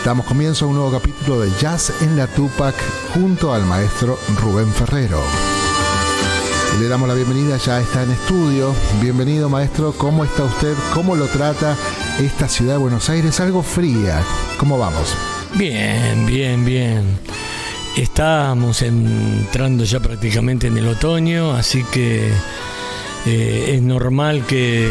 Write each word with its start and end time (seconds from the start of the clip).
Damos 0.05 0.27
comienzo 0.27 0.66
a 0.66 0.69
un 0.69 0.74
nuevo 0.74 0.93
capítulo 0.93 1.41
de 1.41 1.51
Jazz 1.59 1.95
en 2.02 2.19
la 2.19 2.27
Tupac 2.27 2.74
junto 3.15 3.55
al 3.55 3.65
maestro 3.65 4.19
Rubén 4.43 4.71
Ferrero. 4.71 5.23
Le 6.79 6.89
damos 6.89 7.09
la 7.09 7.15
bienvenida, 7.15 7.57
ya 7.57 7.80
está 7.80 8.02
en 8.02 8.11
estudio. 8.11 8.74
Bienvenido 9.01 9.49
maestro, 9.49 9.95
¿cómo 9.96 10.24
está 10.24 10.45
usted? 10.45 10.74
¿Cómo 10.93 11.17
lo 11.17 11.24
trata 11.29 11.74
esta 12.21 12.49
ciudad 12.49 12.74
de 12.74 12.80
Buenos 12.80 13.09
Aires? 13.09 13.41
Algo 13.41 13.63
fría. 13.63 14.23
¿Cómo 14.59 14.79
vamos? 14.79 15.17
Bien, 15.55 16.27
bien, 16.27 16.67
bien. 16.67 17.19
Estamos 17.96 18.80
entrando 18.80 19.85
ya 19.85 20.01
prácticamente 20.01 20.68
en 20.68 20.79
el 20.79 20.88
otoño, 20.88 21.52
así 21.52 21.85
que 21.93 22.30
eh, 23.26 23.74
es 23.74 23.82
normal 23.82 24.46
que, 24.46 24.90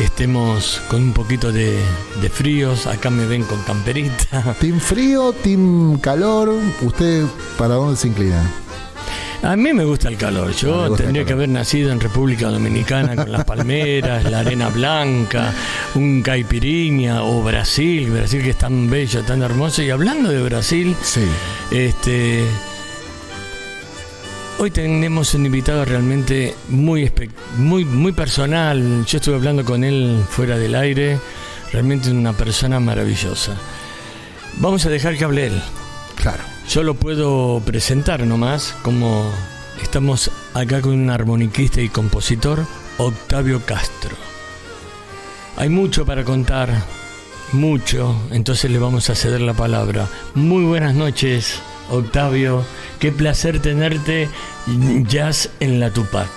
estemos 0.00 0.82
con 0.88 1.02
un 1.02 1.12
poquito 1.12 1.52
de, 1.52 1.78
de, 2.20 2.28
fríos. 2.28 2.88
Acá 2.88 3.08
me 3.08 3.24
ven 3.24 3.44
con 3.44 3.62
camperita. 3.62 4.54
¿Team 4.60 4.80
frío, 4.80 5.32
team 5.32 5.98
calor? 6.00 6.50
¿Usted 6.82 7.24
para 7.56 7.74
dónde 7.74 7.96
se 7.96 8.08
inclina? 8.08 8.42
A 9.42 9.56
mí 9.56 9.72
me 9.72 9.84
gusta 9.84 10.08
el 10.08 10.18
calor. 10.18 10.52
Yo 10.52 10.94
tendría 10.94 11.24
que 11.24 11.32
haber 11.32 11.48
nacido 11.48 11.90
en 11.92 12.00
República 12.00 12.48
Dominicana 12.48 13.16
con 13.16 13.32
las 13.32 13.44
palmeras, 13.44 14.24
la 14.24 14.40
arena 14.40 14.68
blanca, 14.68 15.52
un 15.94 16.22
caipirinha 16.22 17.22
o 17.22 17.42
Brasil, 17.42 18.10
Brasil 18.10 18.42
que 18.42 18.50
es 18.50 18.58
tan 18.58 18.88
bello, 18.88 19.22
tan 19.22 19.42
hermoso. 19.42 19.82
Y 19.82 19.90
hablando 19.90 20.28
de 20.28 20.42
Brasil, 20.42 20.96
sí. 21.02 21.24
este, 21.70 22.44
hoy 24.58 24.70
tenemos 24.70 25.34
un 25.34 25.46
invitado 25.46 25.84
realmente 25.84 26.54
muy, 26.68 27.10
muy, 27.56 27.84
muy 27.84 28.12
personal. 28.12 29.04
Yo 29.06 29.18
estuve 29.18 29.36
hablando 29.36 29.64
con 29.64 29.84
él 29.84 30.22
fuera 30.28 30.56
del 30.56 30.74
aire. 30.74 31.18
Realmente 31.72 32.10
una 32.10 32.32
persona 32.32 32.80
maravillosa. 32.80 33.56
Vamos 34.58 34.84
a 34.86 34.90
dejar 34.90 35.16
que 35.16 35.24
hable 35.24 35.46
él. 35.46 35.62
Claro. 36.16 36.42
Yo 36.68 36.82
lo 36.82 36.94
puedo 36.94 37.60
presentar 37.64 38.24
nomás, 38.26 38.74
como 38.82 39.32
estamos 39.82 40.30
acá 40.54 40.80
con 40.80 40.92
un 40.92 41.10
armoniquista 41.10 41.80
y 41.80 41.88
compositor, 41.88 42.64
Octavio 42.98 43.60
Castro. 43.64 44.29
Hay 45.56 45.68
mucho 45.68 46.06
para 46.06 46.24
contar, 46.24 46.70
mucho, 47.52 48.14
entonces 48.30 48.70
le 48.70 48.78
vamos 48.78 49.10
a 49.10 49.14
ceder 49.14 49.40
la 49.40 49.54
palabra. 49.54 50.08
Muy 50.34 50.64
buenas 50.64 50.94
noches, 50.94 51.60
Octavio. 51.90 52.64
Qué 52.98 53.12
placer 53.12 53.60
tenerte 53.60 54.28
jazz 55.06 55.50
en 55.60 55.80
la 55.80 55.90
Tupac. 55.90 56.30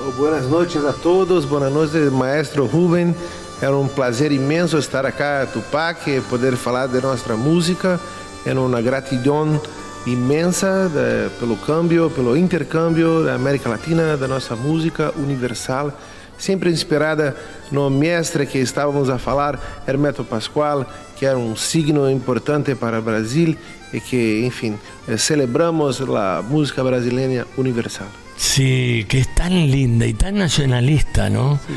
Oh, 0.00 0.12
buenas 0.18 0.46
noches 0.46 0.84
a 0.84 0.92
todos, 0.92 1.48
buenas 1.48 1.72
noches, 1.72 2.10
maestro 2.12 2.66
Rubén. 2.66 3.14
Era 3.60 3.76
um 3.76 3.88
prazer 3.88 4.30
imenso 4.30 4.78
estar 4.78 5.04
acá 5.04 5.42
en 5.42 5.48
Tupac 5.48 6.08
e 6.08 6.20
poder 6.20 6.56
falar 6.56 6.86
de 6.86 7.00
nossa 7.00 7.36
música. 7.36 7.98
É 8.46 8.54
uma 8.54 8.80
gratidão 8.80 9.60
imensa 10.06 10.88
de, 10.88 11.28
pelo 11.40 11.56
câmbio, 11.56 12.08
pelo 12.10 12.36
intercâmbio 12.36 13.24
da 13.24 13.34
América 13.34 13.68
Latina, 13.68 14.16
da 14.16 14.28
nossa 14.28 14.54
música 14.54 15.12
universal, 15.16 15.92
sempre 16.38 16.70
inspirada 16.70 17.36
no 17.70 17.90
mestre 17.90 18.46
que 18.46 18.60
estávamos 18.60 19.10
a 19.10 19.18
falar, 19.18 19.60
Hermeto 19.86 20.24
Pascoal, 20.24 20.86
que 21.18 21.26
era 21.26 21.36
um 21.36 21.56
signo 21.56 22.08
importante 22.10 22.74
para 22.74 23.00
o 23.00 23.02
Brasil 23.02 23.58
e 23.92 24.00
que, 24.00 24.46
enfim, 24.46 24.78
celebramos 25.18 26.00
a 26.00 26.42
música 26.42 26.82
brasileira 26.82 27.46
universal. 27.56 28.08
Sí, 28.36 29.04
que 29.08 29.18
es 29.18 29.34
tan 29.34 29.52
linda 29.70 30.06
y 30.06 30.14
tan 30.14 30.36
nacionalista, 30.36 31.28
¿no? 31.28 31.58
Sí. 31.66 31.74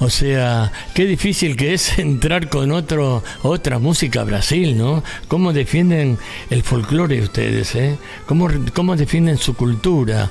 O 0.00 0.10
sea, 0.10 0.72
qué 0.94 1.06
difícil 1.06 1.56
que 1.56 1.74
es 1.74 1.98
entrar 1.98 2.48
con 2.48 2.72
otro, 2.72 3.22
otra 3.42 3.78
música 3.78 4.22
a 4.22 4.24
Brasil, 4.24 4.76
¿no? 4.76 5.02
¿Cómo 5.28 5.52
defienden 5.52 6.18
el 6.50 6.62
folclore 6.62 7.20
ustedes, 7.22 7.74
eh? 7.74 7.96
¿Cómo, 8.26 8.48
¿Cómo 8.74 8.96
defienden 8.96 9.38
su 9.38 9.54
cultura? 9.54 10.30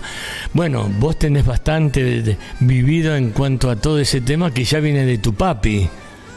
Bueno, 0.53 0.89
vos 0.99 1.17
tenés 1.17 1.45
bastante 1.45 2.37
vivido 2.59 3.15
en 3.15 3.31
cuanto 3.31 3.69
a 3.69 3.75
todo 3.75 3.99
ese 3.99 4.21
tema 4.21 4.51
que 4.53 4.63
ya 4.63 4.79
viene 4.79 5.05
de 5.05 5.17
tu 5.17 5.33
papi. 5.33 5.89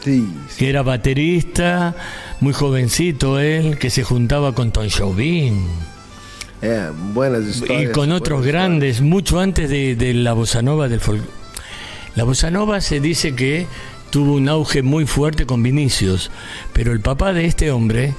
Sí, 0.04 0.28
que 0.56 0.68
era 0.70 0.82
baterista, 0.82 1.96
muy 2.40 2.52
jovencito 2.52 3.40
él, 3.40 3.76
que 3.76 3.90
se 3.90 4.04
juntaba 4.04 4.54
con 4.54 4.70
Tom 4.70 4.88
Jobim. 4.88 5.66
Eh, 6.62 6.90
buenas 7.12 7.44
historias. 7.44 7.90
Y 7.90 7.92
con 7.92 8.12
otros 8.12 8.46
grandes, 8.46 9.00
mucho 9.00 9.40
antes 9.40 9.68
de, 9.68 9.96
de 9.96 10.14
la 10.14 10.32
bossa 10.32 10.62
nova 10.62 10.88
del 10.88 11.00
folclore. 11.00 11.45
La 12.16 12.24
bossa 12.24 12.50
nova 12.50 12.80
se 12.80 12.98
dice 12.98 13.34
que 13.34 13.66
tuvo 14.08 14.36
un 14.36 14.48
auge 14.48 14.82
muy 14.82 15.04
fuerte 15.04 15.44
con 15.44 15.62
Vinicius, 15.62 16.30
pero 16.72 16.92
el 16.92 17.00
papá 17.00 17.34
de 17.34 17.44
este 17.44 17.70
hombre 17.70 18.14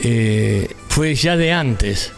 eh, 0.00 0.68
fue 0.88 1.14
ya 1.14 1.38
de 1.38 1.52
antes. 1.52 2.12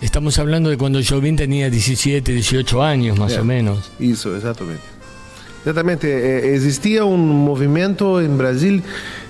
Estamos 0.00 0.40
hablando 0.40 0.68
de 0.68 0.76
cuando 0.76 1.00
Jobim 1.00 1.36
tenía 1.36 1.70
17, 1.70 2.32
18 2.32 2.82
años 2.82 3.16
más 3.16 3.38
o 3.38 3.44
menos. 3.44 3.92
Isso, 4.00 4.36
exatamente. 4.36 4.82
Exatamente. 5.64 6.10
É, 6.10 6.54
existia 6.54 7.04
um 7.04 7.16
movimento 7.16 8.20
em 8.20 8.36
Brasil 8.36 8.82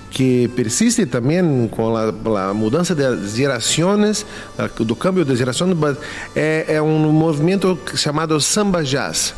que 0.09 0.49
persiste 0.55 1.05
também 1.05 1.67
com 1.67 1.95
a, 1.95 2.49
a 2.49 2.53
mudança 2.55 2.95
das 2.95 3.35
gerações, 3.35 4.25
do 4.79 4.95
câmbio 4.95 5.23
de 5.23 5.35
gerações, 5.35 5.77
é, 6.35 6.65
é 6.67 6.81
um 6.81 7.11
movimento 7.11 7.77
chamado 7.95 8.41
samba 8.41 8.83
jazz 8.83 9.35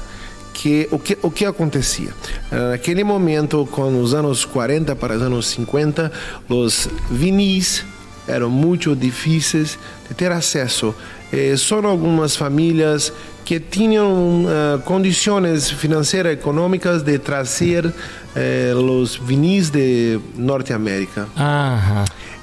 que 0.60 0.90
o 0.92 1.00
que 1.00 1.18
o 1.22 1.32
que 1.32 1.46
acontecia? 1.46 2.14
Naquele 2.52 3.04
momento 3.04 3.66
com 3.72 4.02
os 4.02 4.14
anos 4.14 4.44
40 4.44 4.94
para 4.96 5.16
os 5.16 5.22
anos 5.22 5.48
50 5.48 6.12
os 6.50 6.90
vinis 7.10 7.86
eram 8.28 8.50
muito 8.50 8.96
difíceis 8.96 9.80
de 10.08 10.14
ter 10.14 10.32
acesso. 10.32 10.94
Eh, 11.32 11.56
só 11.58 11.84
algumas 11.86 12.36
famílias 12.36 13.12
que 13.46 13.60
tinham 13.60 14.44
uh, 14.44 14.80
condições 14.86 15.72
financeiras 15.72 16.34
econômicas 16.34 17.02
de 17.02 17.18
trazer 17.18 17.92
eh, 18.36 18.74
os 18.76 19.16
vinis 19.16 19.72
de 19.72 20.20
Norte-América. 20.36 21.28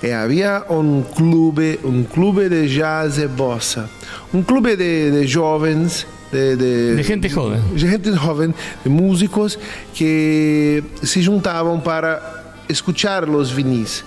E 0.03 0.11
havia 0.11 0.65
um 0.69 1.03
clube, 1.03 1.79
um 1.85 2.03
clube 2.03 2.49
de 2.49 2.67
jazz 2.69 3.19
e 3.19 3.29
bossa, 3.29 3.89
um 4.35 4.43
clube 4.43 4.75
de, 4.75 5.13
de 5.13 5.27
jovens 5.29 6.05
de, 6.33 6.57
de, 6.57 6.97
de, 6.97 7.03
gente 7.03 7.29
joven. 7.29 7.61
De 7.75 7.79
gente 7.79 8.13
joven, 8.13 8.55
de 8.83 8.89
músicos 8.89 9.59
que 9.95 10.83
se 11.03 11.23
juntavam 11.23 11.81
para 11.81 12.21
escuchar 12.69 13.29
os 13.29 13.51
vinis. 13.51 14.05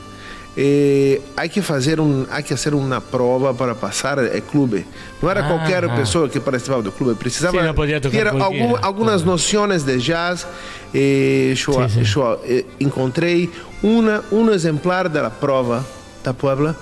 Eh, 0.57 1.21
há 1.37 1.47
que 1.47 1.61
fazer 1.61 2.01
um, 2.01 2.25
há 2.29 2.41
que 2.41 2.49
fazer 2.49 2.73
uma 2.73 2.99
prova 2.99 3.53
para 3.53 3.73
passar 3.75 4.17
o 4.19 4.41
clube. 4.41 4.85
Não 5.21 5.29
era 5.29 5.41
ah, 5.41 5.47
qualquer 5.47 5.85
ah. 5.85 5.95
pessoa 5.95 6.27
que 6.27 6.39
participava 6.39 6.81
do 6.81 6.91
clube, 6.91 7.17
precisava 7.17 7.57
sí, 7.57 8.09
ter 8.09 8.27
algum, 8.27 8.75
algumas 8.81 9.23
noções 9.23 9.83
de 9.83 9.97
jazz. 9.99 10.45
Eh, 10.93 11.53
eu, 11.65 11.73
eu 11.73 12.39
eh, 12.43 12.65
encontrei 12.79 13.49
uma, 13.81 14.23
um 14.31 14.49
exemplar 14.51 15.07
da 15.07 15.29
prova 15.29 15.85
da 16.23 16.33
Puebla 16.33 16.75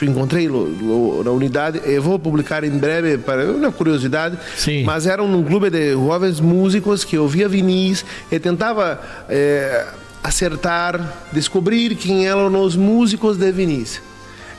eu 0.00 0.08
encontrei 0.08 0.48
na 0.48 1.30
unidade 1.30 1.80
e 1.86 1.98
vou 1.98 2.18
publicar 2.18 2.62
em 2.62 2.70
breve 2.70 3.18
para 3.18 3.50
uma 3.50 3.72
curiosidade. 3.72 4.38
Sim. 4.56 4.84
Mas 4.84 5.06
era 5.06 5.22
um 5.22 5.42
clube 5.42 5.70
de 5.70 5.92
jovens 5.92 6.40
músicos 6.40 7.04
que 7.04 7.18
ouvia 7.18 7.48
vinis 7.48 8.04
e 8.30 8.38
tentava 8.38 9.00
é, 9.28 9.86
acertar, 10.22 11.14
descobrir 11.32 11.94
quem 11.96 12.26
eram 12.26 12.54
os 12.62 12.76
músicos 12.76 13.36
de 13.36 13.50
vinis. 13.50 14.00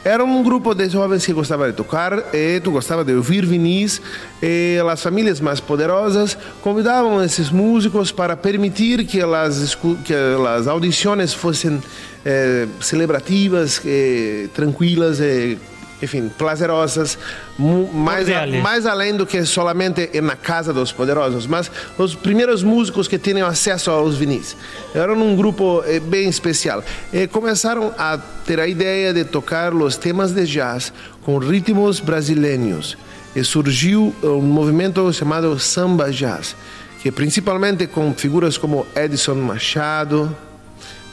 Era 0.04 0.24
um 0.24 0.42
grupo 0.42 0.74
de 0.74 0.88
jovens 0.88 1.26
que 1.26 1.34
gostava 1.34 1.70
de 1.70 1.74
tocar 1.76 2.34
e 2.34 2.62
tu 2.62 2.72
gostava 2.72 3.04
de 3.04 3.14
ouvir 3.14 3.46
vinis 3.46 4.02
e 4.42 4.78
as 4.90 5.04
famílias 5.04 5.42
mais 5.42 5.60
poderosas 5.60 6.38
convidavam 6.62 7.22
esses 7.22 7.50
músicos 7.52 8.10
para 8.10 8.38
permitir 8.38 9.06
que 9.06 9.22
as, 9.22 9.78
que 10.06 10.14
as 10.56 10.68
audições 10.68 11.34
fossem 11.34 11.82
eh, 12.26 12.68
celebrativas, 12.82 13.82
eh, 13.86 14.48
tranquilas, 14.54 15.20
eh, 15.22 15.58
enfim, 16.02 16.30
prazerosas, 16.30 17.18
mais, 17.58 18.30
a, 18.30 18.48
mais 18.48 18.86
além 18.86 19.16
do 19.16 19.26
que 19.26 19.44
solamente 19.46 20.10
na 20.22 20.36
casa 20.36 20.74
dos 20.74 20.92
poderosos, 20.92 21.46
mas 21.46 21.70
os 21.98 22.16
primeiros 22.16 22.64
músicos 22.64 23.08
que 23.08 23.18
tinham 23.18 23.48
acesso 23.48 23.92
aos 23.92 24.16
vinis. 24.16 24.56
Eram 24.96 25.22
um 25.22 25.36
grupo 25.36 25.84
eh, 25.86 26.00
bem 26.00 26.30
especial. 26.30 26.84
E 27.12 27.28
começaram 27.28 27.94
a 27.98 28.18
ter 28.46 28.60
a 28.60 28.68
ideia 28.68 29.14
de 29.14 29.26
tocar 29.26 29.74
os 29.74 29.98
temas 29.98 30.32
de 30.32 30.46
jazz 30.46 30.94
com 31.24 31.38
ritmos 31.38 32.00
brasileiros. 32.00 32.98
E 33.36 33.44
surgiu 33.44 34.16
um 34.24 34.42
movimento 34.42 35.12
chamado 35.14 35.60
samba 35.60 36.12
jazz, 36.12 36.56
que 37.02 37.12
principalmente 37.12 37.86
com 37.88 38.14
figuras 38.14 38.58
como 38.58 38.88
Edson 38.96 39.36
Machado, 39.36 40.36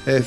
é, 0.06 0.22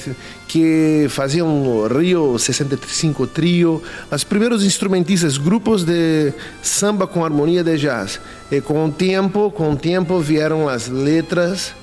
que 0.48 1.08
faziam 1.10 1.88
Rio 1.88 2.38
65 2.38 3.26
Trio, 3.28 3.81
os 4.12 4.24
primeiros 4.24 4.64
instrumentistas, 4.64 5.38
grupos 5.38 5.84
de 5.84 6.34
samba 6.62 7.08
com 7.08 7.24
harmonia 7.24 7.64
de 7.64 7.78
jazz. 7.78 8.20
E 8.52 8.60
com 8.60 8.86
o 8.86 8.92
tempo, 8.92 9.52
com 9.52 9.72
o 9.72 9.76
tempo 9.76 10.20
vieram 10.20 10.68
as 10.68 10.88
letras. 10.90 11.74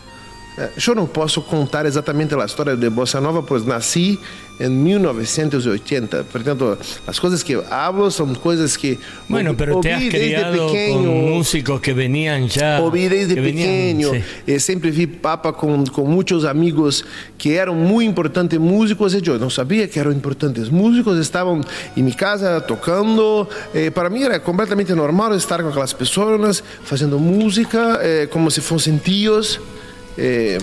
É, 0.58 0.70
eu 0.86 0.94
não 0.94 1.06
posso 1.06 1.42
contar 1.42 1.84
exatamente 1.84 2.34
a 2.34 2.44
história 2.44 2.74
de 2.76 2.88
Bossa 2.88 3.20
Nova, 3.20 3.42
pois 3.42 3.64
nasci 3.66 4.18
em 4.58 4.70
1980. 4.70 6.24
Portanto, 6.24 6.78
as 7.06 7.18
coisas 7.18 7.42
que 7.42 7.54
hablo 7.70 8.10
são 8.10 8.34
coisas 8.34 8.74
que 8.74 8.98
bueno, 9.28 9.54
pero 9.54 9.80
te 9.80 9.90
has 9.90 10.08
criado 10.08 10.66
pequeno, 10.66 11.12
músicos 11.12 11.80
que 11.80 11.92
veniam 11.92 12.48
já. 12.48 12.80
Ouvi 12.80 13.06
desde 13.06 13.34
pequeno. 13.34 14.12
Venían, 14.12 14.22
sí. 14.46 14.60
sempre 14.60 14.90
vi 14.90 15.06
Papa 15.06 15.52
com, 15.52 15.84
com 15.84 16.06
muitos 16.06 16.46
amigos 16.46 17.04
que 17.36 17.52
eram 17.52 17.74
muito 17.74 18.10
importantes 18.10 18.58
músicos 18.58 19.12
e 19.12 19.20
eu 19.26 19.38
não 19.38 19.50
sabia 19.50 19.86
que 19.86 19.98
eram 19.98 20.10
importantes 20.10 20.70
músicos. 20.70 21.18
Estavam 21.18 21.60
em 21.94 22.02
minha 22.02 22.16
casa 22.16 22.62
tocando. 22.62 23.46
E 23.74 23.90
para 23.90 24.08
mim 24.08 24.22
era 24.22 24.40
completamente 24.40 24.94
normal 24.94 25.34
estar 25.34 25.62
com 25.62 25.68
aquelas 25.68 25.92
pessoas 25.92 26.62
fazendo 26.82 27.18
música 27.18 28.00
como 28.30 28.50
se 28.50 28.62
fossem 28.62 28.96
tios. 28.96 29.60
Eh, 30.16 30.58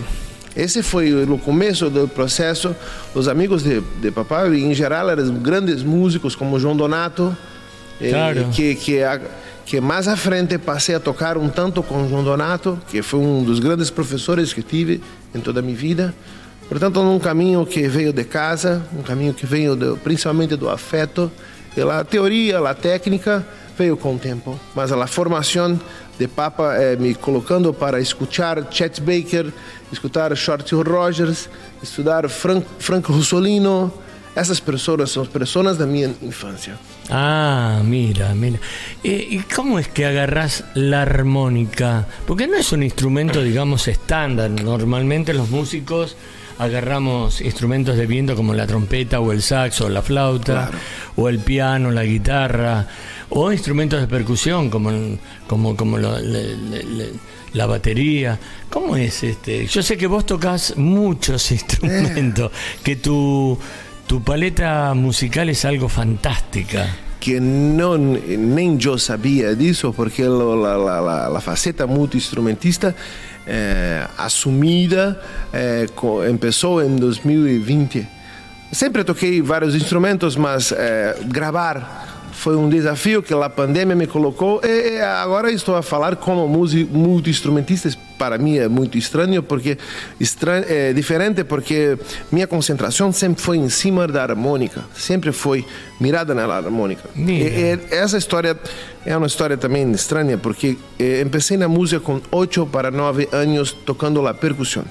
esse 0.56 0.84
foi 0.84 1.12
o 1.24 1.38
começo 1.38 1.90
do 1.90 2.08
processo. 2.08 2.76
Os 3.14 3.28
amigos 3.28 3.64
de, 3.64 3.82
de 3.82 4.12
papai, 4.12 4.56
em 4.56 4.74
geral, 4.74 5.10
eram 5.10 5.34
grandes 5.36 5.82
músicos 5.82 6.36
como 6.36 6.60
João 6.60 6.76
Donato, 6.76 7.36
eh, 8.00 8.10
claro. 8.10 8.46
que, 8.52 8.76
que, 8.76 9.00
que 9.66 9.82
mais 9.82 10.08
à 10.08 10.16
frente 10.16 10.58
passei 10.58 10.94
a 10.94 11.00
tocar 11.00 11.38
um 11.38 11.50
tanto 11.50 11.82
com 11.82 12.08
João 12.08 12.24
Donato, 12.24 12.80
que 12.88 13.02
foi 13.02 13.20
um 13.20 13.44
dos 13.44 13.60
grandes 13.60 13.90
professores 13.90 14.54
que 14.54 14.62
tive 14.62 15.02
em 15.34 15.40
toda 15.40 15.60
a 15.60 15.64
minha 15.64 15.76
vida. 15.76 16.14
Portanto, 16.70 17.02
um 17.02 17.20
caminho 17.20 17.66
que 17.66 17.88
veio 17.88 18.14
de 18.14 18.24
casa, 18.24 18.84
um 18.98 19.02
caminho 19.02 19.34
que 19.34 19.46
veio 19.46 19.76
principalmente 20.04 20.56
do 20.56 20.70
afeto, 20.70 21.32
e 21.76 21.82
a 21.82 22.04
teoria, 22.04 22.60
a 22.60 22.74
técnica 22.74 23.46
veio 23.78 23.98
com 23.98 24.16
o 24.16 24.20
tempo, 24.20 24.60
mas 24.76 24.92
a 24.92 25.08
formação 25.08 25.80
de 26.18 26.27
Papa 26.27 26.81
eh, 26.81 26.98
me 26.98 27.15
colocando 27.15 27.74
para 27.74 28.00
escutar 28.00 28.69
Chet 28.69 29.00
Baker, 29.00 29.51
escutar 29.92 30.33
Shorty 30.36 30.75
Rogers, 30.83 31.50
estudar 31.81 32.30
Frank, 32.30 32.65
Frank 32.80 33.07
Russolino. 33.07 33.92
Essas 34.36 34.60
pessoas 34.60 35.12
são 35.12 35.24
pessoas 35.27 35.77
da 35.77 35.86
minha 35.86 36.12
infância. 36.24 36.74
Ah, 37.12 37.81
mira, 37.83 38.33
mira. 38.33 38.60
¿Y 39.04 39.39
cómo 39.56 39.77
es 39.77 39.88
que 39.88 40.06
agarras 40.07 40.63
la 40.74 41.04
armónica? 41.04 42.07
Porque 42.25 42.48
no 42.48 42.57
es 42.57 42.71
un 42.71 42.81
instrumento, 42.81 43.44
digamos, 43.44 43.88
estándar. 43.88 44.50
Normalmente 44.50 45.36
los 45.36 45.51
músicos 45.51 46.18
agarramos 46.57 47.42
instrumentos 47.42 47.95
de 47.95 48.07
viento 48.07 48.36
como 48.36 48.56
la 48.56 48.65
trompeta 48.65 49.19
o 49.19 49.31
el 49.31 49.44
saxo 49.44 49.86
o 49.86 49.89
la 49.89 50.01
flauta 50.01 50.54
claro. 50.54 50.77
o 51.15 51.30
el 51.30 51.39
piano, 51.39 51.92
la 51.92 52.04
guitarra 52.04 52.88
o 53.36 53.52
instrumentos 53.52 54.00
de 54.00 54.08
percusión 54.08 54.70
como, 54.70 54.92
como, 55.48 55.76
como 55.76 55.98
la 55.98 57.66
batería. 57.66 58.40
¿Cómo 58.70 58.96
es 58.96 59.24
este? 59.24 59.66
Yo 59.66 59.82
sé 59.82 59.98
que 59.98 60.08
vos 60.08 60.26
tocas 60.26 60.78
muchos 60.78 61.52
instrumentos, 61.52 62.52
que 62.84 62.96
tu, 62.96 63.58
tu 64.08 64.22
paleta 64.24 64.94
musical 64.94 65.50
es 65.50 65.66
algo 65.66 65.90
fantástica. 65.90 66.88
que 67.20 67.40
não 67.40 67.98
nem 67.98 68.78
eu 68.84 68.98
sabia 68.98 69.56
disso 69.56 69.94
porque 69.94 70.24
a, 70.24 70.28
a, 70.28 71.30
a, 71.32 71.38
a 71.38 71.40
faceta 71.40 71.88
multi-instrumentista 71.88 72.94
eh, 73.48 74.06
assumida 74.18 75.22
eh, 75.54 75.88
começou 75.96 76.84
em 76.84 76.98
2020 76.98 78.06
sempre 78.74 79.06
toquei 79.06 79.42
vários 79.42 79.74
instrumentos 79.74 80.36
mas 80.36 80.74
eh, 80.74 81.16
gravar 81.28 82.12
foi 82.44 82.57
um 82.57 82.68
desafio 82.68 83.24
que 83.24 83.34
a 83.34 83.50
pandemia 83.50 83.95
me 83.95 84.06
colocou 84.06 84.60
e 84.66 85.00
agora 85.00 85.50
estou 85.50 85.78
a 85.78 85.81
falar 85.81 86.18
como 86.18 86.45
multi-instrumentista. 86.45 87.90
Para 88.18 88.38
mim 88.38 88.57
é 88.57 88.68
muito 88.68 88.98
estranho 88.98 89.42
porque 89.42 89.78
estranho, 90.19 90.66
é 90.68 90.92
diferente 90.92 91.45
porque 91.45 91.98
minha 92.30 92.45
concentração 92.45 93.13
sempre 93.13 93.42
foi 93.42 93.57
em 93.57 93.69
cima 93.69 94.06
da 94.10 94.24
harmônica, 94.24 94.84
sempre 94.94 95.31
foi 95.31 95.66
mirada 96.01 96.36
na 96.36 96.44
harmônica. 96.44 97.10
E, 97.16 97.31
e, 97.31 97.80
essa 97.92 98.18
história 98.18 98.60
é 99.06 99.16
uma 99.16 99.28
história 99.28 99.56
também 99.56 99.89
estranha 99.92 100.38
porque 100.38 100.78
eh, 101.00 101.24
comecei 101.24 101.56
na 101.56 101.69
música 101.69 102.01
com 102.01 102.19
8 102.30 102.68
para 102.68 102.92
9 102.92 103.30
anos 103.31 103.72
tocando 103.72 104.28
a 104.28 104.34
percussão 104.34 104.84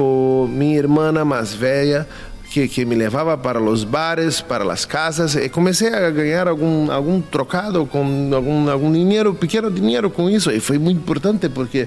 com 0.00 0.48
minha 0.50 0.78
irmã 0.78 1.12
mais 1.24 1.52
velha 1.52 2.06
que, 2.50 2.66
que, 2.66 2.84
me 2.84 2.96
levava 2.96 3.38
para 3.38 3.60
os 3.62 3.84
bares, 3.84 4.40
para 4.40 4.70
as 4.70 4.84
casas, 4.84 5.36
e 5.36 5.48
comecei 5.48 5.88
a 5.88 6.10
ganhar 6.10 6.48
algum, 6.48 6.90
algum 6.90 7.20
trocado 7.20 7.86
com 7.86 8.30
algum, 8.34 8.68
algum 8.68 8.92
dinheiro, 8.92 9.32
pequeno 9.32 9.70
dinheiro 9.70 10.10
com 10.10 10.28
isso, 10.28 10.50
e 10.50 10.58
foi 10.58 10.76
muito 10.76 10.98
importante 10.98 11.48
porque 11.48 11.86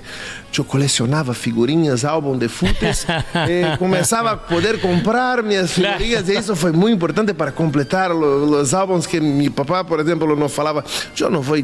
eu 0.58 0.64
colecionava 0.64 1.34
figurinhas, 1.34 2.06
álbum 2.06 2.38
de 2.38 2.48
futes, 2.48 3.06
e 3.48 3.78
começava 3.78 4.32
a 4.32 4.38
poder 4.38 4.80
comprar 4.80 5.44
minhas 5.44 5.74
figurinhas, 5.74 6.30
e 6.30 6.38
isso 6.38 6.56
foi 6.56 6.72
muito 6.72 6.96
importante 6.96 7.34
para 7.34 7.52
completar 7.52 8.14
os, 8.14 8.50
os 8.50 8.74
álbuns 8.74 9.06
que 9.06 9.20
meu 9.20 9.52
papá, 9.52 9.84
por 9.84 10.00
exemplo, 10.00 10.34
não 10.36 10.48
falava, 10.48 10.84
eu 11.20 11.30
não 11.30 11.42
vou 11.42 11.58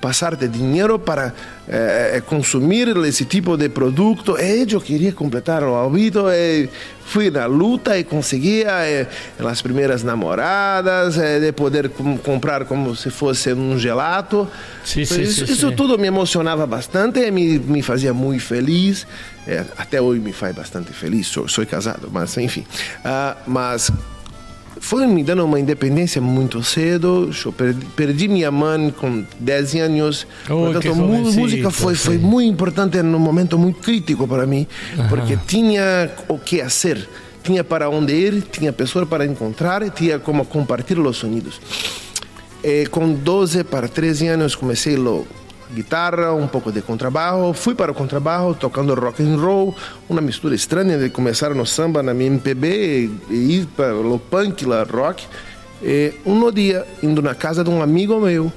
passar-te 0.00 0.46
dinheiro 0.46 0.98
para 0.98 1.32
eh, 1.68 2.22
consumir 2.26 2.88
esse 3.06 3.24
tipo 3.24 3.56
de 3.56 3.68
produto. 3.68 4.36
E 4.38 4.66
eu 4.70 4.80
queria 4.80 5.12
completar 5.12 5.62
o 5.62 5.74
hábito. 5.74 6.26
E 6.30 6.68
fui 7.04 7.30
na 7.30 7.46
luta 7.46 7.98
e 7.98 8.04
conseguia 8.04 8.70
eh, 8.86 9.06
as 9.38 9.62
primeiras 9.62 10.02
namoradas, 10.02 11.18
eh, 11.18 11.38
de 11.38 11.52
poder 11.52 11.90
com, 11.90 12.16
comprar 12.18 12.64
como 12.64 12.94
se 12.96 13.10
fosse 13.10 13.52
um 13.52 13.78
gelato. 13.78 14.48
Sim, 14.84 15.04
sim, 15.04 15.22
isso, 15.22 15.46
sim, 15.46 15.52
isso 15.52 15.72
tudo 15.72 15.98
me 15.98 16.06
emocionava 16.06 16.66
bastante 16.66 17.20
e 17.20 17.30
me, 17.30 17.58
me 17.58 17.82
fazia 17.82 18.12
muito 18.12 18.42
feliz. 18.42 19.06
É, 19.46 19.64
até 19.76 20.00
hoje 20.00 20.20
me 20.20 20.32
faz 20.32 20.54
bastante 20.54 20.92
feliz. 20.92 21.26
Sou, 21.26 21.46
sou 21.48 21.66
casado, 21.66 22.08
mas 22.10 22.36
enfim. 22.38 22.64
Uh, 23.00 23.36
mas 23.46 23.90
foi 24.84 25.06
me 25.06 25.24
dando 25.24 25.42
uma 25.46 25.58
independência 25.58 26.20
muito 26.20 26.62
cedo. 26.62 27.30
Eu 27.42 27.52
perdi, 27.52 27.86
perdi 27.96 28.28
minha 28.28 28.50
mãe 28.50 28.90
com 28.90 29.24
10 29.40 29.74
anos. 29.76 30.26
Oh, 30.44 30.70
Portanto, 30.70 30.92
a 30.92 30.94
música 30.94 31.70
foi, 31.70 31.94
foi 31.94 32.18
muito 32.18 32.52
importante 32.52 33.00
num 33.00 33.18
momento 33.18 33.58
muito 33.58 33.80
crítico 33.80 34.28
para 34.28 34.46
mim, 34.46 34.66
porque 35.08 35.38
tinha 35.46 36.10
o 36.28 36.38
que 36.38 36.62
fazer. 36.62 37.08
Tinha 37.42 37.64
para 37.64 37.88
onde 37.88 38.12
ir, 38.12 38.42
tinha 38.42 38.74
pessoas 38.74 39.08
para 39.08 39.24
encontrar, 39.24 39.88
tinha 39.88 40.18
como 40.18 40.44
compartilhar 40.44 41.00
os 41.08 41.16
sonidos. 41.16 41.58
E 42.62 42.86
com 42.86 43.10
12 43.10 43.64
para 43.64 43.88
13 43.88 44.28
anos 44.28 44.54
comecei 44.54 44.96
logo 44.96 45.43
guitarra, 45.74 46.32
um 46.32 46.46
pouco 46.46 46.72
de 46.72 46.80
contrabajo. 46.80 47.52
Fui 47.52 47.74
para 47.74 47.92
o 47.92 47.94
contrabajo 47.94 48.54
tocando 48.54 48.94
rock 48.94 49.22
and 49.22 49.36
roll, 49.36 49.74
uma 50.08 50.20
mistura 50.20 50.54
estranha 50.54 50.96
de 50.96 51.10
começar 51.10 51.54
no 51.54 51.66
samba, 51.66 52.02
na 52.02 52.14
minha 52.14 52.28
MPB 52.28 53.10
e 53.28 53.58
ir 53.58 53.66
para 53.66 53.94
o 53.94 54.18
punk, 54.18 54.64
lá 54.64 54.84
rock. 54.84 55.26
E 55.82 56.14
um 56.24 56.50
dia, 56.50 56.86
indo 57.02 57.20
na 57.20 57.34
casa 57.34 57.62
de 57.62 57.68
um 57.68 57.82
amigo 57.82 58.18
meu, 58.20 58.50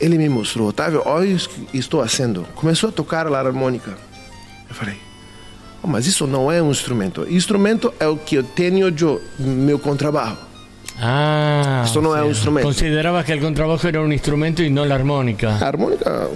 ele 0.00 0.16
me 0.16 0.28
mostrou, 0.28 0.68
Otávio, 0.68 1.02
olha 1.04 1.36
o 1.36 1.38
que 1.38 1.78
estou 1.78 2.00
fazendo. 2.00 2.44
Começou 2.54 2.88
a 2.88 2.92
tocar 2.92 3.26
a 3.26 3.38
harmônica. 3.38 3.96
Eu 4.68 4.74
falei, 4.74 4.96
oh, 5.82 5.86
mas 5.86 6.06
isso 6.06 6.26
não 6.26 6.50
é 6.50 6.62
um 6.62 6.70
instrumento. 6.70 7.26
Instrumento 7.30 7.92
é 8.00 8.08
o 8.08 8.16
que 8.16 8.36
eu 8.36 8.42
tenho 8.42 8.90
eu, 8.90 9.20
meu 9.38 9.78
contrabajo. 9.78 10.49
Ah, 11.00 11.82
Esto 11.84 12.00
no 12.00 12.16
es 12.16 12.22
un 12.22 12.28
instrumento. 12.28 12.68
Considerabas 12.68 13.24
que 13.24 13.32
el 13.32 13.40
contrabajo 13.40 13.88
era 13.88 14.00
un 14.00 14.12
instrumento 14.12 14.62
y 14.62 14.70
no 14.70 14.84
la 14.84 14.96
armónica. 14.96 15.58
Armónica. 15.58 16.28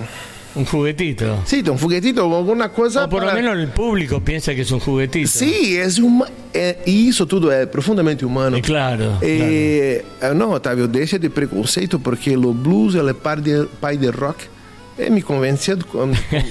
Un 0.55 0.65
juguetito. 0.65 1.43
Sí, 1.45 1.65
un 1.69 1.79
juguetito, 1.79 2.27
una 2.27 2.69
cosa. 2.69 3.05
O 3.05 3.09
por 3.09 3.25
para... 3.25 3.35
lo 3.35 3.43
menos 3.43 3.59
el 3.59 3.69
público 3.69 4.21
piensa 4.21 4.55
que 4.55 4.61
es 4.63 4.71
un 4.71 4.79
juguetito. 4.81 5.29
Sí, 5.29 5.77
es 5.77 5.99
un. 5.99 6.25
É, 6.53 6.79
e 6.87 7.09
isso 7.09 7.27
tudo 7.27 7.51
é 7.51 7.67
profundamente 7.67 8.25
humano. 8.25 8.61
Claro. 8.63 9.19
E, 9.21 10.05
claro. 10.21 10.35
Não, 10.37 10.53
Otávio, 10.53 10.87
deixa 10.87 11.19
de 11.19 11.29
preconceito, 11.29 11.99
porque 11.99 12.37
o 12.37 12.55
blues 12.55 12.95
é 12.95 13.13
pai 13.13 13.41
de, 13.41 13.67
pai 13.81 13.97
de 13.97 14.09
rock. 14.11 14.47
E 14.97 15.11
me 15.11 15.23
convenceu, 15.23 15.77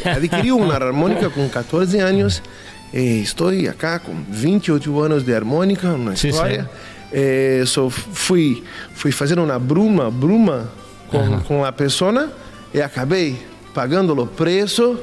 adquiri 0.04 0.52
uma 0.52 0.74
harmônica 0.74 1.30
com 1.30 1.48
14 1.48 1.98
anos. 2.00 2.44
Estou 2.94 3.48
aqui 3.48 3.70
com 4.06 4.14
28 4.30 5.00
anos 5.00 5.24
de 5.24 5.34
harmônica, 5.34 5.94
uma 5.94 6.14
história. 6.14 6.64
Sim. 6.64 6.93
Eh, 7.14 7.64
so 7.68 7.92
fui, 7.92 8.64
fui 8.96 9.12
fazendo 9.12 9.44
uma 9.44 9.60
bruma, 9.60 10.10
bruma 10.10 10.72
com, 11.08 11.18
uhum. 11.18 11.40
com 11.42 11.66
a 11.66 11.72
pessoa 11.72 12.32
e 12.74 12.82
acabei 12.82 13.38
pagando 13.74 14.20
o 14.20 14.26
preço. 14.26 15.00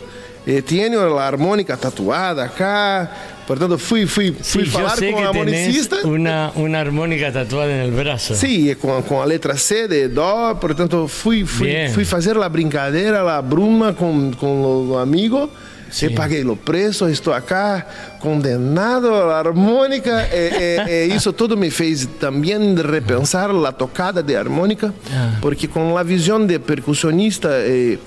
E 0.47 0.61
tenho 0.63 1.17
a 1.17 1.25
harmônica 1.25 1.77
tatuada 1.77 2.49
cá. 2.49 3.09
Portanto, 3.47 3.79
fui, 3.79 4.07
fui, 4.07 4.33
fui 4.33 4.65
sí, 4.65 4.71
falar 4.71 4.97
com 4.97 5.13
o 5.13 5.19
harmonicista. 5.19 6.07
Uma, 6.07 6.51
uma 6.57 6.79
harmônica 6.79 7.31
tatuada 7.31 7.85
no 7.85 7.97
braço. 7.97 8.35
Sim, 8.35 8.69
sí, 8.69 8.75
com, 8.75 9.03
com 9.03 9.21
a 9.21 9.25
letra 9.25 9.57
C 9.57 9.87
de 9.87 10.09
Dó. 10.09 10.55
Portanto, 10.55 11.07
fui, 11.07 11.45
fui, 11.45 11.89
fui 11.93 12.05
fazer 12.05 12.37
a 12.37 12.49
brincadeira, 12.49 13.21
a 13.37 13.43
bruma 13.43 13.93
com, 13.93 14.33
com 14.33 14.89
o 14.89 14.99
amigo. 14.99 15.51
Se 15.91 16.11
paguei 16.11 16.45
o 16.45 16.57
preço, 16.57 17.09
estou 17.09 17.33
acá, 17.33 17.87
condenado 18.21 19.13
à 19.13 19.39
harmônica. 19.39 20.29
E, 20.33 20.87
e, 20.89 21.11
e, 21.11 21.15
isso 21.17 21.33
tudo 21.33 21.57
me 21.57 21.71
fez 21.71 22.07
também 22.19 22.75
repensar 22.77 23.51
a 23.51 23.73
tocada 23.73 24.23
de 24.23 24.37
harmônica, 24.37 24.95
ah. 25.13 25.37
porque 25.41 25.67
com 25.67 25.97
a 25.97 26.03
visão 26.03 26.45
de 26.45 26.59
percussionista 26.59 27.51
e 27.67 27.99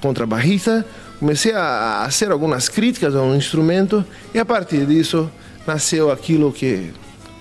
contrabarrista, 0.00 0.84
comecei 1.18 1.52
a, 1.52 2.02
a 2.02 2.04
fazer 2.04 2.32
algumas 2.32 2.68
críticas 2.68 3.14
ao 3.14 3.34
instrumento 3.34 4.04
e 4.34 4.38
a 4.38 4.44
partir 4.44 4.86
disso 4.86 5.30
nasceu 5.66 6.10
aquilo 6.10 6.52
que 6.52 6.90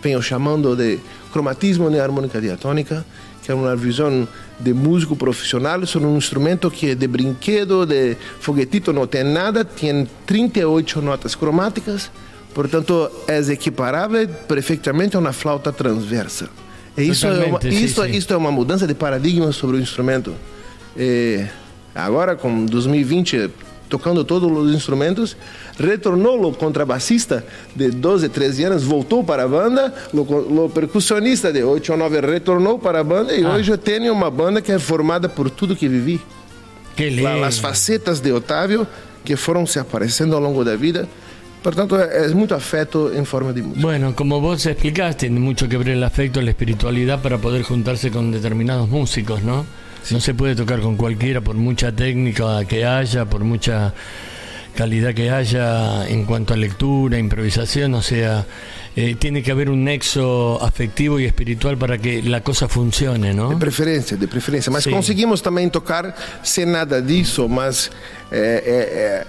venho 0.01 0.21
chamando 0.21 0.75
de 0.75 0.99
cromatismo 1.31 1.89
de 1.89 1.99
harmônica 1.99 2.39
diatônica, 2.41 3.05
que 3.43 3.51
é 3.51 3.55
uma 3.55 3.75
visão 3.75 4.27
de 4.59 4.73
músico 4.73 5.15
profissional 5.15 5.85
sobre 5.85 6.07
um 6.07 6.17
instrumento 6.17 6.69
que 6.69 6.91
é 6.91 6.95
de 6.95 7.07
brinquedo, 7.07 7.85
de 7.85 8.17
foguetito, 8.39 8.91
não 8.91 9.07
tem 9.07 9.23
nada, 9.23 9.63
tem 9.63 10.07
38 10.25 11.01
notas 11.01 11.35
cromáticas, 11.35 12.11
portanto 12.53 13.09
é 13.27 13.39
equiparável 13.51 14.27
perfeitamente 14.47 15.15
a 15.15 15.19
uma 15.19 15.31
flauta 15.31 15.71
transversa. 15.71 16.49
E 16.97 17.03
isso, 17.03 17.27
é 17.27 17.45
uma, 17.45 17.59
isso, 17.63 18.03
sim. 18.03 18.11
isso 18.11 18.33
é 18.33 18.37
uma 18.37 18.51
mudança 18.51 18.85
de 18.85 18.93
paradigma 18.93 19.51
sobre 19.51 19.77
o 19.77 19.79
instrumento. 19.79 20.35
E 20.97 21.45
agora, 21.95 22.35
com 22.35 22.65
2020 22.65 23.49
tocando 23.89 24.23
todos 24.23 24.49
os 24.49 24.73
instrumentos, 24.73 25.35
retornou 25.77 26.47
o 26.47 26.53
contrabassista 26.53 27.43
de 27.75 27.89
12, 27.89 28.29
13 28.29 28.63
anos, 28.65 28.83
voltou 28.83 29.23
para 29.23 29.43
a 29.43 29.47
banda, 29.47 29.93
o 30.13 30.69
percussionista 30.69 31.51
de 31.51 31.63
8 31.63 31.91
ou 31.91 31.97
9 31.97 32.21
retornou 32.21 32.77
para 32.77 32.99
a 32.99 33.03
banda 33.03 33.33
e 33.33 33.43
ah. 33.43 33.53
hoje 33.53 33.71
eu 33.71 33.77
tenho 33.77 34.13
uma 34.13 34.29
banda 34.29 34.61
que 34.61 34.71
é 34.71 34.79
formada 34.79 35.27
por 35.27 35.49
tudo 35.49 35.75
que 35.75 35.87
vivi. 35.87 36.21
Que 36.95 37.09
lindo. 37.09 37.43
As 37.43 37.57
facetas 37.57 38.19
de 38.19 38.31
Otávio 38.31 38.85
que 39.23 39.35
foram 39.35 39.65
se 39.65 39.79
aparecendo 39.79 40.35
ao 40.35 40.41
longo 40.41 40.63
da 40.63 40.75
vida. 40.75 41.07
Portanto, 41.61 41.95
é, 41.95 42.25
é 42.25 42.27
muito 42.29 42.53
afeto 42.55 43.11
em 43.13 43.25
forma 43.25 43.51
de 43.51 43.61
música. 43.61 43.81
Bueno, 43.81 44.13
como 44.13 44.39
vos 44.39 44.65
explicaste, 44.65 45.27
tem 45.27 45.29
muito 45.29 45.67
que 45.67 45.77
ver 45.77 45.97
o 45.97 46.05
afecto, 46.05 46.39
a 46.39 46.43
espiritualidade 46.43 47.21
para 47.21 47.37
poder 47.37 47.63
juntarse 47.63 48.09
com 48.09 48.31
determinados 48.31 48.87
músicos, 48.87 49.43
¿no? 49.43 49.65
No 50.11 50.19
se 50.19 50.33
puede 50.33 50.55
tocar 50.55 50.79
con 50.79 50.95
cualquiera 50.95 51.41
por 51.41 51.55
mucha 51.55 51.91
técnica 51.91 52.65
que 52.65 52.85
haya, 52.85 53.25
por 53.25 53.43
mucha 53.43 53.93
calidad 54.75 55.13
que 55.13 55.29
haya 55.29 56.07
en 56.07 56.25
cuanto 56.25 56.53
a 56.53 56.57
lectura, 56.57 57.17
improvisación, 57.17 57.93
o 57.95 58.01
sea, 58.01 58.45
eh, 58.95 59.15
tiene 59.19 59.43
que 59.43 59.51
haber 59.51 59.69
un 59.69 59.83
nexo 59.83 60.57
afectivo 60.61 61.19
y 61.19 61.25
espiritual 61.25 61.77
para 61.77 61.97
que 61.97 62.23
la 62.23 62.41
cosa 62.41 62.67
funcione, 62.67 63.33
¿no? 63.33 63.49
De 63.49 63.57
preferência, 63.57 64.17
de 64.17 64.27
preferência. 64.27 64.71
Mas 64.71 64.85
sí. 64.85 64.89
conseguimos 64.89 65.41
também 65.41 65.69
tocar 65.69 66.15
sem 66.43 66.65
nada 66.65 67.01
disso, 67.01 67.47
mas 67.49 67.91
é, 68.31 69.25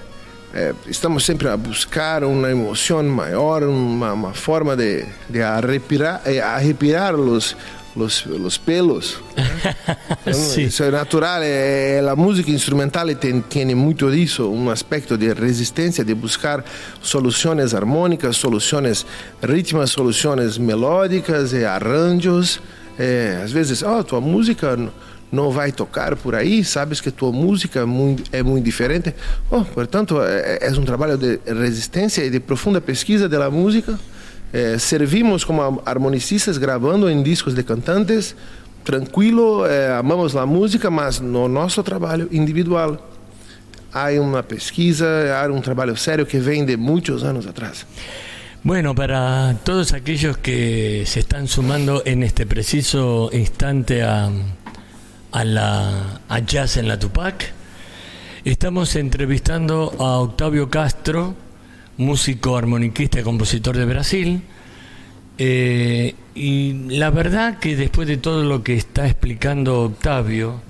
é, 0.55 0.59
é, 0.59 0.75
estamos 0.87 1.25
sempre 1.25 1.49
a 1.49 1.57
buscar 1.57 2.25
uma 2.25 2.51
emoção 2.51 3.03
maior, 3.03 3.65
uma, 3.65 4.13
uma 4.13 4.35
forma 4.35 4.77
de, 4.77 5.05
de 5.29 5.43
arrepiar, 5.43 6.23
arrepiar 6.55 7.15
os 7.17 7.57
los, 7.97 8.27
los 8.27 8.59
pelos. 8.59 9.21
sí. 10.33 10.63
Isso 10.63 10.85
é 10.85 10.91
natural, 10.91 11.43
é, 11.43 12.01
a 12.01 12.17
música 12.17 12.51
instrumental 12.51 13.15
tem, 13.17 13.41
tem 13.41 13.75
muito 13.75 14.11
disso, 14.11 14.49
um 14.49 14.71
aspecto 14.71 15.17
de 15.17 15.33
resistência, 15.33 16.05
de 16.05 16.15
buscar 16.15 16.65
soluções 17.01 17.75
harmônicas, 17.75 18.37
soluções 18.37 19.07
rítmicas, 19.43 19.91
soluções 19.91 20.59
melódicas 20.59 21.53
e 21.53 21.65
arranjos. 21.65 22.61
É, 22.99 23.41
às 23.43 23.51
vezes, 23.51 23.83
oh, 23.83 24.05
tua 24.05 24.21
música 24.21 24.79
não 25.33 25.51
vai 25.51 25.71
tocar 25.73 26.17
por 26.17 26.35
aí, 26.35 26.65
sabes 26.65 27.01
que 27.01 27.11
tua 27.11 27.33
música 27.33 27.81
é 27.81 27.85
muito, 27.85 28.25
é 28.33 28.43
muito 28.43 28.65
diferente. 28.65 29.15
Oh, 29.51 29.65
portanto, 29.65 30.21
é, 30.21 30.59
é 30.61 30.71
um 30.73 30.85
trabalho 30.85 31.17
de 31.17 31.41
resistência 31.47 32.23
e 32.25 32.31
de 32.31 32.41
profunda 32.41 32.81
pesquisa 32.81 33.29
da 33.29 33.51
música. 33.51 33.99
Eh, 34.53 34.79
servimos 34.79 35.45
como 35.45 35.81
harmonicistas 35.87 36.59
gravando 36.59 37.09
em 37.09 37.23
discos 37.23 37.55
de 37.55 37.63
cantantes, 37.63 38.35
tranquilo, 38.83 39.65
eh, 39.67 39.93
amamos 39.97 40.35
a 40.35 40.45
música, 40.45 40.91
mas 40.91 41.21
no 41.21 41.49
nosso 41.49 41.83
trabalho 41.83 42.29
individual 42.33 42.99
há 43.93 44.11
uma 44.21 44.43
pesquisa, 44.43 45.07
há 45.37 45.47
um 45.53 45.61
trabalho 45.61 45.97
sério 45.97 46.27
que 46.27 46.39
vem 46.39 46.65
de 46.65 46.77
muitos 46.77 47.23
anos 47.23 47.47
atrás. 47.47 47.87
Bueno, 48.63 48.95
para 48.95 49.57
todos 49.65 49.93
aquellos 49.95 50.37
que 50.37 51.05
se 51.07 51.21
están 51.21 51.49
sumando 51.49 52.03
en 52.05 52.23
este 52.23 52.45
preciso 52.45 53.31
instante 53.33 54.03
a, 54.03 54.31
a, 55.33 55.45
la, 55.45 56.21
a 56.29 56.39
Jazz 56.41 56.77
en 56.77 56.87
la 56.87 56.99
Tupac, 56.99 57.53
estamos 58.45 58.97
entrevistando 58.97 59.95
a 59.99 60.19
Octavio 60.19 60.69
Castro, 60.69 61.35
músico 62.01 62.57
armoniquista 62.57 63.21
y 63.21 63.23
compositor 63.23 63.77
de 63.77 63.85
Brasil. 63.85 64.43
Eh, 65.39 66.15
y 66.35 66.73
la 66.89 67.11
verdad 67.11 67.59
que 67.59 67.77
después 67.77 68.09
de 68.09 68.17
todo 68.17 68.43
lo 68.45 68.63
que 68.63 68.75
está 68.75 69.07
explicando 69.07 69.83
Octavio, 69.83 70.61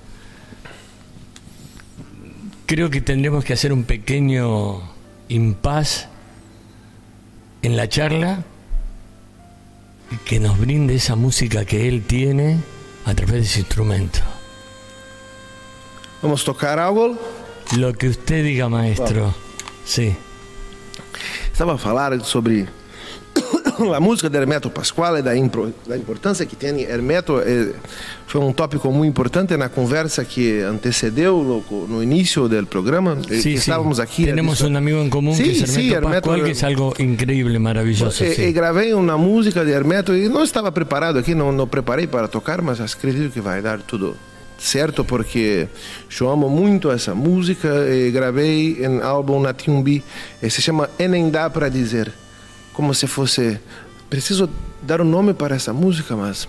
creo 2.65 2.89
que 2.89 3.01
tendremos 3.01 3.43
que 3.43 3.53
hacer 3.53 3.73
un 3.73 3.85
pequeño 3.85 4.81
impas 5.29 6.07
en 7.61 7.77
la 7.77 7.87
charla 7.87 8.43
y 10.11 10.17
que 10.17 10.39
nos 10.39 10.59
brinde 10.59 10.95
esa 10.95 11.15
música 11.15 11.65
que 11.65 11.87
él 11.87 12.03
tiene 12.03 12.57
a 13.05 13.13
través 13.13 13.41
de 13.41 13.45
su 13.45 13.59
instrumento. 13.59 14.19
¿Vamos 16.21 16.41
a 16.41 16.45
tocar 16.45 16.79
algo? 16.79 17.17
Lo 17.77 17.93
que 17.93 18.09
usted 18.09 18.43
diga, 18.43 18.67
maestro. 18.69 19.33
Sí. 19.85 20.13
Estava 21.51 21.75
a 21.75 21.77
falar 21.77 22.19
sobre 22.21 22.67
a 23.95 23.99
música 23.99 24.29
de 24.29 24.37
Hermeto 24.37 24.69
Pasquale, 24.69 25.21
da, 25.21 25.31
da 25.87 25.97
importância 25.97 26.45
que 26.45 26.55
tem 26.55 26.81
Hermeto, 26.81 27.39
é, 27.39 27.73
foi 28.27 28.41
um 28.41 28.51
tópico 28.53 28.91
muito 28.91 29.09
importante 29.09 29.55
na 29.57 29.69
conversa 29.69 30.23
que 30.23 30.61
antecedeu 30.61 31.43
no, 31.43 31.87
no 31.87 32.03
início 32.03 32.47
do 32.47 32.65
programa. 32.65 33.17
Sí, 33.27 33.53
Estávamos 33.53 33.97
sí. 33.97 34.03
aqui. 34.03 34.25
Temos 34.25 34.61
um 34.61 34.75
amigo 34.75 34.99
em 34.99 35.09
comum 35.09 35.33
sí, 35.33 35.43
que 35.43 35.49
é 35.49 35.53
Hermeto, 35.53 35.71
sí, 35.71 35.93
Hermeto 35.93 36.29
Pasquale, 36.29 36.53
que 36.53 36.65
é 36.65 36.67
algo 36.67 36.93
incrível, 36.99 37.59
maravilhoso. 37.59 38.23
E, 38.23 38.47
e, 38.47 38.51
gravei 38.51 38.93
uma 38.93 39.17
música 39.17 39.65
de 39.65 39.71
Hermeto 39.71 40.13
e 40.13 40.29
não 40.29 40.43
estava 40.43 40.71
preparado 40.71 41.17
aqui, 41.17 41.33
não, 41.33 41.51
não 41.51 41.67
preparei 41.67 42.07
para 42.07 42.27
tocar, 42.27 42.61
mas 42.61 42.79
acredito 42.79 43.31
que 43.31 43.41
vai 43.41 43.61
dar 43.61 43.79
tudo 43.81 44.15
certo? 44.61 45.03
Porque 45.03 45.67
eu 46.19 46.29
amo 46.29 46.49
muito 46.49 46.91
essa 46.91 47.15
música 47.15 47.67
e 47.89 48.11
gravei 48.11 48.77
em 48.85 49.01
álbum 49.01 49.41
na 49.41 49.53
Tiumbi. 49.53 50.03
Se 50.41 50.61
chama 50.61 50.89
E 50.99 51.07
Nem 51.07 51.29
Dá 51.29 51.49
Para 51.49 51.67
Dizer. 51.67 52.11
Como 52.71 52.93
se 52.93 53.07
fosse... 53.07 53.59
Preciso 54.09 54.49
dar 54.81 55.01
um 55.01 55.05
nome 55.05 55.33
para 55.33 55.55
essa 55.55 55.73
música, 55.73 56.15
mas... 56.15 56.47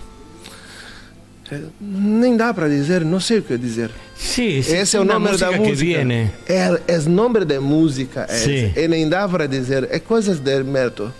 Eh, 1.51 1.59
nem 1.81 2.37
dá 2.37 2.53
para 2.53 2.69
dizer, 2.69 3.03
não 3.03 3.19
sei 3.19 3.39
o 3.39 3.41
que 3.41 3.57
dizer. 3.57 3.91
Sim, 4.15 4.61
sí, 4.61 4.75
esse 4.75 4.95
é 4.95 4.99
o 4.99 5.05
nome 5.05 5.35
da 5.37 5.51
música. 5.51 6.01
É, 6.47 6.81
é 6.87 6.99
o 6.99 7.09
nome 7.09 7.45
da 7.45 7.59
música. 7.59 8.25
É, 8.29 8.37
sí. 8.37 8.73
E 8.75 8.87
nem 8.87 9.07
dá 9.09 9.27
para 9.27 9.47
dizer. 9.47 9.87
É 9.91 9.99
coisas 9.99 10.39
de 10.39 10.51
Hermeto. 10.51 11.13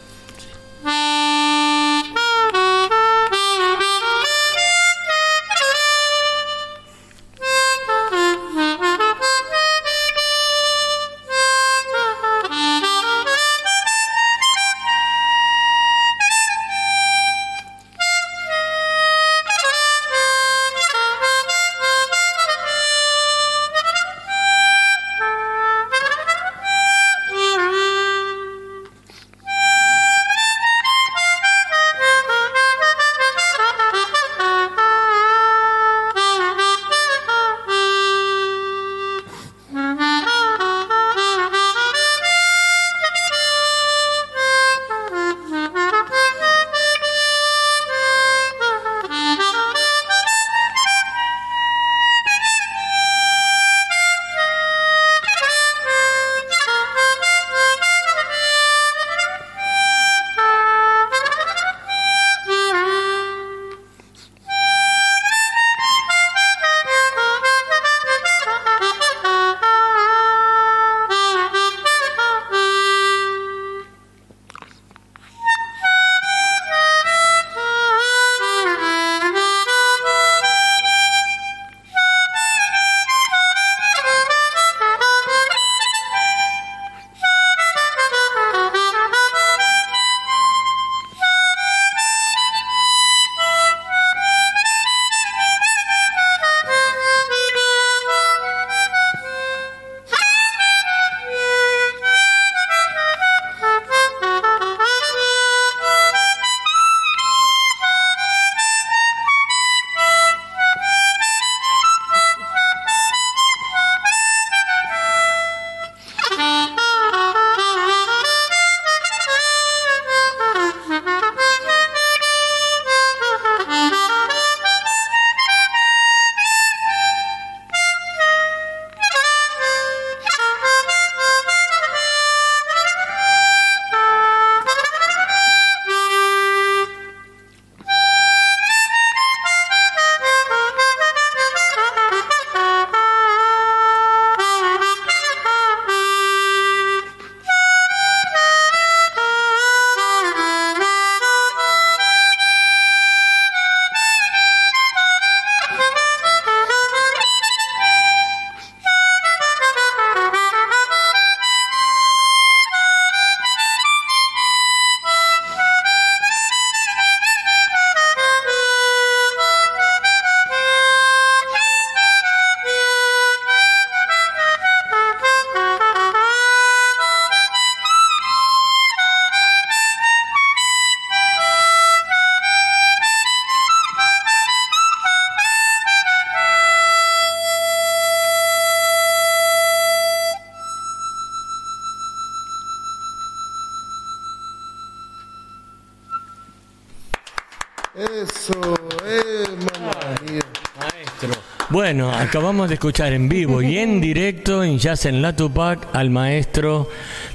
Acabamos 202.11 202.68
de 202.70 202.75
escuchar 202.75 203.13
en 203.13 203.29
vivo 203.29 203.61
y 203.61 203.77
en 203.77 204.01
directo 204.01 204.63
en 204.63 204.79
Jazz 204.79 205.05
en 205.05 205.22
la 205.22 205.35
Tupac 205.35 205.87
al 205.94 206.09
maestro 206.09 206.89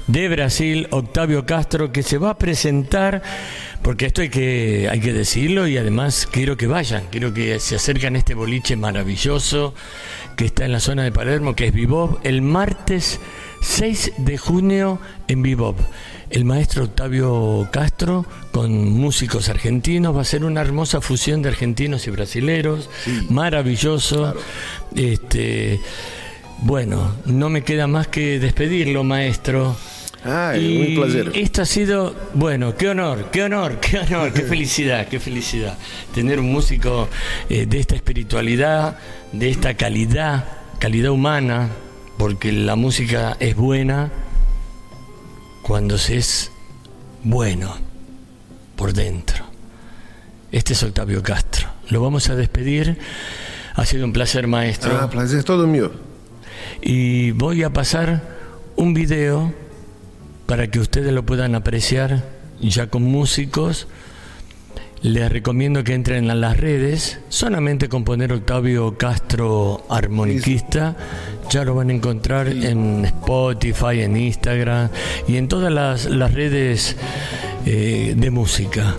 de 0.07 0.27
Brasil, 0.29 0.87
Octavio 0.91 1.45
Castro, 1.45 1.91
que 1.91 2.03
se 2.03 2.17
va 2.17 2.31
a 2.31 2.37
presentar, 2.37 3.21
porque 3.81 4.07
esto 4.07 4.21
hay 4.21 4.29
que, 4.29 4.87
hay 4.91 4.99
que 4.99 5.13
decirlo 5.13 5.67
y 5.67 5.77
además 5.77 6.27
quiero 6.29 6.57
que 6.57 6.67
vayan, 6.67 7.03
quiero 7.09 7.33
que 7.33 7.59
se 7.59 7.75
acerquen 7.75 8.15
a 8.15 8.19
este 8.19 8.33
boliche 8.33 8.75
maravilloso 8.75 9.73
que 10.35 10.45
está 10.45 10.65
en 10.65 10.71
la 10.71 10.79
zona 10.79 11.03
de 11.03 11.11
Palermo, 11.11 11.55
que 11.55 11.67
es 11.67 11.73
Vivov, 11.73 12.19
el 12.23 12.41
martes 12.41 13.19
6 13.61 14.13
de 14.17 14.37
junio 14.37 14.99
en 15.27 15.41
Vivov 15.41 15.75
el 16.29 16.45
maestro 16.45 16.83
Octavio 16.85 17.67
Castro 17.71 18.25
con 18.51 18.91
músicos 18.91 19.49
argentinos. 19.49 20.15
Va 20.15 20.21
a 20.21 20.25
ser 20.25 20.43
una 20.43 20.61
hermosa 20.61 21.01
fusión 21.01 21.41
de 21.41 21.49
argentinos 21.49 22.07
y 22.07 22.11
brasileros. 22.11 22.89
Maravilloso. 23.29 24.35
Este, 24.95 25.79
bueno, 26.59 27.15
no 27.25 27.49
me 27.49 27.63
queda 27.63 27.87
más 27.87 28.07
que 28.07 28.39
despedirlo, 28.39 29.03
maestro. 29.03 29.75
Ay, 30.23 30.89
un 30.89 31.01
placer. 31.01 31.31
Esto 31.33 31.61
ha 31.61 31.65
sido, 31.65 32.13
bueno, 32.33 32.75
qué 32.75 32.89
honor, 32.89 33.29
qué 33.31 33.43
honor, 33.43 33.79
qué 33.79 33.99
honor, 33.99 34.33
qué 34.33 34.41
felicidad, 34.49 35.07
qué 35.07 35.19
felicidad. 35.19 35.77
Tener 36.13 36.39
un 36.39 36.51
músico 36.51 37.07
eh, 37.49 37.65
de 37.65 37.79
esta 37.79 37.95
espiritualidad, 37.95 38.97
de 39.31 39.49
esta 39.49 39.75
calidad, 39.75 40.43
calidad 40.77 41.11
humana, 41.11 41.69
porque 42.19 42.51
la 42.51 42.75
música 42.75 43.37
es 43.39 43.55
buena, 43.55 44.11
cuando 45.61 45.97
se 45.97 46.17
es 46.17 46.51
bueno 47.23 47.73
por 48.75 48.91
dentro. 48.91 49.45
Este 50.51 50.73
es 50.73 50.83
Octavio 50.83 51.23
Castro. 51.23 51.69
Lo 51.87 52.01
vamos 52.01 52.29
a 52.29 52.35
despedir. 52.35 52.97
Ha 53.73 53.85
sido 53.85 54.03
un 54.03 54.11
placer, 54.11 54.47
maestro. 54.47 54.99
Ah, 54.99 55.09
placer 55.09 55.39
es 55.39 55.45
todo 55.45 55.65
mío. 55.65 55.93
Y 56.81 57.31
voy 57.31 57.63
a 57.63 57.71
pasar 57.71 58.21
un 58.75 58.93
video 58.93 59.53
para 60.45 60.69
que 60.69 60.81
ustedes 60.81 61.13
lo 61.13 61.25
puedan 61.25 61.55
apreciar 61.55 62.25
ya 62.59 62.89
con 62.89 63.03
músicos 63.03 63.87
les 65.01 65.31
recomiendo 65.31 65.83
que 65.83 65.93
entren 65.93 66.29
a 66.29 66.35
las 66.35 66.57
redes, 66.57 67.19
solamente 67.29 67.89
con 67.89 68.03
poner 68.03 68.33
Octavio 68.33 68.97
Castro 68.97 69.83
Armoniquista, 69.89 70.95
ya 71.49 71.63
lo 71.63 71.75
van 71.75 71.89
a 71.89 71.93
encontrar 71.93 72.47
en 72.47 73.05
Spotify, 73.05 74.01
en 74.01 74.17
Instagram 74.17 74.89
y 75.27 75.37
en 75.37 75.47
todas 75.47 75.71
las, 75.71 76.33
redes 76.33 76.95
eh, 77.65 78.13
de 78.15 78.31
música. 78.31 78.95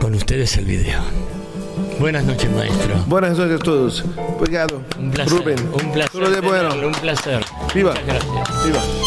Con 0.00 0.14
ustedes 0.14 0.56
el 0.56 0.66
video. 0.66 1.00
Buenas 1.98 2.24
noches, 2.24 2.50
maestro. 2.52 2.96
Buenas 3.06 3.38
noches 3.38 3.60
a 3.60 3.64
todos. 3.64 4.04
Obrigado. 4.38 4.82
Un 4.98 5.10
placer. 5.10 5.38
Rubén. 5.38 5.58
Un 5.72 5.92
placer. 5.92 6.12
Todo 6.12 6.30
de 6.30 6.40
bueno. 6.40 6.74
Un 6.86 6.92
placer. 6.92 7.42
Viva. 7.74 7.92
Muchas 7.92 8.06
gracias. 8.06 8.64
Viva. 8.66 9.05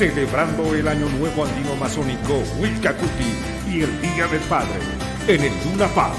Celebrando 0.00 0.74
el 0.74 0.88
Año 0.88 1.10
Nuevo 1.18 1.44
Andino 1.44 1.74
Amazónico 1.74 2.42
Wilcacuti 2.58 3.36
y 3.70 3.82
el 3.82 4.00
Día 4.00 4.26
del 4.28 4.40
Padre 4.48 4.80
en 5.28 5.42
el 5.42 5.52
Luna 5.62 5.88
Park. 5.88 6.16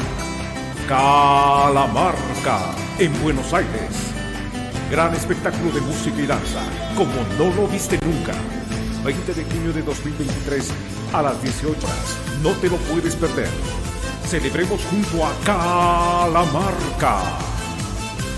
Calamarca, 0.87 2.75
en 2.99 3.11
Buenos 3.23 3.51
Aires. 3.51 3.89
Gran 4.91 5.15
espectáculo 5.15 5.71
de 5.71 5.81
música 5.81 6.21
y 6.21 6.27
danza, 6.27 6.61
como 6.95 7.11
no 7.39 7.55
lo 7.55 7.67
viste 7.67 7.97
nunca. 8.05 8.33
20 9.03 9.33
de 9.33 9.45
junio 9.45 9.73
de 9.73 9.81
2023 9.81 10.69
a 11.13 11.23
las 11.23 11.41
18 11.41 11.69
horas. 11.71 12.17
No 12.43 12.51
te 12.61 12.69
lo 12.69 12.77
puedes 12.77 13.15
perder. 13.15 13.49
Celebremos 14.27 14.79
junto 14.91 15.25
a 15.25 15.33
Calamarca. 15.43 17.17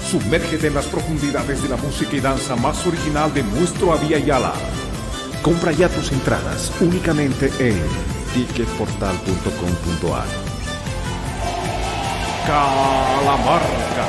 Sumérgete 0.10 0.68
en 0.68 0.76
las 0.76 0.86
profundidades 0.86 1.62
de 1.62 1.68
la 1.68 1.76
música 1.76 2.16
y 2.16 2.22
danza 2.22 2.56
más 2.56 2.88
original 2.88 3.34
de 3.34 3.44
nuestro 3.44 3.92
Avia 3.92 4.20
Yala. 4.20 4.54
Compra 5.44 5.72
ya 5.74 5.90
tus 5.90 6.12
entradas 6.12 6.72
únicamente 6.80 7.52
en 7.60 7.80
ticketportal.com.ar. 8.34 10.26
Calamarca. 12.48 14.08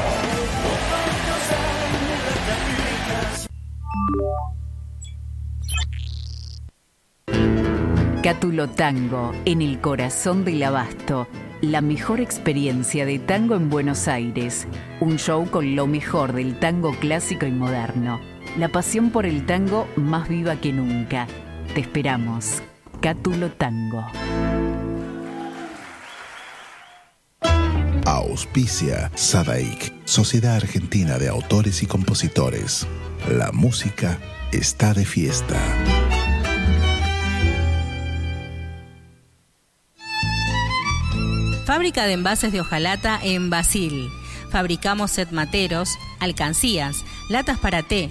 Cátulo 8.22 8.70
Tango, 8.70 9.32
en 9.44 9.60
el 9.60 9.80
corazón 9.80 10.44
del 10.46 10.62
abasto 10.62 11.28
la 11.70 11.80
mejor 11.80 12.20
experiencia 12.20 13.06
de 13.06 13.18
tango 13.18 13.54
en 13.54 13.70
Buenos 13.70 14.08
Aires. 14.08 14.66
Un 15.00 15.18
show 15.18 15.48
con 15.50 15.74
lo 15.74 15.86
mejor 15.86 16.32
del 16.32 16.58
tango 16.58 16.92
clásico 16.92 17.46
y 17.46 17.52
moderno. 17.52 18.33
La 18.56 18.68
pasión 18.68 19.10
por 19.10 19.26
el 19.26 19.46
tango 19.46 19.88
más 19.96 20.28
viva 20.28 20.54
que 20.60 20.72
nunca. 20.72 21.26
Te 21.74 21.80
esperamos. 21.80 22.62
Cátulo 23.00 23.50
Tango. 23.50 24.06
Auspicia 28.06 29.10
Sadaik, 29.16 29.92
Sociedad 30.04 30.54
Argentina 30.54 31.18
de 31.18 31.28
Autores 31.28 31.82
y 31.82 31.86
Compositores. 31.86 32.86
La 33.28 33.50
música 33.50 34.20
está 34.52 34.94
de 34.94 35.04
fiesta. 35.04 35.58
Fábrica 41.64 42.06
de 42.06 42.12
envases 42.12 42.52
de 42.52 42.60
hojalata 42.60 43.18
en 43.20 43.50
Basil. 43.50 44.08
Fabricamos 44.50 45.10
set 45.10 45.32
materos, 45.32 45.98
alcancías, 46.20 47.04
latas 47.30 47.58
para 47.58 47.82
té, 47.82 48.10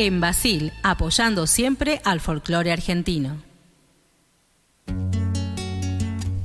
En 0.00 0.20
Basil, 0.20 0.72
apoyando 0.84 1.48
siempre 1.48 2.00
al 2.04 2.20
folclore 2.20 2.70
argentino. 2.70 3.42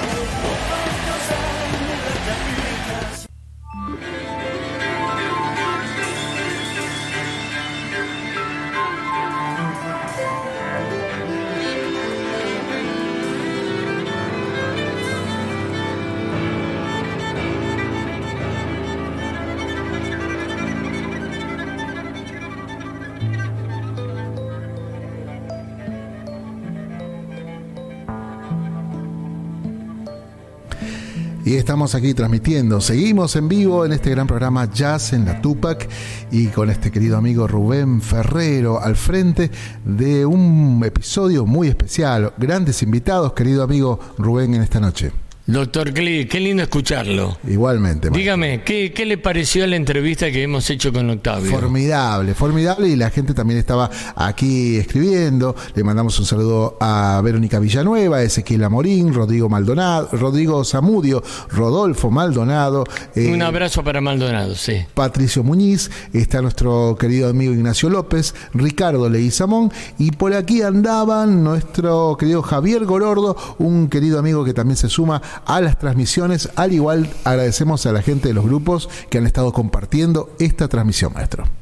Y 31.51 31.57
estamos 31.57 31.95
aquí 31.95 32.13
transmitiendo, 32.13 32.79
seguimos 32.79 33.35
en 33.35 33.49
vivo 33.49 33.85
en 33.85 33.91
este 33.91 34.09
gran 34.11 34.25
programa 34.25 34.71
Jazz 34.71 35.11
en 35.11 35.25
la 35.25 35.41
Tupac 35.41 35.85
y 36.31 36.47
con 36.47 36.69
este 36.69 36.91
querido 36.91 37.17
amigo 37.17 37.45
Rubén 37.45 38.01
Ferrero 38.01 38.79
al 38.79 38.95
frente 38.95 39.51
de 39.83 40.25
un 40.25 40.81
episodio 40.85 41.45
muy 41.45 41.67
especial. 41.67 42.31
Grandes 42.37 42.81
invitados, 42.83 43.33
querido 43.33 43.63
amigo 43.63 43.99
Rubén, 44.17 44.53
en 44.53 44.61
esta 44.61 44.79
noche. 44.79 45.11
Doctor 45.51 45.93
Cli, 45.93 46.27
qué 46.27 46.39
lindo 46.39 46.63
escucharlo. 46.63 47.37
Igualmente. 47.45 48.09
maestro. 48.09 48.17
Dígame, 48.17 48.63
¿qué, 48.63 48.93
¿qué 48.93 49.05
le 49.05 49.17
pareció 49.17 49.67
la 49.67 49.75
entrevista 49.75 50.31
que 50.31 50.43
hemos 50.43 50.69
hecho 50.69 50.93
con 50.93 51.09
Octavio? 51.09 51.51
Formidable, 51.51 52.33
formidable 52.33 52.87
y 52.87 52.95
la 52.95 53.09
gente 53.09 53.33
también 53.33 53.59
estaba 53.59 53.89
aquí 54.15 54.77
escribiendo. 54.77 55.53
Le 55.75 55.83
mandamos 55.83 56.17
un 56.19 56.25
saludo 56.25 56.77
a 56.79 57.19
Verónica 57.21 57.59
Villanueva, 57.59 58.23
Ezequiel 58.23 58.63
Amorín, 58.63 59.13
Rodrigo 59.13 59.49
Maldonado, 59.49 60.07
Rodrigo 60.13 60.63
Zamudio, 60.63 61.21
Rodolfo 61.49 62.09
Maldonado, 62.09 62.85
eh, 63.13 63.29
Un 63.33 63.41
abrazo 63.41 63.83
para 63.83 63.99
Maldonado, 63.99 64.55
sí. 64.55 64.85
Patricio 64.93 65.43
Muñiz, 65.43 65.91
está 66.13 66.41
nuestro 66.41 66.95
querido 66.97 67.27
amigo 67.29 67.51
Ignacio 67.51 67.89
López, 67.89 68.33
Ricardo 68.53 69.09
Leguizamón 69.09 69.69
y 69.97 70.11
por 70.11 70.33
aquí 70.33 70.61
andaban 70.61 71.43
nuestro 71.43 72.15
querido 72.17 72.41
Javier 72.41 72.85
Gorordo, 72.85 73.35
un 73.57 73.89
querido 73.89 74.17
amigo 74.17 74.45
que 74.45 74.53
también 74.53 74.77
se 74.77 74.87
suma 74.87 75.21
a 75.45 75.61
las 75.61 75.77
transmisiones. 75.79 76.49
Al 76.55 76.73
igual 76.73 77.09
agradecemos 77.23 77.85
a 77.85 77.91
la 77.91 78.01
gente 78.01 78.29
de 78.29 78.33
los 78.33 78.45
grupos 78.45 78.89
que 79.09 79.17
han 79.17 79.25
estado 79.25 79.53
compartiendo 79.53 80.29
esta 80.39 80.67
transmisión, 80.67 81.13
maestro. 81.13 81.60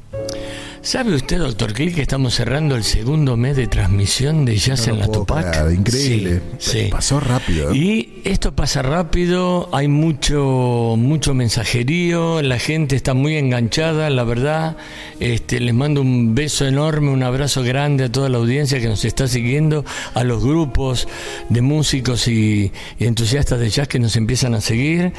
¿Sabe 0.81 1.13
usted, 1.13 1.39
doctor 1.39 1.73
Cli, 1.73 1.93
que 1.93 2.01
estamos 2.01 2.35
cerrando 2.35 2.77
el 2.77 2.85
segundo 2.85 3.35
mes 3.35 3.57
de 3.57 3.67
transmisión 3.67 4.45
de 4.45 4.55
Jazz 4.55 4.87
No 4.87 4.93
en 4.93 4.99
la 5.01 5.07
Tupac? 5.09 5.71
increíble. 5.71 6.41
Sí, 6.57 6.83
sí. 6.83 6.87
Pasó 6.89 7.19
rápido. 7.19 7.71
¿eh? 7.71 7.77
Y 7.77 8.21
esto 8.23 8.55
pasa 8.55 8.81
rápido, 8.81 9.67
hay 9.73 9.89
mucho, 9.89 10.95
mucho 10.97 11.33
mensajerío, 11.33 12.41
la 12.41 12.59
gente 12.59 12.95
está 12.95 13.13
muy 13.13 13.35
enganchada, 13.35 14.09
la 14.09 14.23
verdad. 14.23 14.77
Este, 15.19 15.59
les 15.59 15.73
mando 15.73 16.01
un 16.01 16.33
beso 16.33 16.65
enorme, 16.65 17.11
un 17.11 17.23
abrazo 17.23 17.61
grande 17.61 18.05
a 18.05 18.11
toda 18.11 18.29
la 18.29 18.37
audiencia 18.37 18.79
que 18.79 18.87
nos 18.87 19.03
está 19.03 19.27
siguiendo, 19.27 19.83
a 20.13 20.23
los 20.23 20.41
grupos 20.41 21.09
de 21.49 21.61
músicos 21.61 22.27
y, 22.29 22.71
y 22.97 23.05
entusiastas 23.05 23.59
de 23.59 23.69
jazz 23.69 23.89
que 23.89 23.99
nos 23.99 24.15
empiezan 24.15 24.53
a 24.53 24.61
seguir. 24.61 25.11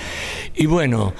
Y 0.56 0.64
bueno, 0.64 1.12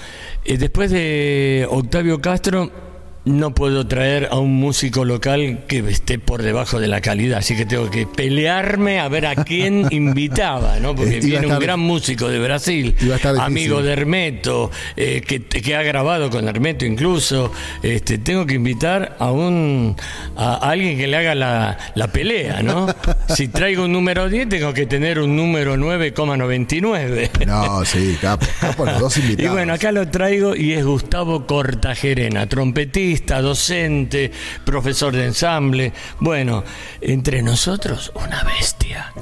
eh, 0.46 0.56
después 0.56 0.90
de 0.90 1.66
Octavio 1.70 2.22
Castro, 2.22 2.89
no 3.24 3.54
puedo 3.54 3.86
traer 3.86 4.28
a 4.30 4.38
un 4.38 4.54
músico 4.54 5.04
local 5.04 5.64
que 5.68 5.78
esté 5.90 6.18
por 6.18 6.42
debajo 6.42 6.80
de 6.80 6.88
la 6.88 7.00
calidad, 7.00 7.38
así 7.38 7.54
que 7.56 7.66
tengo 7.66 7.90
que 7.90 8.06
pelearme 8.06 8.98
a 8.98 9.08
ver 9.08 9.26
a 9.26 9.34
quién 9.36 9.86
invitaba, 9.90 10.78
¿no? 10.80 10.94
Porque 10.96 11.18
Eh, 11.18 11.20
viene 11.20 11.46
un 11.46 11.58
gran 11.58 11.80
músico 11.80 12.28
de 12.28 12.38
Brasil, 12.38 12.94
amigo 13.38 13.82
de 13.82 13.92
Hermeto, 13.92 14.70
eh, 14.96 15.20
que, 15.26 15.42
que 15.42 15.76
ha 15.76 15.82
grabado 15.82 16.30
con 16.30 16.48
Hermeto 16.48 16.86
incluso. 16.86 17.52
Este, 17.82 18.18
tengo 18.18 18.46
que 18.46 18.54
invitar 18.54 19.16
a 19.18 19.30
un 19.30 19.96
a 20.36 20.54
alguien 20.70 20.96
que 20.96 21.06
le 21.06 21.16
haga 21.16 21.34
la, 21.34 21.76
la 21.94 22.08
pelea, 22.08 22.62
¿no? 22.62 22.86
Si 23.28 23.48
traigo 23.48 23.84
un 23.84 23.92
número 23.92 24.28
10, 24.28 24.48
tengo 24.48 24.72
que 24.74 24.86
tener 24.86 25.18
un 25.20 25.36
número 25.36 25.76
9,99. 25.76 27.46
No, 27.46 27.84
sí, 27.84 28.16
capo, 28.20 28.46
capo, 28.60 28.84
los 28.86 28.98
dos 28.98 29.16
invitados. 29.18 29.50
Y 29.50 29.52
bueno, 29.54 29.72
acá 29.74 29.92
lo 29.92 30.08
traigo 30.08 30.56
y 30.56 30.72
es 30.72 30.84
Gustavo 30.84 31.46
Cortagerena, 31.46 32.48
trompetista, 32.48 33.09
docente, 33.18 34.30
profesor 34.64 35.14
de 35.14 35.26
ensamble. 35.26 35.92
Bueno, 36.20 36.64
entre 37.00 37.42
nosotros, 37.42 38.12
una 38.14 38.42
bestia. 38.44 39.12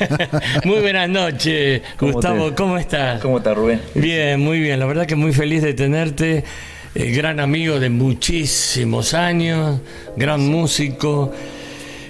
muy 0.64 0.80
buenas 0.80 1.08
noches, 1.08 1.82
¿Cómo 1.96 2.12
Gustavo, 2.12 2.50
te- 2.50 2.54
¿cómo 2.56 2.78
estás? 2.78 3.20
¿Cómo 3.20 3.38
está 3.38 3.54
Rubén? 3.54 3.80
Bien, 3.94 4.40
muy 4.40 4.60
bien. 4.60 4.78
La 4.78 4.86
verdad 4.86 5.06
que 5.06 5.16
muy 5.16 5.32
feliz 5.32 5.62
de 5.62 5.74
tenerte. 5.74 6.44
eh, 6.94 7.10
gran 7.12 7.38
amigo 7.38 7.78
de 7.78 7.90
muchísimos 7.90 9.14
años, 9.14 9.80
gran 10.16 10.40
músico. 10.48 11.32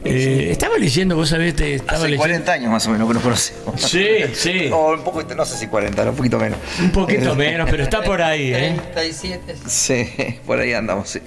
Eh, 0.05 0.49
estaba 0.51 0.79
leyendo, 0.79 1.17
vos 1.17 1.29
sabés, 1.29 1.57
te 1.57 1.75
estaba 1.75 1.99
Hace 1.99 2.05
leyendo. 2.09 2.23
40 2.23 2.53
años 2.53 2.71
más 2.71 2.87
o 2.87 2.91
menos 2.91 3.09
que 3.09 3.15
nos 3.15 3.23
conocemos. 3.23 3.81
Sí, 3.81 4.07
sí. 4.35 4.67
No, 4.71 4.89
un 4.89 5.03
poco, 5.05 5.23
no 5.23 5.45
sé 5.45 5.57
si 5.57 5.67
40, 5.67 6.11
un 6.11 6.17
poquito 6.17 6.39
menos. 6.39 6.59
Un 6.81 6.91
poquito 6.93 7.35
menos, 7.35 7.69
pero 7.71 7.83
está 7.83 8.03
por 8.03 8.23
ahí, 8.23 8.53
¿eh? 8.55 8.81
37. 8.95 9.57
Sí, 9.67 10.09
por 10.47 10.59
ahí 10.61 10.73
andamos, 10.73 11.09
sí. 11.09 11.21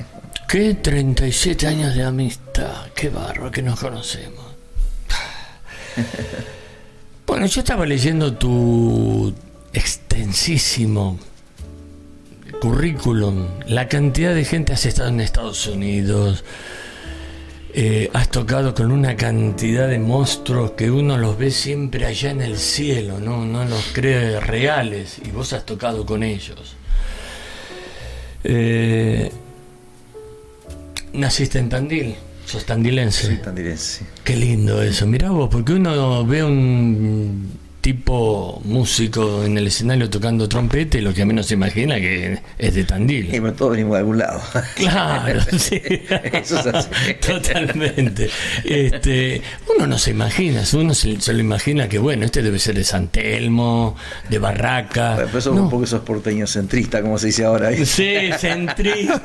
Qué 0.47 0.73
37 0.75 1.67
años 1.67 1.95
de 1.95 2.03
amistad, 2.03 2.87
qué 2.95 3.09
barro 3.09 3.51
que 3.51 3.61
nos 3.61 3.79
conocemos. 3.79 4.45
Bueno, 7.25 7.45
yo 7.45 7.61
estaba 7.61 7.85
leyendo 7.85 8.33
tu 8.33 9.33
extensísimo 9.71 11.17
currículum, 12.59 13.47
la 13.67 13.87
cantidad 13.87 14.35
de 14.35 14.43
gente 14.43 14.73
has 14.73 14.85
estado 14.85 15.07
en 15.09 15.21
Estados 15.21 15.65
Unidos, 15.67 16.43
eh, 17.73 18.09
has 18.13 18.29
tocado 18.29 18.73
con 18.73 18.91
una 18.91 19.15
cantidad 19.15 19.87
de 19.87 19.99
monstruos 19.99 20.71
que 20.71 20.91
uno 20.91 21.17
los 21.17 21.37
ve 21.37 21.51
siempre 21.51 22.05
allá 22.05 22.31
en 22.31 22.41
el 22.41 22.57
cielo, 22.57 23.19
no, 23.19 23.45
no 23.45 23.63
los 23.65 23.91
cree 23.93 24.39
reales, 24.39 25.19
y 25.23 25.31
vos 25.31 25.53
has 25.53 25.65
tocado 25.65 26.05
con 26.05 26.23
ellos. 26.23 26.75
Eh, 28.43 29.31
naciste 31.13 31.59
en 31.59 31.69
Tandil, 31.69 32.15
sos 32.45 32.65
tandilense. 32.65 33.27
Sí, 33.27 33.37
tandilense. 33.37 34.05
Qué 34.23 34.35
lindo 34.35 34.81
eso. 34.81 35.07
Mirá 35.07 35.29
vos, 35.29 35.49
porque 35.49 35.73
uno 35.73 36.25
ve 36.25 36.43
un 36.43 37.51
tipo 37.81 38.61
músico 38.63 39.43
en 39.43 39.57
el 39.57 39.67
escenario 39.67 40.07
tocando 40.09 40.47
trompeta 40.47 40.97
y 40.99 41.01
lo 41.01 41.13
que 41.13 41.25
menos 41.25 41.47
se 41.47 41.55
imagina 41.55 41.95
que 41.95 42.39
es 42.59 42.73
de 42.75 42.81
Y 42.81 42.83
Tandil. 42.83 43.27
bueno, 43.39 43.53
todos 43.53 43.71
venimos 43.71 43.93
de 43.93 43.97
algún 43.99 44.17
lado. 44.19 44.39
Claro, 44.75 45.41
sí. 45.57 45.81
Eso 46.31 46.59
es 46.59 46.67
así. 46.67 46.89
Totalmente. 47.25 48.29
Este, 48.63 49.41
uno 49.75 49.87
no 49.87 49.97
se 49.97 50.11
imagina, 50.11 50.61
uno 50.73 50.93
se, 50.93 51.19
se 51.19 51.33
lo 51.33 51.39
imagina 51.39 51.89
que 51.89 51.97
bueno, 51.97 52.25
este 52.25 52.43
debe 52.43 52.59
ser 52.59 52.75
de 52.75 52.83
San 52.83 53.07
Telmo, 53.07 53.95
de 54.29 54.37
Barraca. 54.37 55.15
Pero 55.17 55.37
eso 55.39 55.51
No. 55.53 55.63
un 55.63 55.69
poco 55.71 55.83
esos 55.85 56.01
porteños 56.01 56.51
centristas, 56.53 57.01
como 57.01 57.17
se 57.17 57.27
dice 57.27 57.45
ahora. 57.45 57.71
Sí, 57.83 58.15
centrista. 58.37 59.21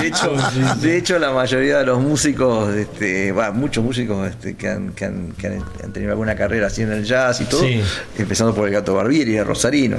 De 0.00 0.06
hecho, 0.06 0.32
de 0.80 0.96
hecho, 0.96 1.18
la 1.18 1.32
mayoría 1.32 1.78
de 1.78 1.86
los 1.86 2.00
músicos, 2.00 2.72
este, 2.74 3.32
muchos 3.52 3.82
músicos 3.84 4.28
este, 4.28 4.54
que, 4.54 4.68
han, 4.68 4.92
que, 4.92 5.04
han, 5.06 5.32
que 5.32 5.46
han- 5.48 5.64
han 5.82 5.92
tenido 5.92 6.12
alguna 6.12 6.36
carrera 6.36 6.68
así 6.68 6.82
en 6.82 6.92
el 6.92 7.04
jazz 7.04 7.15
y 7.40 7.44
todo, 7.44 7.60
Sí. 7.62 7.80
empezando 8.18 8.54
por 8.54 8.66
el 8.68 8.74
Gato 8.74 8.94
Barbieri, 8.94 9.36
el 9.36 9.44
Rosarino. 9.46 9.96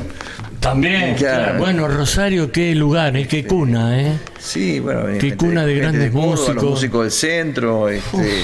También, 0.59 1.15
Claro. 1.15 1.43
claro. 1.43 1.59
Bueno, 1.59 1.87
Rosario, 1.87 2.51
qué 2.51 2.73
lugar, 2.75 3.15
eh, 3.17 3.27
qué 3.27 3.45
cuna, 3.45 3.99
¿eh? 4.01 4.13
Sí, 4.39 4.79
bueno, 4.79 5.05
Qué 5.13 5.19
gente- 5.29 5.37
cuna 5.37 5.65
de 5.65 5.75
grandes 5.75 6.11
Córdoba, 6.11 6.31
músicos. 6.31 6.55
Los 6.55 6.63
músicos 6.63 7.01
del 7.03 7.11
centro, 7.11 7.89
este, 7.89 8.43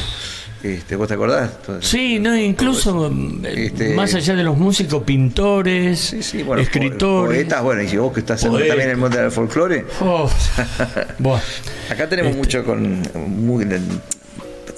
este, 0.64 0.96
¿vos 0.96 1.08
te 1.08 1.16
acordás? 1.16 1.50
Sí, 1.82 2.20
no, 2.20 2.38
incluso 2.38 3.08
eh, 3.44 3.66
Este- 3.66 3.94
más 3.96 4.14
allá 4.14 4.36
de 4.36 4.44
los 4.44 4.58
músicos, 4.58 5.04
pintores, 5.04 6.00
Sí, 6.00 6.24
sí, 6.24 6.44
bueno, 6.44 6.62
escritores. 6.62 7.36
Poetas, 7.44 7.64
bueno, 7.64 7.82
y 7.82 7.88
si 7.88 7.98
vos 7.98 8.14
que 8.14 8.20
estás 8.22 8.42
también 8.42 8.80
en 8.80 8.90
el 8.92 8.98
mundo 8.98 9.18
del 9.18 9.32
folclore, 9.32 9.86
Oh, 10.02 10.30
acá 11.90 12.08
tenemos 12.10 12.32
Este- 12.32 12.38
mucho 12.38 12.64
con. 12.64 13.02
muy- 13.46 13.66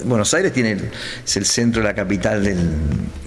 Buenos 0.04 0.32
Aires 0.34 0.52
tiene 0.52 0.72
el- 0.72 0.90
es 1.24 1.36
el 1.36 1.44
centro, 1.46 1.82
la 1.82 1.94
capital 1.94 2.42
del- 2.44 2.58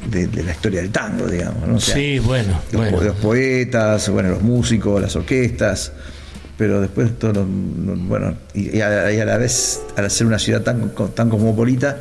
de, 0.09 0.27
de 0.27 0.43
la 0.43 0.51
historia 0.51 0.81
del 0.81 0.91
tango, 0.91 1.27
digamos. 1.27 1.67
¿no? 1.67 1.75
O 1.75 1.79
sea, 1.79 1.95
sí, 1.95 2.19
bueno, 2.19 2.61
los, 2.71 2.81
bueno. 2.91 3.01
los 3.01 3.15
poetas, 3.17 4.09
bueno, 4.09 4.29
los 4.29 4.41
músicos, 4.41 5.01
las 5.01 5.15
orquestas, 5.15 5.91
pero 6.59 6.81
después 6.81 7.17
todo, 7.17 7.31
lo- 7.33 7.45
lo- 7.85 7.95
bueno, 8.01 8.35
y, 8.53 8.77
y 8.77 8.81
a, 8.81 9.11
y 9.13 9.19
a 9.19 9.23
la 9.25 9.37
vez, 9.37 9.81
al 9.95 10.11
ser 10.11 10.27
una 10.27 10.37
ciudad 10.37 10.61
tan, 10.61 10.91
tan 11.15 11.29
cosmopolita, 11.29 11.97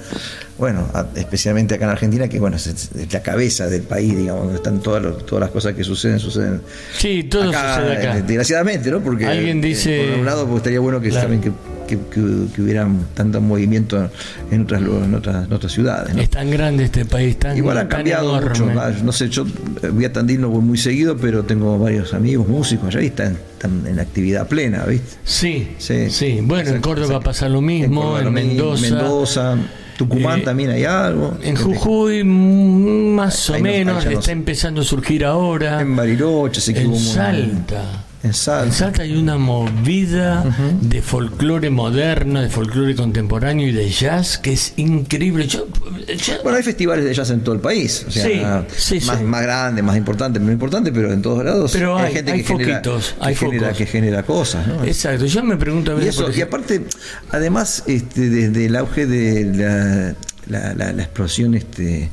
bueno, 0.58 0.88
a- 0.92 1.06
especialmente 1.14 1.76
acá 1.76 1.84
en 1.84 1.90
Argentina, 1.92 2.26
que 2.28 2.40
bueno, 2.40 2.56
es, 2.56 2.66
es 2.66 2.90
la 3.12 3.22
cabeza 3.22 3.68
del 3.68 3.82
país, 3.82 4.16
digamos, 4.16 4.42
donde 4.42 4.56
están 4.56 4.80
todas, 4.80 5.00
los- 5.02 5.24
todas 5.24 5.42
las 5.42 5.50
cosas 5.50 5.74
que 5.74 5.84
suceden, 5.84 6.18
suceden 6.18 6.60
Sí, 6.98 7.22
todo 7.22 7.48
acá, 7.48 7.76
sucede 7.76 7.96
acá. 7.98 8.18
eh, 8.18 8.22
desgraciadamente, 8.26 8.90
¿no? 8.90 8.98
Porque 9.00 9.26
Alguien 9.26 9.58
eh, 9.62 9.68
dice- 9.68 10.06
por 10.10 10.18
un 10.18 10.26
lado, 10.26 10.44
pues 10.46 10.56
estaría 10.56 10.80
bueno 10.80 11.00
que 11.00 11.10
Claro. 11.10 11.30
que, 11.40 11.52
que, 11.86 11.96
que- 12.10 12.52
que 12.54 12.62
hubiera 12.62 12.86
tanto 13.14 13.40
movimiento 13.40 14.10
en 14.50 14.62
otras, 14.62 14.82
en 14.82 15.14
otras, 15.14 15.46
en 15.46 15.52
otras 15.52 15.72
ciudades, 15.72 16.14
¿no? 16.16 16.20
Es 16.20 16.30
tan 16.30 16.50
grande 16.50 16.82
este 16.84 17.04
país, 17.04 17.38
tan, 17.38 17.56
Igual 17.56 17.78
ha 17.78 17.88
cambiado 17.88 18.36
enorme. 18.36 18.58
mucho. 18.66 18.80
ah, 18.80 18.90
No 19.04 19.12
sé, 19.12 19.28
yo 19.28 19.46
eh, 19.82 19.88
voy 19.88 20.04
a 20.04 20.12
Tandil 20.12 20.40
no 20.40 20.48
voy 20.50 20.62
muy 20.62 20.76
seguido, 20.78 21.16
pero 21.16 21.44
tengo 21.44 21.78
varios 21.78 22.12
amigos 22.12 22.48
músicos 22.48 22.88
allá 22.88 23.00
y 23.02 23.06
están, 23.06 23.38
están 23.58 23.86
en 23.86 23.98
actividad 23.98 24.46
plena, 24.48 24.84
¿viste? 24.84 25.16
Sí, 25.24 25.74
sí, 25.78 26.10
Sí. 26.10 26.38
Bueno, 26.42 26.70
en 26.70 26.80
Córdoba 26.80 27.20
pasa 27.20 27.48
lo 27.48 27.60
mismo, 27.60 28.18
en, 28.18 28.32
mismo, 28.32 28.48
Mendoza. 28.48 28.82
Mendoza, 28.82 29.56
Tucumán 29.96 30.40
Eh, 30.40 30.42
también 30.44 30.70
hay 30.70 30.84
algo. 30.84 31.36
En 31.42 31.56
Jujuy, 31.56 32.22
más 32.22 33.50
o 33.50 33.58
menos, 33.58 34.04
no 34.04 34.10
está 34.12 34.30
empezando 34.30 34.82
a 34.82 34.84
surgir 34.84 35.24
ahora. 35.24 35.80
En 35.80 35.96
Bariloche, 35.96 36.72
que 36.72 36.80
En 36.82 36.96
Salta. 36.98 38.04
En 38.22 38.34
Salta. 38.34 38.66
En 38.66 38.72
Salta 38.72 39.02
hay 39.02 39.14
una 39.16 39.36
movida 39.38 40.44
de 40.82 41.02
folclore 41.02 41.70
moderno, 41.70 42.40
de 42.42 42.48
folclore 42.48 42.96
contemporáneo 42.96 43.68
y 43.68 43.72
de 43.72 43.88
jazz 43.88 44.38
que 44.38 44.52
es 44.54 44.72
increíble. 44.76 45.46
Yo, 45.46 45.68
yo- 46.08 46.42
Bueno, 46.42 46.58
hay 46.58 46.64
festivales 46.64 47.04
de 47.04 47.14
jazz 47.14 47.30
en 47.30 47.40
todo 47.44 47.54
el 47.54 47.60
país. 47.60 48.04
O 48.08 48.10
sea, 48.10 48.24
Sí, 48.24 48.98
sí, 49.00 49.06
más, 49.06 49.18
sí. 49.18 49.24
más 49.24 49.42
grandes, 49.42 49.84
más 49.84 49.96
importantes, 49.96 50.40
menos 50.42 50.54
importantes, 50.54 50.92
pero 50.92 51.12
en 51.12 51.22
todos 51.22 51.44
lados 51.44 51.70
Pero 51.72 51.96
hay- 51.96 52.12
gente 52.12 52.32
hay 52.32 52.38
que, 52.42 52.44
genera, 52.48 52.74
foquitos, 52.78 53.14
que, 53.18 53.24
hay 53.24 53.34
genera, 53.36 53.72
que 53.72 53.86
genera 53.86 54.22
cosas. 54.24 54.66
¿no? 54.66 54.82
exacto. 54.84 55.24
Yo 55.26 55.44
me 55.44 55.56
pregunto 55.56 55.92
a 55.92 55.94
Y, 55.94 55.98
veces. 55.98 56.14
eso, 56.16 56.24
por 56.26 56.36
y 56.36 56.40
aparte, 56.42 56.84
además, 57.30 57.84
este, 57.86 58.28
desde 58.30 58.66
el 58.66 58.74
auge 58.74 59.06
de 59.06 59.44
la, 59.54 60.14
la, 60.48 60.74
la- 60.74 60.74
la- 60.74 60.92
la 60.92 61.02
explosión 61.04 61.54
este, 61.54 62.08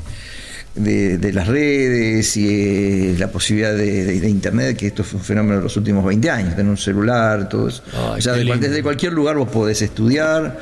de, 0.75 1.17
de 1.17 1.31
las 1.33 1.47
redes 1.47 2.35
y 2.37 2.47
eh, 2.49 3.15
la 3.17 3.29
posibilidad 3.29 3.73
de, 3.73 4.03
de- 4.05 4.19
de 4.19 4.29
Internet, 4.29 4.77
que 4.77 4.87
esto 4.87 5.03
fue 5.03 5.19
un 5.19 5.25
fenómeno 5.25 5.57
de 5.57 5.63
los 5.63 5.77
últimos 5.77 6.03
20 6.05 6.29
años, 6.29 6.55
tener 6.55 6.69
un 6.69 6.77
celular, 6.77 7.47
todo 7.49 7.67
eso. 7.69 7.81
Ay, 7.93 8.19
o 8.19 8.21
sea, 8.21 8.33
desde 8.33 8.83
cualquier 8.83 9.13
lugar 9.13 9.35
vos 9.37 9.49
podés 9.49 9.81
estudiar. 9.81 10.59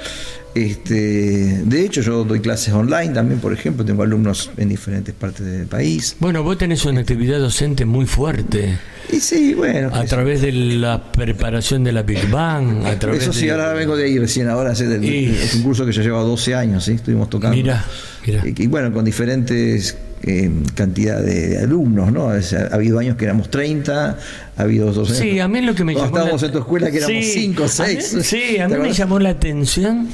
Este, 0.55 1.61
de 1.63 1.85
hecho, 1.85 2.01
yo 2.01 2.23
doy 2.23 2.39
clases 2.39 2.73
online 2.73 3.13
también, 3.13 3.39
por 3.39 3.53
ejemplo, 3.53 3.83
tengo 3.83 4.03
alumnos 4.03 4.51
en 4.57 4.69
diferentes 4.69 5.13
partes 5.15 5.45
del 5.45 5.65
país. 5.67 6.15
Bueno, 6.19 6.43
vos 6.43 6.57
tenés 6.57 6.85
una 6.85 7.01
actividad 7.01 7.39
docente 7.39 7.85
muy 7.85 8.05
fuerte. 8.05 8.77
Y 9.11 9.19
sí, 9.19 9.53
bueno. 9.53 9.89
A 9.93 10.05
través 10.05 10.41
de 10.41 10.51
la 10.51 11.11
preparación 11.11 11.83
de 11.83 11.91
la 11.91 12.03
Big 12.03 12.29
Bang, 12.29 12.85
a 12.85 12.97
través 12.99 13.23
Eso 13.23 13.33
sí, 13.33 13.45
de... 13.47 13.51
ahora 13.51 13.73
vengo 13.73 13.97
de 13.97 14.05
ahí 14.05 14.17
recién, 14.19 14.47
ahora 14.47 14.75
sí, 14.75 14.85
del- 14.85 15.03
Y- 15.03 15.25
es 15.29 15.55
un 15.55 15.63
curso 15.63 15.85
que 15.85 15.91
ya 15.91 16.01
lleva 16.03 16.21
12 16.21 16.55
años, 16.55 16.85
¿sí? 16.85 16.93
estuvimos 16.93 17.29
tocando. 17.29 17.57
Mira, 17.57 17.83
mira. 18.25 18.43
Y, 18.45 18.63
y 18.63 18.67
bueno, 18.67 18.93
con 18.93 19.03
diferentes 19.03 19.97
eh, 20.21 20.49
cantidad 20.75 21.19
de, 21.21 21.49
de 21.49 21.57
alumnos, 21.59 22.11
¿no? 22.13 22.29
Ha 22.29 22.39
habido 22.75 22.97
años 22.99 23.17
que 23.17 23.25
éramos 23.25 23.49
30, 23.49 24.17
ha 24.55 24.61
habido 24.61 24.93
dos 24.93 25.09
Sí, 25.09 25.39
a 25.39 25.47
mí 25.49 25.61
lo 25.61 25.75
que 25.75 25.83
me 25.83 25.93
llamó 25.93 26.05
estábamos 26.05 26.41
la- 26.41 26.47
en 26.47 26.53
tu 26.53 26.59
escuela 26.59 26.89
que 26.91 26.97
éramos 26.99 27.25
Sí, 27.25 27.31
5 27.33 27.63
o 27.63 27.65
a 27.65 27.69
6. 27.69 28.13
mí- 28.13 28.23
Sí, 28.23 28.57
a 28.59 28.67
mí 28.69 28.75
me 28.77 28.93
llamó 28.93 29.19
la 29.19 29.29
atención 29.31 30.07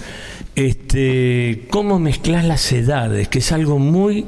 este 0.55 1.67
cómo 1.69 1.99
mezclas 1.99 2.45
las 2.45 2.71
edades, 2.71 3.27
que 3.27 3.39
es 3.39 3.51
algo 3.51 3.79
muy 3.79 4.25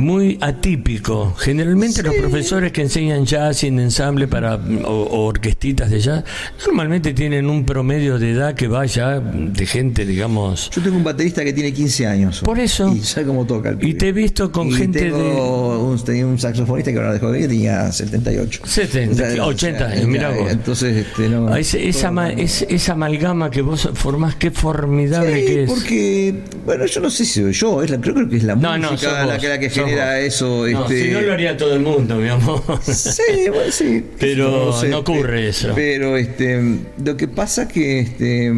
muy 0.00 0.38
atípico. 0.40 1.34
Generalmente 1.38 2.02
los 2.02 2.14
profesores 2.14 2.72
que 2.72 2.82
enseñan 2.82 3.24
jazz 3.26 3.62
y 3.64 3.68
en 3.68 3.78
ensamble 3.80 4.26
para 4.28 4.54
o, 4.56 4.88
o 4.88 5.26
orquestitas 5.26 5.90
de 5.90 6.00
jazz 6.00 6.24
normalmente 6.66 7.12
tienen 7.12 7.46
un 7.48 7.64
promedio 7.64 8.18
de 8.18 8.32
edad 8.32 8.54
que 8.54 8.68
va 8.68 8.86
ya 8.86 9.20
de 9.20 9.66
gente, 9.66 10.04
digamos. 10.04 10.70
Yo 10.70 10.82
tengo 10.82 10.96
un 10.96 11.04
baterista 11.04 11.44
que 11.44 11.52
tiene 11.52 11.72
15 11.72 12.06
años. 12.06 12.40
Por 12.40 12.58
eso. 12.58 12.92
Y 12.94 13.00
sabe 13.00 13.26
cómo 13.26 13.46
toca 13.46 13.70
el 13.70 13.84
Y 13.86 13.94
te 13.94 14.08
he 14.08 14.12
visto 14.12 14.50
con 14.50 14.68
Y 14.68 14.72
gente 14.72 15.00
tengo 15.00 15.18
de 15.18 15.84
un, 15.84 16.04
tenía 16.04 16.26
un 16.26 16.38
saxofonista 16.38 16.90
que 16.92 16.98
ahora 16.98 17.12
dejó 17.12 17.26
de 17.30 17.32
venir, 17.40 17.48
tenía 17.48 17.92
78. 17.92 18.62
70, 18.64 19.44
80 19.44 19.84
años, 19.86 20.06
mirá 20.06 20.30
vos. 20.30 20.50
Entonces, 20.50 21.06
este, 21.06 21.28
no. 21.28 21.48
Ah, 21.48 21.58
ese- 21.60 21.88
esa, 21.88 22.10
ma- 22.10 22.30
es- 22.30 22.66
esa 22.68 22.92
amalgama 22.92 23.50
que 23.50 23.62
vos 23.62 23.88
formás, 23.94 24.34
qué 24.36 24.50
formidable 24.50 25.40
Sí, 25.40 25.46
que 25.46 25.62
es. 25.64 25.70
porque, 25.70 26.42
bueno, 26.64 26.86
yo 26.86 27.00
no 27.00 27.10
sé 27.10 27.24
si 27.24 27.40
soy 27.42 27.52
yo, 27.52 27.82
es 27.82 27.90
la, 27.90 28.00
creo, 28.00 28.14
creo 28.14 28.28
que 28.28 28.36
es 28.36 28.44
la 28.44 28.54
No, 28.56 28.76
no, 28.78 28.92
música 28.92 29.10
sos 29.10 29.18
la, 29.26 29.26
la 29.48 29.58
que 29.58 29.70
genera 29.70 29.89
vos. 29.96 30.14
eso. 30.34 30.66
No, 30.68 30.82
este, 30.82 31.04
si 31.04 31.10
no 31.10 31.20
lo 31.20 31.32
haría 31.32 31.56
todo 31.56 31.74
el 31.74 31.80
mundo, 31.80 32.16
mi 32.16 32.28
amor. 32.28 32.62
Sí, 32.82 33.48
bueno, 33.48 33.70
sí. 33.72 34.04
Pero 34.18 34.72
sé, 34.72 34.88
no 34.88 34.98
ocurre 34.98 35.38
pe- 35.42 35.48
eso. 35.48 35.72
Pero 35.74 36.16
este, 36.16 36.60
lo 37.04 37.16
que 37.16 37.28
pasa 37.28 37.66
que 37.68 38.00
este, 38.00 38.48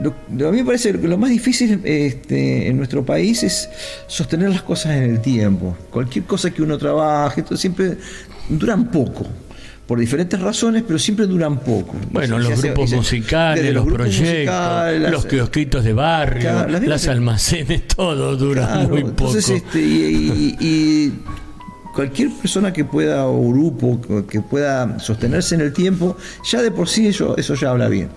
lo, 0.00 0.14
lo- 0.36 0.48
a 0.48 0.52
mí 0.52 0.58
me 0.58 0.64
parece 0.64 0.92
que 0.92 1.08
lo 1.08 1.18
más 1.18 1.30
difícil 1.30 1.80
este, 1.84 2.68
en 2.68 2.76
nuestro 2.76 3.04
país 3.04 3.42
es 3.42 3.68
sostener 4.06 4.50
las 4.50 4.62
cosas 4.62 4.96
en 4.96 5.02
el 5.04 5.20
tiempo. 5.20 5.76
Cualquier 5.90 6.24
cosa 6.24 6.50
que 6.50 6.62
uno 6.62 6.78
trabaje, 6.78 7.40
esto 7.40 7.56
siempre 7.56 7.96
duran 8.48 8.90
poco. 8.90 9.26
Por 9.88 9.98
diferentes 9.98 10.38
razones, 10.38 10.84
pero 10.86 10.98
siempre 10.98 11.26
duran 11.26 11.58
poco. 11.60 11.96
Bueno, 12.12 12.38
los 12.38 12.60
grupos 12.62 12.90
se- 12.90 12.96
musicales, 12.96 13.72
los, 13.74 13.84
grupos 13.86 14.02
proyectos, 14.02 14.28
musicales, 14.34 15.00
las- 15.00 15.10
los 15.12 15.26
kiosquitos 15.26 15.82
de 15.82 15.92
barrio, 15.94 16.42
Claro, 16.42 16.78
las 16.86 17.08
almacenes, 17.08 17.88
todo 17.96 18.36
dura 18.36 18.66
Claro, 18.66 18.88
muy 18.90 19.00
poco. 19.04 19.08
Entonces, 19.08 19.48
este, 19.48 19.80
y, 19.80 20.56
y- 20.60 20.66
y 20.66 21.12
cualquier 21.94 22.30
persona 22.32 22.70
que 22.72 22.84
pueda, 22.84 23.26
o 23.26 23.48
grupo 23.50 23.98
que 24.28 24.40
pueda 24.42 24.98
sostenerse 25.00 25.54
en 25.54 25.62
el 25.62 25.72
tiempo, 25.72 26.16
ya 26.48 26.60
de 26.62 26.70
por 26.70 26.86
sí 26.88 27.06
eso, 27.08 27.34
eso 27.38 27.54
ya 27.54 27.70
habla 27.70 27.88
bien. 27.88 28.10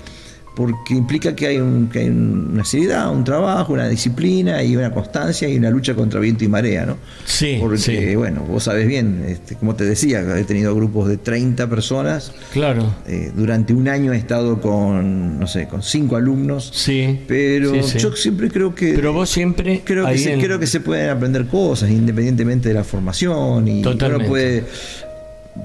Porque 0.53 0.93
implica 0.93 1.33
que 1.33 1.47
hay, 1.47 1.57
un- 1.59 1.87
que 1.87 1.99
hay 1.99 2.09
una 2.09 2.65
seriedad, 2.65 3.09
un 3.09 3.23
trabajo, 3.23 3.71
una 3.71 3.87
disciplina 3.87 4.61
y 4.61 4.75
una 4.75 4.91
constancia 4.91 5.47
y 5.47 5.55
una 5.57 5.69
lucha 5.69 5.93
contra 5.95 6.19
viento 6.19 6.43
y 6.43 6.49
marea, 6.49 6.85
¿no? 6.85 6.97
Sí, 7.25 7.57
Porque, 7.61 7.77
sí. 7.77 8.15
bueno, 8.15 8.41
vos 8.43 8.63
sabés 8.65 8.85
bien, 8.85 9.23
este, 9.27 9.55
como 9.55 9.75
te 9.75 9.85
decía, 9.85 10.21
he 10.37 10.43
tenido 10.43 10.75
grupos 10.75 11.07
de 11.07 11.15
30 11.15 11.69
personas. 11.69 12.33
Claro. 12.51 12.93
Eh, 13.07 13.31
durante 13.33 13.73
un 13.73 13.87
año 13.87 14.11
he 14.11 14.17
estado 14.17 14.59
con, 14.59 15.39
no 15.39 15.47
sé, 15.47 15.67
con 15.69 15.81
cinco 15.83 16.17
alumnos. 16.17 16.69
Sí. 16.73 17.21
Pero 17.29 17.71
sí, 17.75 17.83
sí. 17.83 17.99
yo 17.99 18.11
siempre 18.17 18.49
creo 18.51 18.75
que 18.75 18.91
Pero 18.93 19.13
vos 19.13 19.29
siempre 19.29 19.81
creo 19.85 20.05
que, 20.05 20.17
se, 20.17 20.33
en- 20.33 20.41
creo 20.41 20.59
que 20.59 20.67
se 20.67 20.81
pueden 20.81 21.11
aprender 21.11 21.47
cosas 21.47 21.89
independientemente 21.89 22.67
de 22.67 22.75
la 22.75 22.83
formación 22.83 23.69
y 23.69 23.81
Totalmente. 23.81 24.25
uno 24.25 24.27
puede 24.29 24.63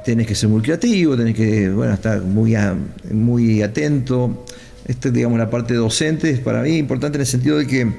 tenés 0.05 0.27
que 0.27 0.35
ser 0.35 0.49
muy 0.49 0.63
creativo 0.63 1.17
tenés 1.17 1.35
que 1.37 1.71
bueno 1.71 1.95
estar 1.95 2.21
muy 2.21 2.55
a- 2.57 2.75
muy 3.13 3.63
atento 3.63 4.45
esto 4.87 5.11
digamos 5.11 5.39
la 5.39 5.51
parte 5.51 5.75
docente 5.75 6.31
es 6.31 6.41
para 6.41 6.63
mí 6.63 6.77
importante 6.77 7.17
en 7.17 7.21
el 7.23 7.27
sentido 7.27 7.59
de 7.59 7.67
que 7.67 7.93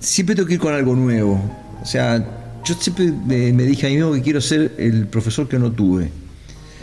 siempre 0.00 0.34
tengo 0.34 0.48
que 0.48 0.54
ir 0.54 0.60
con 0.60 0.74
algo 0.74 0.94
nuevo 0.96 1.40
o 1.80 1.86
sea 1.86 2.24
yo 2.64 2.74
siempre 2.74 3.12
me, 3.26 3.52
me 3.52 3.64
dije 3.64 3.86
a 3.86 3.90
mí 3.90 3.96
mismo 3.96 4.12
que 4.12 4.22
quiero 4.22 4.40
ser 4.40 4.72
el 4.78 5.06
profesor 5.06 5.48
que 5.48 5.58
no 5.58 5.70
tuve 5.72 6.10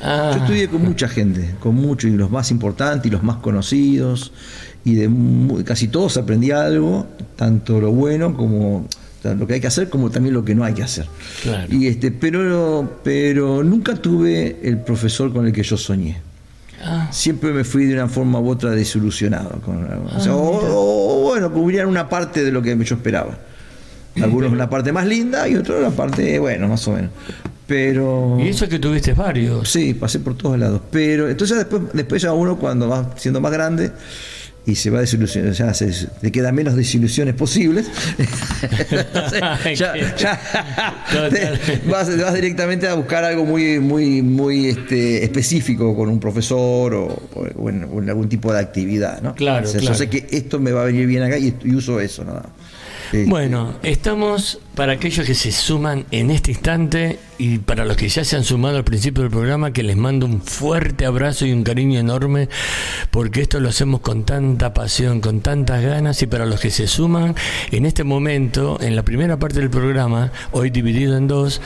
Ah, 0.02 0.32
yo 0.34 0.42
estudié 0.44 0.70
con 0.70 0.82
mucha 0.82 1.10
gente, 1.10 1.56
con 1.60 1.76
muchos, 1.76 2.10
y 2.10 2.14
los 2.14 2.32
más 2.32 2.52
importantes 2.52 3.06
y 3.08 3.10
los 3.12 3.22
más 3.22 3.36
conocidos, 3.40 4.32
y 4.86 4.96
de 4.96 5.10
mu- 5.10 5.62
casi 5.66 5.90
todos 5.90 6.16
aprendí 6.16 6.52
algo, 6.52 7.06
tanto 7.36 7.82
lo 7.82 7.92
bueno 7.92 8.34
como 8.34 8.88
lo 9.26 9.46
que 9.46 9.56
hay 9.56 9.60
que 9.60 9.68
hacer, 9.68 9.90
como 9.90 10.10
también 10.10 10.34
lo 10.36 10.46
que 10.46 10.56
no 10.56 10.64
hay 10.64 10.74
que 10.74 10.84
hacer. 10.84 11.06
Claro. 11.44 11.68
Y 11.76 11.88
este, 11.88 12.12
pero, 12.12 13.02
pero 13.04 13.62
nunca 13.62 13.94
tuve 13.96 14.58
el 14.64 14.78
profesor 14.78 15.34
con 15.34 15.46
el 15.48 15.52
que 15.52 15.64
yo 15.64 15.76
soñé. 15.76 16.22
Ah, 16.84 17.08
Siempre 17.12 17.52
me 17.52 17.64
fui 17.64 17.86
de 17.86 17.94
una 17.94 18.08
forma 18.08 18.40
u 18.40 18.50
otra 18.50 18.72
desilusionado. 18.72 19.62
Con, 19.62 19.86
o, 20.16 20.20
sea, 20.20 20.36
o- 20.36 21.22
o, 21.22 21.22
bueno, 21.30 21.52
cubrían 21.52 21.88
una 21.88 22.08
parte 22.10 22.44
de 22.44 22.52
lo 22.52 22.62
que 22.62 22.78
yo 22.84 22.96
esperaba. 22.96 23.38
Algunos 24.22 24.52
una 24.52 24.70
parte 24.70 24.92
más 24.92 25.06
linda 25.08 25.48
y 25.48 25.56
otros 25.56 25.80
una 25.80 25.92
parte, 25.92 26.40
bueno, 26.40 26.68
más 26.68 26.86
o 26.88 26.92
menos. 26.94 27.12
Pero. 27.68 28.38
y 28.40 28.48
eso 28.50 28.68
que 28.68 28.80
tuviste 28.80 29.14
varios. 29.14 29.70
Sí, 29.70 29.94
pasé 29.94 30.20
por 30.20 30.36
todos 30.36 30.58
lados. 30.58 30.82
Pero 30.92 31.30
entonces 31.30 31.58
después, 31.58 31.84
después 31.94 32.22
ya 32.22 32.34
uno 32.34 32.58
cuando 32.58 32.90
va 32.90 33.12
siendo 33.16 33.40
más 33.40 33.52
grande 33.52 33.92
y 34.66 34.76
se 34.76 34.90
va 34.90 35.00
desilusionando, 35.00 35.56
ya 35.56 35.74
se, 35.74 35.92
le 36.22 36.32
quedan 36.32 36.54
menos 36.54 36.76
desilusiones 36.76 37.34
posibles. 37.36 37.88
Entonces, 38.92 39.42
ya, 39.80 39.96
ya 40.18 40.40
te 41.30 41.82
vas, 41.90 42.18
vas 42.18 42.34
directamente 42.34 42.88
a 42.88 42.94
buscar 42.94 43.24
algo 43.24 43.46
muy, 43.46 43.80
muy, 43.80 44.22
muy 44.22 44.68
este, 44.68 45.24
específico 45.24 45.96
con 45.96 46.10
un 46.10 46.20
profesor 46.20 46.94
o, 46.94 47.22
o 47.34 47.70
en, 47.70 47.84
o 47.86 48.02
en 48.02 48.10
algún 48.10 48.30
tipo 48.30 48.54
de 48.54 48.60
actividad, 48.60 49.22
¿no? 49.22 49.34
Claro, 49.36 49.68
O 49.68 49.72
sea, 49.72 49.80
claro. 49.80 49.96
Yo 49.96 49.98
sé 49.98 50.10
que 50.10 50.28
esto 50.30 50.60
me 50.60 50.72
va 50.72 50.84
a 50.84 50.86
venir 50.86 51.08
bien 51.08 51.24
acá 51.24 51.38
y, 51.38 51.56
y 51.64 51.76
uso 51.76 52.00
eso, 52.00 52.24
nada. 52.24 52.50
Este, 53.12 53.26
Bueno, 53.26 53.76
estamos 53.82 54.60
para 54.80 54.94
aquellos 54.94 55.28
que 55.28 55.36
se 55.36 55.52
suman 55.52 56.06
en 56.10 56.32
este 56.32 56.52
instante 56.52 57.20
y 57.38 57.58
para 57.58 57.84
los 57.84 57.98
que 57.98 58.08
ya 58.08 58.24
se 58.24 58.38
han 58.38 58.46
sumado 58.46 58.78
al 58.78 58.86
principio 58.86 59.24
del 59.24 59.32
programa, 59.32 59.74
que 59.74 59.84
les 59.84 59.96
mando 59.96 60.26
un 60.26 60.42
fuerte 60.42 61.06
abrazo 61.06 61.46
y 61.46 61.52
un 61.52 61.64
cariño 61.64 62.00
enorme, 62.00 62.48
porque 63.12 63.42
esto 63.42 63.60
lo 63.60 63.70
hacemos 63.70 64.02
con 64.02 64.26
tanta 64.26 64.74
pasión, 64.74 65.22
con 65.22 65.40
tantas 65.40 65.82
ganas, 65.82 66.22
y 66.22 66.28
para 66.28 66.46
los 66.46 66.60
que 66.60 66.70
se 66.70 66.88
suman 66.88 67.36
en 67.72 67.86
este 67.86 68.04
momento, 68.04 68.78
en 68.82 68.96
la 68.96 69.04
primera 69.04 69.38
parte 69.38 69.60
del 69.60 69.70
programa, 69.70 70.32
hoy 70.52 70.70
dividido 70.70 71.18
en 71.18 71.28
dos, 71.28 71.62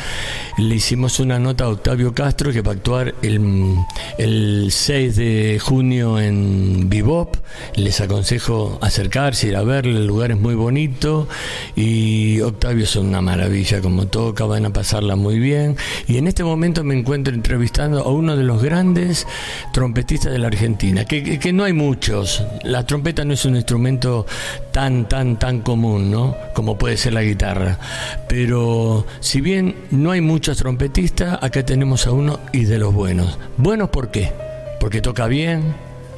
le 0.57 0.75
hicimos 0.75 1.19
una 1.19 1.39
nota 1.39 1.65
a 1.65 1.69
Octavio 1.69 2.13
Castro 2.13 2.51
que 2.51 2.61
va 2.61 2.71
a 2.71 2.75
actuar 2.75 3.15
el, 3.23 3.75
el 4.17 4.67
6 4.71 5.15
de 5.15 5.59
junio 5.59 6.19
en 6.19 6.89
Bebop. 6.89 7.35
Les 7.75 7.99
aconsejo 7.99 8.77
acercarse, 8.81 9.47
ir 9.47 9.55
a 9.55 9.63
verle, 9.63 9.97
el 9.97 10.07
lugar 10.07 10.31
es 10.31 10.37
muy 10.37 10.55
bonito 10.55 11.27
y 11.75 12.41
Octavio 12.41 12.83
es 12.83 12.95
una 13.05 13.21
maravilla 13.21 13.81
como 13.81 14.07
toca, 14.07 14.45
van 14.45 14.65
a 14.65 14.69
pasarla 14.71 15.15
muy 15.15 15.39
bien. 15.39 15.75
Y 16.07 16.17
en 16.17 16.27
este 16.27 16.43
momento 16.43 16.83
me 16.83 16.97
encuentro 16.97 17.33
entrevistando 17.33 18.01
a 18.01 18.11
uno 18.11 18.35
de 18.37 18.43
los 18.43 18.61
grandes 18.61 19.27
trompetistas 19.73 20.31
de 20.31 20.39
la 20.39 20.47
Argentina, 20.47 21.05
que, 21.05 21.23
que- 21.23 21.39
que 21.39 21.53
no 21.53 21.63
hay 21.63 21.73
muchos. 21.73 22.43
La 22.63 22.85
trompeta 22.85 23.23
no 23.25 23.33
es 23.33 23.45
un 23.45 23.55
instrumento 23.55 24.25
tan, 24.71 25.07
tan, 25.07 25.37
tan 25.37 25.61
común, 25.61 26.11
¿no? 26.11 26.35
Como 26.53 26.77
puede 26.77 26.97
ser 26.97 27.13
la 27.13 27.23
guitarra. 27.23 27.79
Pero 28.27 29.05
si 29.19 29.41
bien 29.41 29.75
no 29.91 30.11
hay 30.11 30.21
muchos 30.21 30.57
trompetistas, 30.57 31.37
acá 31.41 31.65
tenemos 31.65 32.07
a 32.07 32.11
uno 32.11 32.39
y 32.51 32.65
de 32.65 32.79
los 32.79 32.93
buenos. 32.93 33.37
¿Buenos 33.57 33.89
por 33.89 34.09
qué? 34.11 34.31
Porque 34.79 35.01
toca 35.01 35.27
bien, 35.27 35.73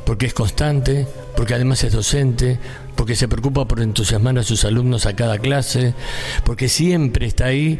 porque 0.05 0.25
es 0.27 0.33
constante, 0.33 1.07
porque 1.35 1.53
además 1.55 1.83
es 1.83 1.93
docente, 1.93 2.59
porque 2.95 3.15
se 3.15 3.27
preocupa 3.27 3.67
por 3.67 3.81
entusiasmar 3.81 4.37
a 4.39 4.43
sus 4.43 4.65
alumnos 4.65 5.05
a 5.05 5.15
cada 5.15 5.37
clase, 5.39 5.93
porque 6.43 6.69
siempre 6.69 7.25
está 7.25 7.45
ahí 7.45 7.79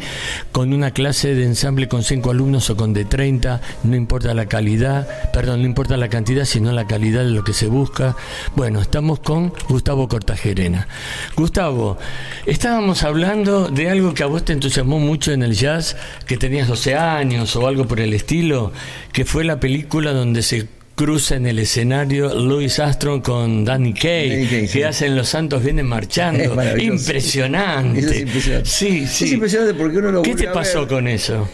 con 0.52 0.74
una 0.74 0.92
clase 0.92 1.36
de 1.36 1.46
ensamble 1.46 1.88
con 1.88 2.04
cinco 2.04 2.32
alumnos 2.32 2.70
o 2.70 2.78
con 2.78 2.94
de 2.94 3.06
30, 3.06 3.62
no 3.84 3.96
importa 3.96 4.34
la 4.34 4.46
calidad, 4.48 5.08
perdón, 5.32 5.62
no 5.62 5.66
importa 5.66 5.98
la 5.98 6.10
cantidad, 6.10 6.46
sino 6.46 6.72
la 6.72 6.88
calidad 6.88 7.24
de 7.24 7.32
lo 7.32 7.44
que 7.44 7.54
se 7.54 7.68
busca. 7.68 8.16
Bueno, 8.56 8.82
estamos 8.82 9.20
con 9.20 9.54
Gustavo 9.70 10.08
Cortajerena. 10.08 10.88
Gustavo, 11.36 11.98
estábamos 12.46 13.04
hablando 13.04 13.70
de 13.70 13.90
algo 13.90 14.14
que 14.14 14.24
a 14.24 14.28
vos 14.28 14.46
te 14.46 14.54
entusiasmó 14.54 15.00
mucho 15.00 15.32
en 15.32 15.44
el 15.44 15.54
jazz, 15.54 15.96
que 16.26 16.38
tenías 16.38 16.68
12 16.68 16.96
años 16.96 17.56
o 17.56 17.68
algo 17.68 17.88
por 17.88 18.00
el 18.00 18.14
estilo, 18.14 18.72
que 19.12 19.26
fue 19.26 19.44
la 19.44 19.60
película 19.60 20.12
donde 20.12 20.42
se 20.42 20.68
cruza 20.96 21.36
en 21.36 21.46
el 21.46 21.60
escenario 21.60 22.34
Louis 22.34 22.80
Armstrong 22.80 23.22
con 23.22 23.66
Danny 23.66 23.94
Kaye, 23.94 24.48
que 24.48 24.68
sí. 24.68 24.84
hacen 24.84 25.16
Los 25.16 25.30
Santos 25.30 25.64
Vienen 25.64 25.86
Marchando. 25.86 26.56
Impresionante. 26.78 28.00
Eso 28.00 28.10
es 28.12 28.22
impresionante. 28.22 28.70
Sí, 28.70 29.06
sí. 29.08 29.26
Es 29.26 29.32
impresionante 29.34 29.74
porque 29.74 29.98
uno 29.98 30.12
lo 30.12 30.22
¿Qué 30.22 30.36
te 30.36 30.48
pasó 30.48 30.82
ver. 30.82 30.90
con 30.90 31.08
eso? 31.08 31.48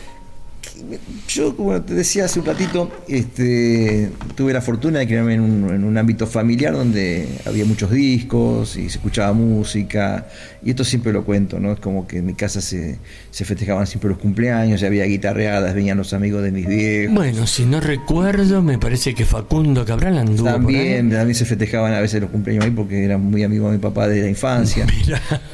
Yo, 1.28 1.56
como 1.56 1.82
te 1.82 1.94
decía 1.94 2.26
hace 2.26 2.40
un 2.40 2.46
ratito, 2.46 2.92
este, 3.08 4.12
tuve 4.36 4.52
la 4.52 4.62
fortuna 4.62 5.00
de 5.00 5.08
criarme 5.08 5.36
en 5.36 5.42
un, 5.42 5.70
en 5.74 5.84
un 5.84 5.98
ámbito 5.98 6.28
familiar 6.28 6.74
donde 6.74 7.28
había 7.46 7.66
muchos 7.66 7.92
discos 7.92 8.76
y 8.78 8.90
se 8.90 8.98
escuchaba 8.98 9.32
música. 9.34 10.28
Y 10.64 10.72
esto 10.72 10.84
siempre 10.84 11.14
lo 11.14 11.24
cuento, 11.24 11.60
¿no? 11.60 11.74
Es 11.74 11.80
como 11.80 12.08
que 12.08 12.18
en 12.18 12.26
mi 12.26 12.34
casa 12.34 12.62
se, 12.62 13.00
se 13.32 13.46
festejaban 13.46 13.88
siempre 13.88 14.10
los 14.10 14.20
cumpleaños, 14.20 14.84
había 14.84 15.06
guitarreadas, 15.06 15.74
venían 15.74 15.98
los 15.98 16.12
amigos 16.14 16.44
de 16.44 16.52
mis 16.52 16.68
viejos. 16.68 17.16
Bueno, 17.16 17.48
si 17.48 17.64
no 17.66 17.80
recuerdo, 17.80 18.62
me 18.62 18.78
parece 18.78 19.16
que 19.16 19.24
Facundo 19.26 19.86
Cabral 19.86 20.18
anduvo 20.18 20.44
por 20.44 20.52
También, 20.52 21.06
ahí. 21.08 21.12
también 21.14 21.36
se 21.36 21.46
festejaban 21.46 21.94
a 21.94 22.02
veces 22.02 22.20
los 22.22 22.30
cumpleaños 22.30 22.66
ahí 22.66 22.72
porque 22.72 23.06
era 23.06 23.18
muy 23.18 23.44
amigo 23.44 23.68
de 23.72 23.78
mi 23.78 23.82
papá 23.82 24.08
desde 24.10 24.24
la 24.24 24.30
infancia. 24.30 24.86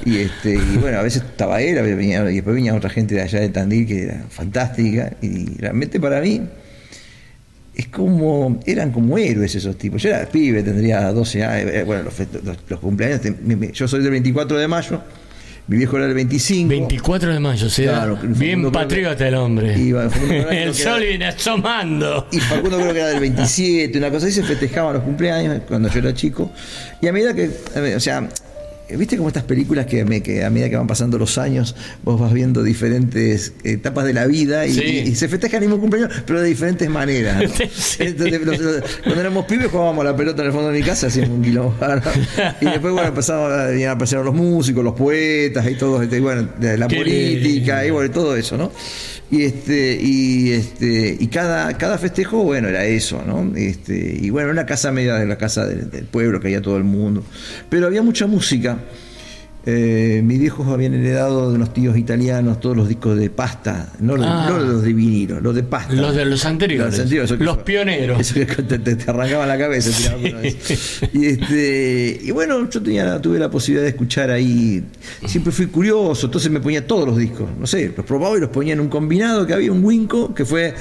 Y 0.05 0.17
este, 0.17 0.55
y 0.55 0.77
bueno, 0.77 0.97
a 0.97 1.03
veces 1.03 1.21
estaba 1.21 1.61
él, 1.61 1.77
a 1.77 1.81
veces 1.83 1.97
venía- 1.97 2.29
y 2.31 2.35
después 2.35 2.55
venía 2.55 2.73
otra 2.73 2.89
gente 2.89 3.13
de 3.13 3.21
allá 3.21 3.39
de 3.41 3.49
Tandil 3.49 3.85
que 3.85 4.03
era 4.03 4.23
fantástica. 4.29 5.13
Y 5.21 5.57
realmente 5.59 5.99
para 5.99 6.19
mí 6.19 6.41
es 7.75 7.87
como, 7.89 8.59
eran 8.65 8.91
como 8.91 9.19
héroes 9.19 9.53
esos 9.53 9.77
tipos. 9.77 10.01
Yo 10.01 10.09
era 10.09 10.25
pibe, 10.27 10.63
tendría 10.63 11.11
12 11.11 11.43
años, 11.43 11.71
eh, 11.71 11.83
bueno, 11.83 12.01
los, 12.03 12.13
los- 12.43 12.57
los 12.67 12.79
cumpleaños, 12.79 13.21
yo 13.73 13.87
soy 13.87 14.01
del 14.01 14.09
24 14.11 14.57
de 14.57 14.67
mayo, 14.67 14.99
mi 15.67 15.77
viejo 15.77 15.97
era 15.97 16.05
del 16.05 16.15
25. 16.15 16.69
24 16.69 17.33
de 17.33 17.39
mayo, 17.39 17.67
o 17.67 17.69
sea, 17.69 17.91
Claro, 17.93 18.19
bien 18.23 18.71
patriota 18.71 19.27
el 19.27 19.35
hombre. 19.35 19.73
El 19.75 20.51
era- 20.51 20.73
sol 20.73 21.01
viene 21.01 21.25
asomando. 21.27 22.27
Y 22.31 22.39
Facundo 22.39 22.77
creo 22.77 22.93
que 22.93 22.99
era 22.99 23.09
del 23.09 23.19
27, 23.19 23.97
una 23.97 24.09
cosa 24.09 24.27
así, 24.27 24.35
se 24.35 24.43
festejaban 24.43 24.93
los 24.93 25.03
cumpleaños 25.03 25.61
cuando 25.67 25.89
yo 25.89 25.99
era 25.99 26.13
chico. 26.13 26.51
Y 27.01 27.07
a 27.07 27.13
medida 27.13 27.33
que, 27.33 27.49
ver, 27.75 27.97
o 27.97 27.99
sea, 27.99 28.27
viste 28.95 29.17
como 29.17 29.27
estas 29.29 29.43
películas 29.43 29.85
que, 29.85 30.05
me- 30.05 30.21
que 30.21 30.43
a 30.45 30.49
medida 30.49 30.69
que 30.69 30.77
van 30.77 30.87
pasando 30.87 31.17
los 31.17 31.37
años, 31.37 31.75
vos 32.03 32.19
vas 32.19 32.31
viendo 32.33 32.63
diferentes 32.63 33.53
etapas 33.63 34.05
de 34.05 34.13
la 34.13 34.25
vida 34.27 34.65
y, 34.65 34.73
Sí. 34.73 34.81
y- 34.83 35.09
y 35.09 35.15
se 35.15 35.27
festeja 35.27 35.57
el 35.57 35.61
mismo 35.61 35.79
cumpleaños, 35.79 36.11
pero 36.25 36.41
de 36.41 36.47
diferentes 36.47 36.89
maneras. 36.89 37.41
¿no? 37.59 37.65
Sí. 37.75 37.97
Entonces, 38.03 38.41
los- 38.45 38.59
los- 38.59 38.83
cuando 39.03 39.21
éramos 39.21 39.45
pibes 39.45 39.67
jugábamos 39.67 40.05
la 40.05 40.15
pelota 40.15 40.41
en 40.41 40.47
el 40.47 40.53
fondo 40.53 40.69
de 40.71 40.79
mi 40.79 40.85
casa, 40.85 41.07
hacíamos 41.07 41.37
un 41.37 41.41
quilombo. 41.43 41.75
Y 42.61 42.65
después, 42.65 42.93
bueno, 42.93 43.09
empezaban 43.09 43.51
a, 43.51 43.89
a 43.89 43.91
aparecer 43.91 44.19
los 44.19 44.33
músicos, 44.35 44.83
los 44.83 44.93
poetas 44.93 45.67
y 45.69 45.75
todo, 45.75 46.01
este, 46.01 46.17
y 46.17 46.19
bueno, 46.19 46.47
la 46.59 46.87
Qué 46.87 46.95
política 46.97 47.75
lindo. 47.81 47.87
y 47.87 47.91
bueno, 47.91 48.11
todo 48.13 48.35
eso, 48.35 48.57
¿no? 48.57 48.71
Y 49.29 49.43
este, 49.43 49.99
y 50.01 50.51
este, 50.51 51.17
y 51.19 51.27
cada, 51.27 51.77
cada 51.77 51.97
festejo, 51.97 52.43
bueno, 52.43 52.69
era 52.69 52.85
eso, 52.85 53.21
¿no? 53.27 53.55
Este, 53.57 54.17
y 54.21 54.29
bueno, 54.29 54.51
una 54.51 54.65
casa 54.65 54.91
media 54.91 55.15
de 55.15 55.25
la 55.25 55.37
casa 55.37 55.65
del, 55.65 55.89
del 55.89 56.05
pueblo, 56.05 56.39
que 56.39 56.47
había 56.47 56.61
todo 56.61 56.77
el 56.77 56.85
mundo. 56.85 57.23
Pero 57.69 57.87
había 57.87 58.01
mucha 58.01 58.25
música. 58.25 58.77
Eh, 59.69 60.21
mis 60.23 60.39
viejos 60.39 60.65
habían 60.69 60.93
heredado 60.93 61.49
de 61.49 61.55
unos 61.57 61.73
tíos 61.73 61.97
italianos 61.97 62.61
todos 62.61 62.77
los 62.77 62.87
discos 62.87 63.17
de 63.17 63.29
pasta, 63.29 63.91
no, 63.99 64.15
los- 64.15 64.25
Ah. 64.25 64.47
no 64.49 64.59
los 64.59 64.81
de 64.81 64.93
vinilo, 64.93 65.41
los 65.41 65.53
de 65.53 65.63
pasta. 65.63 65.93
Los 65.93 66.15
de 66.15 66.23
los 66.23 66.45
anteriores. 66.45 66.93
Los, 66.93 66.99
anteriores, 67.01 67.31
eso 67.31 67.37
que- 67.37 67.43
Los 67.43 67.57
pioneros. 67.57 68.17
Eso 68.21 68.35
que 68.35 68.45
te, 68.45 68.79
te, 68.79 68.95
te 68.95 69.11
arrancaba 69.11 69.45
la 69.45 69.57
cabeza. 69.57 70.15
vez. 70.15 71.01
Y, 71.13 71.25
este, 71.25 72.17
y 72.23 72.31
bueno, 72.31 72.69
yo 72.69 72.81
tenía, 72.81 73.21
tuve 73.21 73.39
la 73.39 73.51
posibilidad 73.51 73.83
de 73.83 73.89
escuchar 73.89 74.31
ahí. 74.31 74.85
Siempre 75.25 75.51
fui 75.51 75.65
curioso, 75.67 76.27
entonces 76.27 76.49
me 76.49 76.61
ponía 76.61 76.87
todos 76.87 77.05
los 77.05 77.17
discos. 77.17 77.49
No 77.59 77.67
sé, 77.67 77.91
los 77.95 78.05
probaba 78.05 78.37
y 78.37 78.39
los 78.39 78.49
ponía 78.49 78.71
en 78.71 78.79
un 78.79 78.87
combinado 78.87 79.45
que 79.45 79.53
había 79.53 79.73
un 79.73 79.83
Winco 79.83 80.33
que 80.33 80.45
fue. 80.45 80.73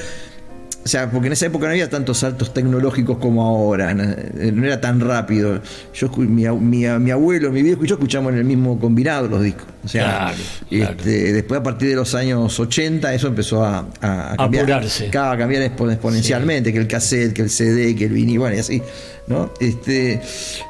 O 0.86 0.88
sea, 0.88 1.10
porque 1.10 1.26
en 1.26 1.32
esa 1.32 1.46
época 1.46 1.66
no 1.66 1.72
había 1.72 1.90
tantos 1.90 2.18
saltos 2.18 2.54
tecnológicos 2.54 3.18
como 3.18 3.44
ahora, 3.44 3.92
no, 3.92 4.04
no 4.04 4.64
era 4.64 4.80
tan 4.80 5.00
rápido. 5.00 5.60
Yo, 5.92 6.08
mi, 6.16 6.46
mi, 6.48 6.86
mi 7.00 7.10
abuelo, 7.10 7.50
mi 7.50 7.60
viejo 7.62 7.84
y 7.84 7.88
yo 7.88 7.96
escuchamos 7.96 8.32
en 8.32 8.38
el 8.38 8.44
mismo 8.44 8.78
combinado 8.78 9.26
los 9.26 9.42
discos. 9.42 9.66
O 9.84 9.88
sea, 9.88 10.04
Claro, 10.04 10.36
claro. 10.68 10.94
este, 10.98 11.32
después 11.32 11.58
a 11.58 11.62
partir 11.64 11.88
de 11.88 11.96
los 11.96 12.14
años 12.14 12.58
80 12.60 13.12
eso 13.14 13.26
empezó 13.26 13.64
a, 13.64 13.88
a- 14.00 14.32
a 14.34 14.36
cambiar. 14.36 14.62
Apurarse. 14.64 15.08
Cada 15.10 15.32
a 15.32 15.36
cambiar 15.38 15.62
expo- 15.64 15.90
exponencialmente, 15.90 16.72
que 16.72 16.78
el 16.78 16.86
cassette, 16.86 17.32
que 17.32 17.42
el 17.42 17.50
CD, 17.50 17.96
que 17.96 18.04
el 18.04 18.12
vinil, 18.12 18.38
bueno, 18.38 18.54
y 18.54 18.60
así, 18.60 18.80
¿no? 19.26 19.50
Este, 19.58 20.20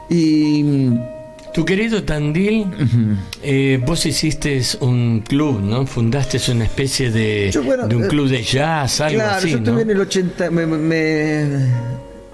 y 0.08 0.62
Tu 1.56 1.64
querido 1.64 2.02
Tandil, 2.02 2.66
eh, 3.42 3.80
vos 3.86 4.04
hiciste 4.04 4.60
un 4.80 5.20
club, 5.26 5.62
¿no? 5.62 5.86
Fundaste 5.86 6.38
una 6.52 6.64
especie 6.64 7.10
de, 7.10 7.50
Yo, 7.50 7.62
bueno, 7.62 7.88
de 7.88 7.96
un 7.96 8.04
eh, 8.04 8.08
club 8.08 8.28
de 8.28 8.42
jazz, 8.42 9.00
algo 9.00 9.20
claro, 9.20 9.36
así, 9.38 9.52
yo 9.52 9.56
¿no? 9.60 9.64
estuve 9.64 9.80
en 9.80 9.90
el 9.90 10.00
80, 10.00 10.50
me, 10.50 10.66
me- 10.66 11.66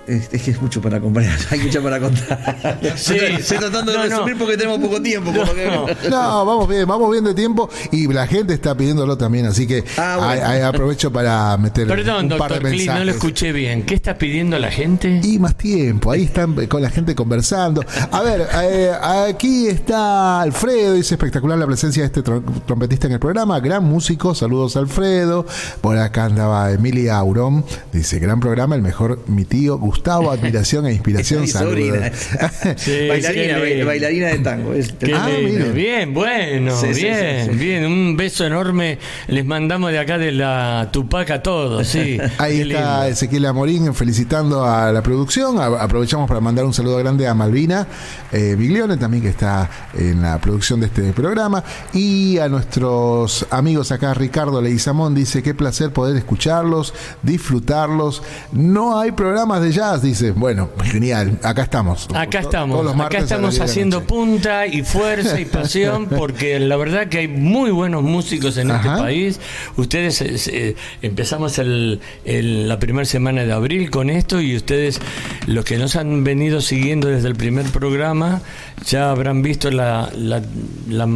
es, 0.07 0.29
que 0.29 0.51
es 0.51 0.61
mucho 0.61 0.81
para 0.81 1.01
comprar, 1.01 1.27
hay 1.51 1.61
mucho 1.61 1.83
para 1.83 2.01
contar. 2.01 2.79
Sí. 2.97 3.17
Estoy 3.17 3.59
tratando 3.59 3.93
de 3.93 3.99
No, 3.99 4.05
no. 4.05 4.11
resumir 4.11 4.39
porque 4.39 4.57
tenemos 4.57 4.79
poco 4.81 5.01
tiempo. 5.01 5.33
lo 5.33 5.55
que- 5.55 5.67
No. 5.67 5.87
No, 6.11 6.45
vamos 6.47 6.69
bien, 6.69 6.87
vamos 6.87 7.11
bien 7.11 7.25
de 7.25 7.35
tiempo 7.35 7.69
y 7.91 8.07
la 8.13 8.27
gente 8.27 8.55
está 8.55 8.77
pidiéndolo 8.77 9.17
también, 9.17 9.47
así 9.47 9.67
que 9.67 9.85
Ah, 9.97 10.19
bueno. 10.23 10.47
ahí 10.47 10.61
aprovecho 10.61 11.13
para 11.13 11.57
meter 11.57 11.87
Perdón, 11.87 12.33
un 12.33 12.39
par 12.39 12.51
de 12.51 12.55
doctor 12.57 12.71
Cli, 12.71 12.79
mensajes. 12.79 12.99
no 13.01 13.05
lo 13.05 13.11
escuché 13.13 13.53
bien. 13.53 13.85
¿Qué 13.85 13.95
está 13.95 14.17
pidiendo 14.19 14.59
la 14.59 14.71
gente? 14.71 15.21
Y 15.23 15.39
más 15.39 15.57
tiempo, 15.57 16.11
ahí 16.11 16.25
están 16.25 16.55
con 16.67 16.83
la 16.83 16.91
gente 16.91 17.15
conversando. 17.15 17.85
A 18.11 18.23
ver, 18.23 18.47
eh, 18.63 18.91
aquí 19.03 19.69
está 19.69 20.41
Alfredo, 20.43 20.95
dice 20.95 21.15
espectacular 21.15 21.59
la 21.59 21.67
presencia 21.67 22.03
de 22.03 22.07
este 22.07 22.23
tro- 22.23 22.43
trompetista 22.67 23.07
en 23.07 23.15
el 23.15 23.21
programa, 23.21 23.61
gran 23.61 23.85
músico, 23.85 24.35
saludos 24.35 24.77
Alfredo. 24.77 25.47
Por 25.81 25.97
acá 25.99 26.25
andaba 26.25 26.71
Emilia 26.73 27.19
Aurón, 27.19 27.65
dice, 27.93 28.19
gran 28.19 28.41
programa, 28.41 28.75
el 28.75 28.83
mejor, 28.83 29.21
mi 29.27 29.45
tío 29.45 29.79
Gustavo, 29.79 29.92
admiración 30.33 30.87
e 30.87 30.93
inspiración, 30.93 31.43
Mi 31.43 31.49
sobrina. 31.49 32.11
Sí, 32.77 33.09
bailarina, 33.09 33.85
bailarina 33.85 34.27
de 34.29 34.39
tango. 34.39 34.73
es- 34.75 34.93
Qué 34.93 35.13
Ah. 35.15 35.29
Bien, 35.75 36.13
bueno, 36.15 36.75
Sí, 36.77 36.89
bien, 36.89 37.47
sí, 37.47 37.51
sí. 37.53 37.57
bien. 37.59 37.87
Un 37.87 38.17
beso 38.17 38.45
enorme 38.47 38.99
les 39.29 39.45
mandamos 39.45 39.91
de 39.93 39.99
acá 39.99 40.19
de 40.19 40.33
la 40.33 40.89
Tupac 40.93 41.31
a 41.31 41.43
todos, 41.43 41.87
sí. 41.87 42.19
Ahí 42.39 42.57
Qué 42.57 42.63
está 42.75 43.01
lindo. 43.03 43.13
Ezequiel 43.13 43.47
Amorín 43.47 43.95
felicitando 43.95 44.65
a 44.65 44.93
la 44.93 45.03
producción. 45.03 45.61
Aprovechamos 45.61 46.29
para 46.29 46.41
mandar 46.41 46.65
un 46.65 46.73
saludo 46.75 46.99
grande 46.99 47.27
a 47.27 47.35
Malvina 47.35 47.87
eh, 48.33 48.55
Biglione, 48.59 48.97
también 48.97 49.23
que 49.23 49.29
está 49.31 49.69
en 49.95 50.23
la 50.23 50.39
producción 50.41 50.81
de 50.81 50.87
este 50.87 51.13
programa. 51.13 51.63
Y 51.93 52.39
a 52.39 52.49
nuestros 52.49 53.47
amigos 53.51 53.93
acá, 53.93 54.15
Ricardo 54.15 54.61
Leguizamón 54.63 55.15
dice: 55.15 55.43
Qué 55.43 55.55
placer 55.55 55.91
poder 55.93 56.17
escucharlos, 56.17 56.95
disfrutarlos. 57.23 58.23
No 58.53 58.99
hay 58.99 59.13
programas 59.13 59.61
de 59.63 59.73
jazz, 59.83 60.03
dice. 60.03 60.31
Bueno, 60.31 60.71
genial, 60.85 61.39
acá 61.43 61.63
estamos. 61.63 62.07
Acá 62.15 62.41
estamos, 62.41 62.87
acá 63.01 63.19
estamos 63.19 63.51
10 63.51 63.55
de 63.55 63.59
la 63.59 63.65
haciendo 63.65 64.03
punta 64.05 64.67
y 64.67 64.83
fuerza 64.83 65.41
y 65.41 65.45
pasión 65.45 66.07
porque 66.17 66.61
la 66.61 66.77
verdad 66.77 67.09
que 67.09 67.19
hay 67.19 67.29
muy 67.29 67.71
buenos 67.71 68.03
músicos 68.03 68.57
en 68.59 68.71
Ajá. 68.71 68.89
este 68.93 69.03
país. 69.03 69.41
Ustedes 69.77 70.21
eh, 70.23 70.37
eh, 70.53 70.77
empezamos 71.03 71.59
el- 71.59 72.01
el- 72.25 72.69
la 72.69 72.79
primera 72.79 73.05
semana 73.05 73.45
de 73.45 73.53
abril 73.53 73.91
con 73.91 74.09
esto 74.11 74.41
y 74.41 74.55
ustedes, 74.57 75.01
los 75.47 75.65
que 75.65 75.79
nos 75.79 75.97
han 75.97 76.23
venido 76.23 76.61
siguiendo 76.61 77.09
desde 77.09 77.27
el 77.29 77.35
primer 77.35 77.67
programa, 77.67 78.41
ya 78.87 79.11
habrán 79.11 79.43
visto 79.43 79.71
la, 79.71 80.09
la- 80.17 80.43
la- 80.89 81.09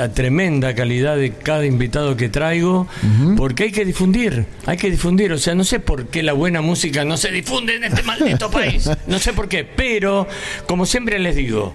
la 0.00 0.10
tremenda 0.10 0.74
calidad 0.74 1.18
de 1.18 1.34
cada 1.34 1.66
invitado 1.66 2.16
que 2.16 2.30
traigo, 2.30 2.88
porque 3.36 3.64
hay 3.64 3.70
que 3.70 3.84
difundir, 3.84 4.46
hay 4.64 4.78
que 4.78 4.90
difundir, 4.90 5.30
o 5.30 5.36
sea, 5.36 5.54
no 5.54 5.62
sé 5.62 5.78
por 5.78 6.06
qué 6.06 6.22
la 6.22 6.32
buena 6.32 6.62
música 6.62 7.04
no 7.04 7.18
se 7.18 7.30
difunde 7.30 7.76
en 7.76 7.84
este 7.84 8.02
maldito 8.02 8.50
país, 8.58 8.88
no 9.06 9.18
sé 9.18 9.34
por 9.34 9.46
qué, 9.46 9.64
pero 9.64 10.26
como 10.66 10.86
siempre 10.86 11.18
les 11.18 11.36
digo, 11.36 11.74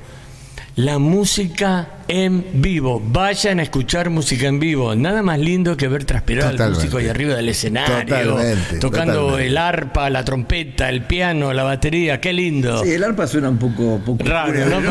la 0.76 0.97
música 0.97 1.99
en 2.08 2.45
vivo. 2.62 3.01
Vayan 3.03 3.60
a 3.60 3.64
escuchar 3.64 4.10
música 4.10 4.47
en 4.47 4.60
vivo. 4.60 4.95
Nada 4.95 5.24
más 5.24 5.39
lindo 5.39 5.76
que 5.76 5.88
ver 5.88 6.06
transpirar 6.06 6.60
al 6.62 6.72
músico 6.72 6.97
ahí 6.97 7.08
arriba 7.08 7.36
del 7.36 7.49
escenario, 7.49 8.06
Totalmente, 8.06 8.80
tocando 8.80 9.14
totalmente. 9.14 9.47
el 9.47 9.58
arpa, 9.58 10.10
la 10.10 10.24
trompeta, 10.24 10.89
el 10.89 11.03
piano, 11.03 11.53
la 11.53 11.64
batería. 11.64 12.22
Qué 12.22 12.34
lindo. 12.34 12.84
Sí, 12.84 12.91
el 12.93 13.03
arpa 13.03 13.28
suena 13.28 13.49
un 13.49 13.58
poco, 13.58 13.99
poco 14.06 14.24
Raro, 14.24 14.53
¿no? 14.66 14.82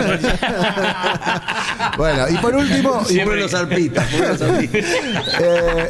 Bueno, 1.97 2.29
y 2.29 2.37
por 2.39 2.55
último, 2.55 3.03
y, 3.09 3.13
Siempre 3.15 3.41
los 3.41 3.55
arpistas, 3.55 4.07
por 4.09 4.29
los 4.29 4.43
arpistas. 4.43 4.85
eh, 5.41 5.89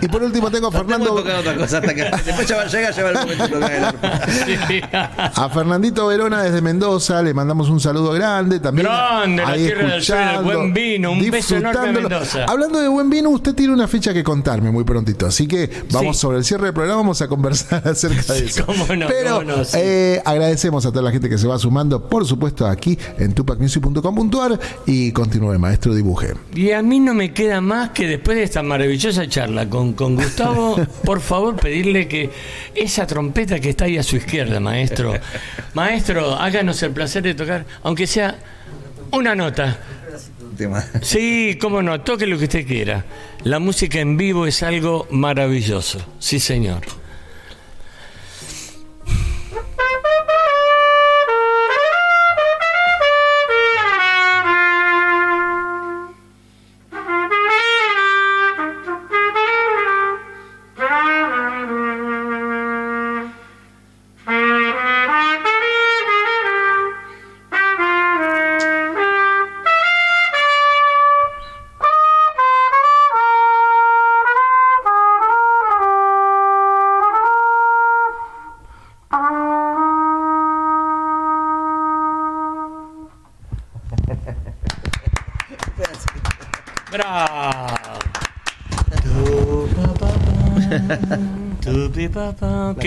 y 0.00 0.08
por 0.08 0.22
último 0.22 0.50
tengo 0.50 0.68
a 0.68 0.70
Estamos 0.70 0.92
Fernando. 0.98 1.14
otra 1.14 1.54
cosa 1.54 1.78
hasta 1.78 1.94
que 1.94 2.04
después 2.24 2.48
ya 2.48 2.56
va, 2.56 2.66
llega, 2.66 2.90
ya 2.90 3.02
va 3.02 3.10
el 3.10 3.16
momento 3.16 3.44
de 3.44 3.50
tocar 3.50 3.72
el 3.72 3.84
arpa. 3.84 4.20
Sí. 4.28 4.80
A 5.34 5.48
Fernandito 5.50 6.06
Verona 6.06 6.42
desde 6.42 6.60
Mendoza 6.60 7.22
le 7.22 7.34
mandamos 7.34 7.68
un 7.68 7.80
saludo 7.80 8.12
grande 8.12 8.60
también. 8.60 8.86
Grande, 8.86 9.42
la 9.42 9.48
ahí 9.48 9.66
tierra 9.66 9.88
del 9.88 10.02
sol 10.02 10.18
y 10.22 10.24
del 10.24 10.34
buen 10.62 10.74
vino, 10.74 11.12
un 11.12 11.30
beso 11.30 11.56
enorme 11.56 11.88
a. 11.88 11.92
Mendoza. 11.92 12.44
Hablando 12.46 12.80
de 12.80 12.88
buen 12.88 13.08
vino, 13.10 13.30
usted 13.30 13.54
tiene 13.54 13.72
una 13.72 13.86
fecha 13.88 14.12
que 14.12 14.22
contarme 14.24 14.70
muy 14.70 14.84
prontito. 14.84 15.26
Así 15.26 15.46
que 15.46 15.68
vamos 15.90 16.16
Sí. 16.16 16.20
sobre 16.22 16.38
el 16.38 16.44
cierre 16.44 16.64
del 16.66 16.74
programa, 16.74 16.98
vamos 17.02 17.20
a 17.22 17.28
conversar 17.28 17.86
acerca 17.88 18.32
de 18.34 18.40
Sí, 18.40 18.44
eso. 18.46 18.66
cómo 18.66 18.86
no, 18.94 19.06
Pero 19.06 19.38
cómo 19.40 19.42
no, 19.58 19.64
sí. 19.64 19.76
eh, 19.80 20.22
agradecemos 20.24 20.84
a 20.86 20.90
toda 20.90 21.02
la 21.02 21.10
gente 21.12 21.28
que 21.28 21.38
se 21.38 21.46
va 21.46 21.58
sumando, 21.58 22.08
por 22.08 22.26
supuesto, 22.26 22.66
aquí 22.66 22.98
en 23.18 23.32
tupacmusic.com.ar 23.34 24.58
y 24.86 25.12
continúe, 25.12 25.58
maestro, 25.58 25.94
dibuje. 25.94 26.34
Y 26.54 26.70
a 26.72 26.82
mí 26.82 27.00
no 27.00 27.14
me 27.14 27.32
queda 27.32 27.60
más 27.60 27.90
que 27.90 28.06
después 28.06 28.36
de 28.36 28.44
esta 28.44 28.62
maravillosa 28.62 29.28
charla 29.28 29.68
con, 29.68 29.92
con 29.94 30.16
Gustavo, 30.16 30.76
por 31.04 31.20
favor 31.20 31.56
pedirle 31.56 32.08
que 32.08 32.30
esa 32.74 33.06
trompeta 33.06 33.60
que 33.60 33.70
está 33.70 33.84
ahí 33.86 33.98
a 33.98 34.02
su 34.02 34.16
izquierda, 34.16 34.60
maestro, 34.60 35.14
maestro, 35.74 36.34
háganos 36.36 36.82
el 36.82 36.90
placer 36.92 37.22
de 37.22 37.34
tocar, 37.34 37.64
aunque 37.82 38.06
sea 38.06 38.36
una 39.12 39.34
nota. 39.34 39.78
Sí, 41.02 41.58
cómo 41.60 41.82
no, 41.82 42.00
toque 42.00 42.26
lo 42.26 42.38
que 42.38 42.44
usted 42.44 42.66
quiera. 42.66 43.04
La 43.44 43.58
música 43.58 44.00
en 44.00 44.16
vivo 44.16 44.46
es 44.46 44.62
algo 44.62 45.06
maravilloso, 45.10 46.04
sí 46.18 46.38
señor. 46.40 47.01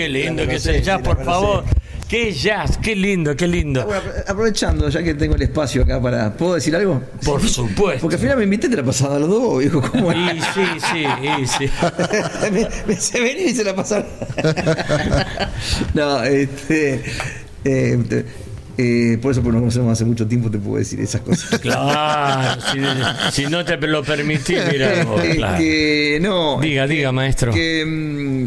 Qué 0.06 0.12
lindo 0.12 0.46
que 0.46 0.54
es 0.56 0.66
el 0.66 0.82
jazz, 0.82 1.02
por 1.02 1.24
favor. 1.24 1.64
Qué 2.08 2.32
jazz, 2.32 2.78
qué 2.80 2.94
lindo, 2.94 3.34
qué 3.34 3.48
lindo. 3.48 3.84
Bueno, 3.84 4.02
aprovechando, 4.28 4.88
ya 4.88 5.02
que 5.02 5.14
tengo 5.14 5.34
el 5.34 5.42
espacio 5.42 5.82
acá 5.82 6.00
para. 6.00 6.32
¿Puedo 6.36 6.54
decir 6.54 6.76
algo? 6.76 7.02
Por 7.24 7.42
supuesto. 7.48 8.00
Porque 8.02 8.14
al 8.14 8.20
final 8.22 8.36
me 8.36 8.44
invité, 8.44 8.68
te 8.68 8.76
la 8.76 8.84
pasaba 8.84 9.16
a 9.16 9.18
los 9.18 9.28
dos, 9.28 9.58
viejo. 9.58 9.82
¿Cómo 9.82 10.12
Y 10.12 10.40
sí, 10.54 10.62
sí, 10.92 11.04
y 11.42 11.46
sí. 11.48 11.70
me, 12.52 12.68
me 12.86 12.92
hice 12.94 13.20
venir 13.20 13.48
y 13.48 13.54
se 13.54 13.64
la 13.64 13.74
pasaron. 13.74 14.06
no, 15.94 16.22
este. 16.22 17.02
eh, 17.64 17.98
te- 18.08 18.24
eh, 18.78 19.16
por 19.22 19.32
eso, 19.32 19.40
porque 19.42 19.54
nos 19.54 19.60
conocemos 19.62 19.90
hace 19.94 20.04
mucho 20.04 20.26
tiempo, 20.26 20.50
te 20.50 20.58
puedo 20.58 20.76
decir 20.76 21.00
esas 21.00 21.22
cosas. 21.22 21.58
Claro, 21.60 22.60
si, 23.30 23.42
si 23.42 23.46
no 23.48 23.64
te 23.64 23.78
lo 23.78 24.04
permitís, 24.04 24.58
mira 24.70 25.02
vos, 25.02 25.18
claro. 25.34 25.56
que 25.58 26.18
no. 26.20 26.60
Diga, 26.60 26.86
diga, 26.86 27.10
maestro. 27.10 27.52
Que 27.54 27.84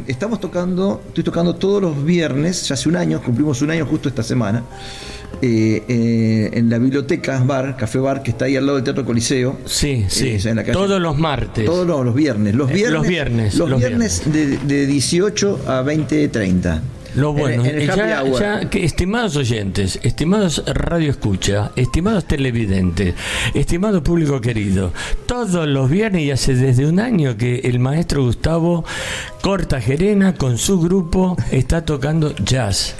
estamos 0.07 0.39
tocando, 0.39 1.01
estoy 1.07 1.23
tocando 1.23 1.55
todos 1.55 1.81
los 1.81 2.03
viernes, 2.03 2.67
ya 2.67 2.73
hace 2.75 2.89
un 2.89 2.95
año, 2.95 3.21
cumplimos 3.21 3.61
un 3.61 3.71
año 3.71 3.85
justo 3.85 4.09
esta 4.09 4.23
semana, 4.23 4.63
eh, 5.41 5.83
eh, 5.87 6.49
en 6.53 6.69
la 6.69 6.77
biblioteca 6.79 7.41
bar, 7.45 7.77
Café 7.77 7.99
Bar, 7.99 8.23
que 8.23 8.31
está 8.31 8.45
ahí 8.45 8.55
al 8.57 8.65
lado 8.65 8.75
del 8.77 8.83
Teatro 8.83 9.05
Coliseo. 9.05 9.57
Sí, 9.65 10.05
sí. 10.09 10.27
Eh, 10.29 10.41
en 10.45 10.55
la 10.55 10.63
calle- 10.63 10.73
Todos 10.73 10.99
los 11.01 11.17
martes. 11.17 11.65
Todos 11.65 11.85
los, 11.87 12.03
los 12.05 12.15
viernes. 12.15 12.55
Los 12.55 12.69
Eh, 12.71 12.73
viernes. 12.73 12.93
los 12.99 13.07
viernes, 13.07 13.55
Los, 13.55 13.69
los 13.69 13.79
viernes, 13.79 14.21
De, 14.25 14.57
de 14.57 14.85
18 14.87 15.59
a 15.67 15.83
20.30. 15.83 16.81
Lo 17.15 17.33
bueno, 17.33 17.65
En, 17.65 17.81
en 17.81 17.87
ya, 17.87 18.23
hour. 18.23 18.39
ya 18.39 18.69
que, 18.69 18.85
estimados 18.85 19.35
oyentes, 19.35 19.99
estimados 20.03 20.63
radio 20.65 21.09
escucha, 21.11 21.71
estimados 21.75 22.25
televidentes, 22.25 23.15
estimado 23.53 24.03
público 24.03 24.39
querido, 24.41 24.93
todos 25.25 25.67
los 25.67 25.89
viernes 25.89 26.21
y 26.23 26.31
hace 26.31 26.53
desde 26.55 26.85
un 26.85 26.99
año 26.99 27.35
que 27.37 27.59
el 27.63 27.79
maestro 27.79 28.23
Gustavo 28.23 28.85
Cortagerena 29.41 30.35
con 30.35 30.57
su 30.57 30.79
grupo 30.79 31.35
está 31.51 31.85
tocando 31.85 32.35
jazz. 32.35 32.95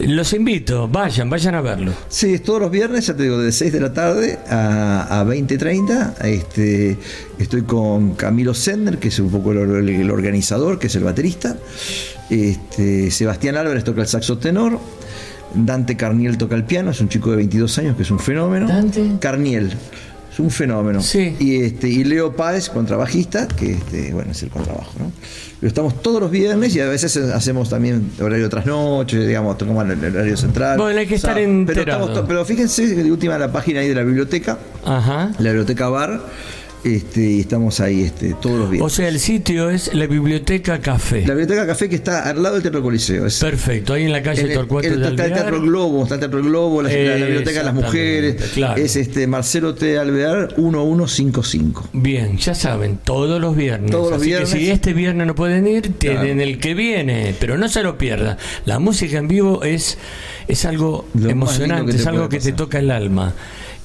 Los 0.00 0.32
invito, 0.32 0.88
vayan, 0.88 1.28
vayan 1.28 1.54
a 1.54 1.60
verlo. 1.60 1.92
Sí, 2.08 2.34
es 2.34 2.42
todos 2.42 2.60
los 2.60 2.70
viernes, 2.70 3.06
ya 3.06 3.14
te 3.16 3.24
digo, 3.24 3.38
de 3.38 3.52
6 3.52 3.72
de 3.72 3.80
la 3.80 3.92
tarde 3.92 4.38
a, 4.48 5.20
a 5.20 5.24
20.30. 5.24 6.24
Este, 6.24 6.96
estoy 7.38 7.62
con 7.62 8.14
Camilo 8.14 8.54
Sender, 8.54 8.98
que 8.98 9.08
es 9.08 9.18
un 9.18 9.30
poco 9.30 9.52
el, 9.52 9.58
el- 9.58 9.88
el 9.90 10.10
organizador, 10.10 10.78
que 10.78 10.86
es 10.86 10.94
el 10.96 11.04
baterista. 11.04 11.56
Este, 12.30 13.10
Sebastián 13.10 13.56
Álvarez 13.56 13.84
toca 13.84 14.00
el 14.00 14.06
saxo 14.06 14.38
tenor. 14.38 14.78
Dante 15.52 15.96
Carniel 15.96 16.38
toca 16.38 16.54
el 16.54 16.62
piano, 16.64 16.92
es 16.92 17.00
un 17.00 17.08
chico 17.08 17.30
de 17.32 17.36
22 17.38 17.78
años 17.78 17.96
que 17.96 18.02
es 18.04 18.10
un 18.10 18.20
fenómeno. 18.20 18.68
¿Dante? 18.68 19.02
Carniel. 19.20 19.72
Un 20.40 20.50
fenómeno. 20.50 21.02
Sí. 21.02 21.36
Y, 21.38 21.56
este, 21.62 21.88
y 21.88 22.02
Leo 22.04 22.34
Páez, 22.34 22.68
contrabajista, 22.70 23.46
que 23.46 23.72
este, 23.72 24.12
bueno, 24.12 24.32
es 24.32 24.42
el 24.42 24.48
contrabajo, 24.50 24.92
¿no? 24.98 25.12
Pero 25.60 25.68
estamos 25.68 26.00
todos 26.02 26.20
los 26.22 26.30
viernes 26.30 26.74
y 26.74 26.80
a 26.80 26.88
veces 26.88 27.14
hacemos 27.18 27.68
también 27.68 28.10
horario 28.20 28.48
tras 28.48 28.64
noche, 28.64 29.26
digamos, 29.26 29.58
tocamos 29.58 29.84
el 29.88 30.02
horario 30.16 30.36
central. 30.36 30.78
Bueno, 30.78 30.98
hay 31.00 31.06
que 31.06 31.16
estar 31.16 31.34
pero, 31.34 31.46
enterado. 31.50 31.90
estamos 32.04 32.14
to- 32.14 32.26
pero 32.26 32.44
fíjense 32.46 32.86
de 32.86 33.12
última 33.12 33.36
la 33.36 33.52
página 33.52 33.80
ahí 33.80 33.88
de 33.88 33.94
la 33.94 34.02
biblioteca, 34.02 34.56
Ajá. 34.84 35.30
la 35.38 35.50
biblioteca 35.50 35.88
bar, 35.90 36.20
este, 36.84 37.20
y 37.20 37.40
estamos 37.40 37.80
ahí 37.80 38.02
este, 38.02 38.34
todos 38.40 38.58
los 38.58 38.66
O 38.68 38.70
viernes. 38.70 38.92
sea, 38.92 39.08
el 39.08 39.20
sitio 39.20 39.68
es 39.70 39.92
la 39.94 40.06
Biblioteca 40.06 40.80
Café. 40.80 41.20
La 41.26 41.34
biblioteca 41.34 41.66
café 41.66 41.88
que 41.88 41.96
está 41.96 42.28
al 42.30 42.42
lado 42.42 42.54
del 42.54 42.62
Teatro 42.62 42.82
Coliseo. 42.82 43.26
Es, 43.26 43.38
Perfecto, 43.38 43.92
ahí 43.94 44.04
en 44.04 44.12
la 44.12 44.22
calle 44.22 44.40
en 44.42 44.48
el- 44.48 44.54
Torcuato 44.54 44.88
el- 44.88 45.00
de 45.00 45.08
está 45.08 45.26
el. 45.26 45.32
Teatro 45.32 45.60
Globo, 45.60 46.02
está 46.02 46.14
el 46.14 46.20
Teatro 46.20 46.42
Globo, 46.42 46.82
la, 46.82 46.88
biblioteca 46.88 47.58
de 47.58 47.64
las 47.64 47.74
mujeres. 47.74 48.36
claro. 48.54 48.80
Es 48.82 48.96
este 48.96 49.26
Marcelo 49.26 49.74
T. 49.74 49.98
Alvear 49.98 50.54
1155. 50.56 51.88
Bien, 51.92 52.36
ya 52.38 52.54
saben, 52.54 52.98
todos 53.04 53.40
los 53.40 53.56
viernes. 53.56 53.90
Todos 53.90 54.10
los 54.12 54.20
Así 54.20 54.26
viernes. 54.30 54.50
que 54.52 54.58
si 54.58 54.70
este 54.70 54.92
viernes 54.92 55.26
no 55.26 55.34
pueden 55.34 55.66
ir, 55.66 55.92
tienen 55.98 56.40
el 56.40 56.58
que 56.58 56.74
viene, 56.74 57.34
pero 57.38 57.58
no 57.58 57.68
se 57.68 57.82
lo 57.82 57.98
pierdan. 57.98 58.36
La 58.64 58.78
música 58.78 59.18
en 59.18 59.28
vivo 59.28 59.62
es, 59.62 59.98
es 60.48 60.64
algo 60.64 61.06
Lo 61.14 61.30
emocionante, 61.30 61.96
es 61.96 62.06
algo 62.06 62.28
que 62.28 62.40
te 62.40 62.52
toca 62.52 62.78
el 62.78 62.90
alma. 62.90 63.34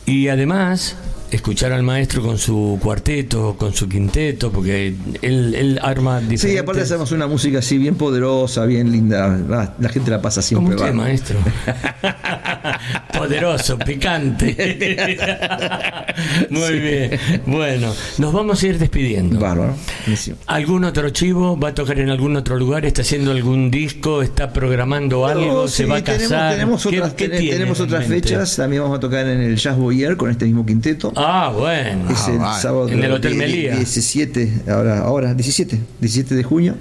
Y 0.05 0.27
además, 0.27 0.95
escuchar 1.35 1.71
al 1.71 1.83
maestro 1.83 2.21
con 2.21 2.37
su 2.37 2.79
cuarteto, 2.81 3.55
con 3.57 3.73
su 3.73 3.87
quinteto, 3.87 4.51
porque 4.51 4.95
él, 5.21 5.55
él 5.55 5.79
arma 5.81 6.19
Sí, 6.21 6.25
diferentes... 6.27 6.61
aparte 6.63 6.81
hacemos 6.81 7.11
una 7.11 7.27
música 7.27 7.59
así 7.59 7.77
bien 7.77 7.95
poderosa, 7.95 8.65
bien 8.65 8.91
linda. 8.91 9.73
La 9.79 9.89
gente 9.89 10.11
la 10.11 10.21
pasa 10.21 10.41
siempre. 10.41 10.75
usted, 10.75 10.87
bárbaro. 10.87 11.03
maestro. 11.03 11.37
Poderoso, 13.17 13.77
picante. 13.79 14.55
Muy 16.49 16.79
bien. 16.79 17.19
Bueno, 17.45 17.93
nos 18.17 18.33
vamos 18.33 18.61
a 18.61 18.67
ir 18.67 18.77
despidiendo. 18.79 19.39
Bárbaro. 19.39 19.75
Buenísimo. 20.05 20.37
¿Algún 20.47 20.83
otro 20.83 21.09
chivo? 21.09 21.57
¿Va 21.57 21.69
a 21.69 21.73
tocar 21.73 21.99
en 21.99 22.09
algún 22.09 22.35
otro 22.35 22.57
lugar? 22.57 22.85
¿Está 22.85 23.01
haciendo 23.01 23.31
algún 23.31 23.71
disco? 23.71 24.21
¿Está 24.21 24.51
programando 24.51 25.25
algo? 25.25 25.67
¿Se 25.67 25.83
sí, 25.83 25.89
va 25.89 25.97
a 25.97 26.03
casar? 26.03 26.53
Tenemos, 26.53 26.83
tenemos 26.83 26.83
¿Qué- 26.83 26.97
otras, 26.99 27.13
qué 27.13 27.29
ten- 27.29 27.39
tiene 27.39 27.53
tenemos 27.57 27.79
en 27.79 27.85
otras 27.85 28.05
fechas. 28.07 28.55
También 28.55 28.81
vamos 28.83 28.97
a 28.97 28.99
tocar 28.99 29.25
en 29.27 29.41
el 29.41 29.55
Jazz 29.57 29.77
Boyer 29.77 30.17
con 30.17 30.29
este 30.29 30.45
mismo 30.45 30.65
quinteto. 30.65 31.11
Ah, 31.15 31.24
bueno. 31.53 32.09
es 32.09 32.27
el 32.27 32.37
vale. 32.39 32.61
sábado 32.61 32.89
En 32.89 33.03
el 33.03 33.11
Hotel 33.11 33.35
Melía. 33.35 33.75
17, 33.75 34.63
ahora, 34.69 34.99
ahora, 34.99 35.33
17, 35.33 35.79
17 35.99 36.35
de 36.35 36.43
junio. 36.43 36.75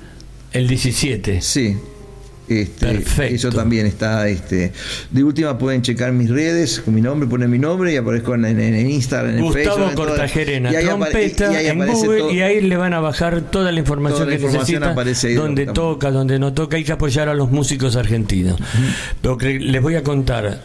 El 0.52 0.68
17. 0.68 1.40
Sí. 1.40 1.76
Este, 2.46 2.86
Perfecto. 2.86 3.34
Eso 3.34 3.50
también 3.50 3.86
está. 3.86 4.28
Este, 4.28 4.70
de 5.10 5.24
última 5.24 5.56
pueden 5.56 5.80
checar 5.80 6.12
mis 6.12 6.28
redes 6.28 6.80
con 6.80 6.92
mi 6.94 7.00
nombre, 7.00 7.26
ponen 7.26 7.50
mi 7.50 7.58
nombre 7.58 7.90
y 7.94 7.96
aparezco 7.96 8.34
en, 8.34 8.44
en, 8.44 8.60
en 8.60 8.90
Instagram, 8.90 9.38
en 9.38 9.50
Facebook. 9.50 9.54
Gustavo 9.72 9.88
en 9.88 9.94
todas- 9.94 10.08
Cortagerena, 10.10 10.70
y 10.72 10.76
ahí 10.76 10.84
trompeta 10.84 11.52
y 11.52 11.56
ahí 11.56 11.66
en 11.68 11.78
Google 11.86 12.18
todo. 12.18 12.30
y 12.32 12.40
ahí 12.42 12.60
le 12.60 12.76
van 12.76 12.92
a 12.92 13.00
bajar 13.00 13.40
toda 13.50 13.72
la 13.72 13.80
información 13.80 14.18
Toda 14.20 14.30
la 14.30 14.36
que 14.36 14.42
información 14.42 14.80
necesita, 14.80 14.92
aparece 14.92 15.28
ahí 15.28 15.34
donde 15.34 15.66
toca, 15.66 16.10
donde 16.10 16.38
no 16.38 16.52
toca, 16.52 16.76
hay 16.76 16.84
que 16.84 16.92
apoyar 16.92 17.30
a 17.30 17.34
los 17.34 17.50
músicos 17.50 17.96
argentinos. 17.96 18.60
Pero 19.22 19.38
que 19.38 19.58
les 19.58 19.80
voy 19.80 19.94
a 19.94 20.02
contar, 20.02 20.60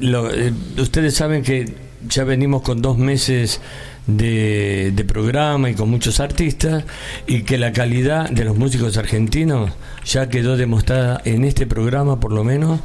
lo- 0.00 0.30
eh, 0.34 0.52
ustedes 0.76 1.14
saben 1.14 1.42
que 1.42 1.82
ya 2.08 2.24
venimos 2.24 2.62
con 2.62 2.82
dos 2.82 2.98
meses 2.98 3.60
de, 4.06 5.04
programa 5.06 5.70
y 5.70 5.74
con 5.74 5.90
muchos 5.90 6.20
artistas 6.20 6.84
y 7.26 7.42
que 7.42 7.58
la 7.58 7.72
calidad 7.72 8.30
de 8.30 8.44
los 8.44 8.56
músicos 8.56 8.96
argentinos 8.96 9.70
ya 10.04 10.28
quedó 10.28 10.56
demostrada 10.56 11.20
en 11.24 11.44
este 11.44 11.66
programa 11.66 12.20
por 12.20 12.32
lo 12.32 12.44
menos 12.44 12.80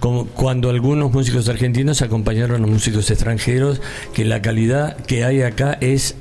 como 0.00 0.26
cuando 0.26 0.70
algunos 0.70 1.12
músicos 1.12 1.48
argentinos 1.48 2.02
acompañaron 2.02 2.64
a 2.64 2.66
músicos 2.66 3.10
extranjeros 3.10 3.80
que 4.14 4.24
la 4.24 4.42
calidad 4.42 4.96
que 4.96 5.24
hay 5.24 5.42
acá 5.42 5.76
es 5.80 6.16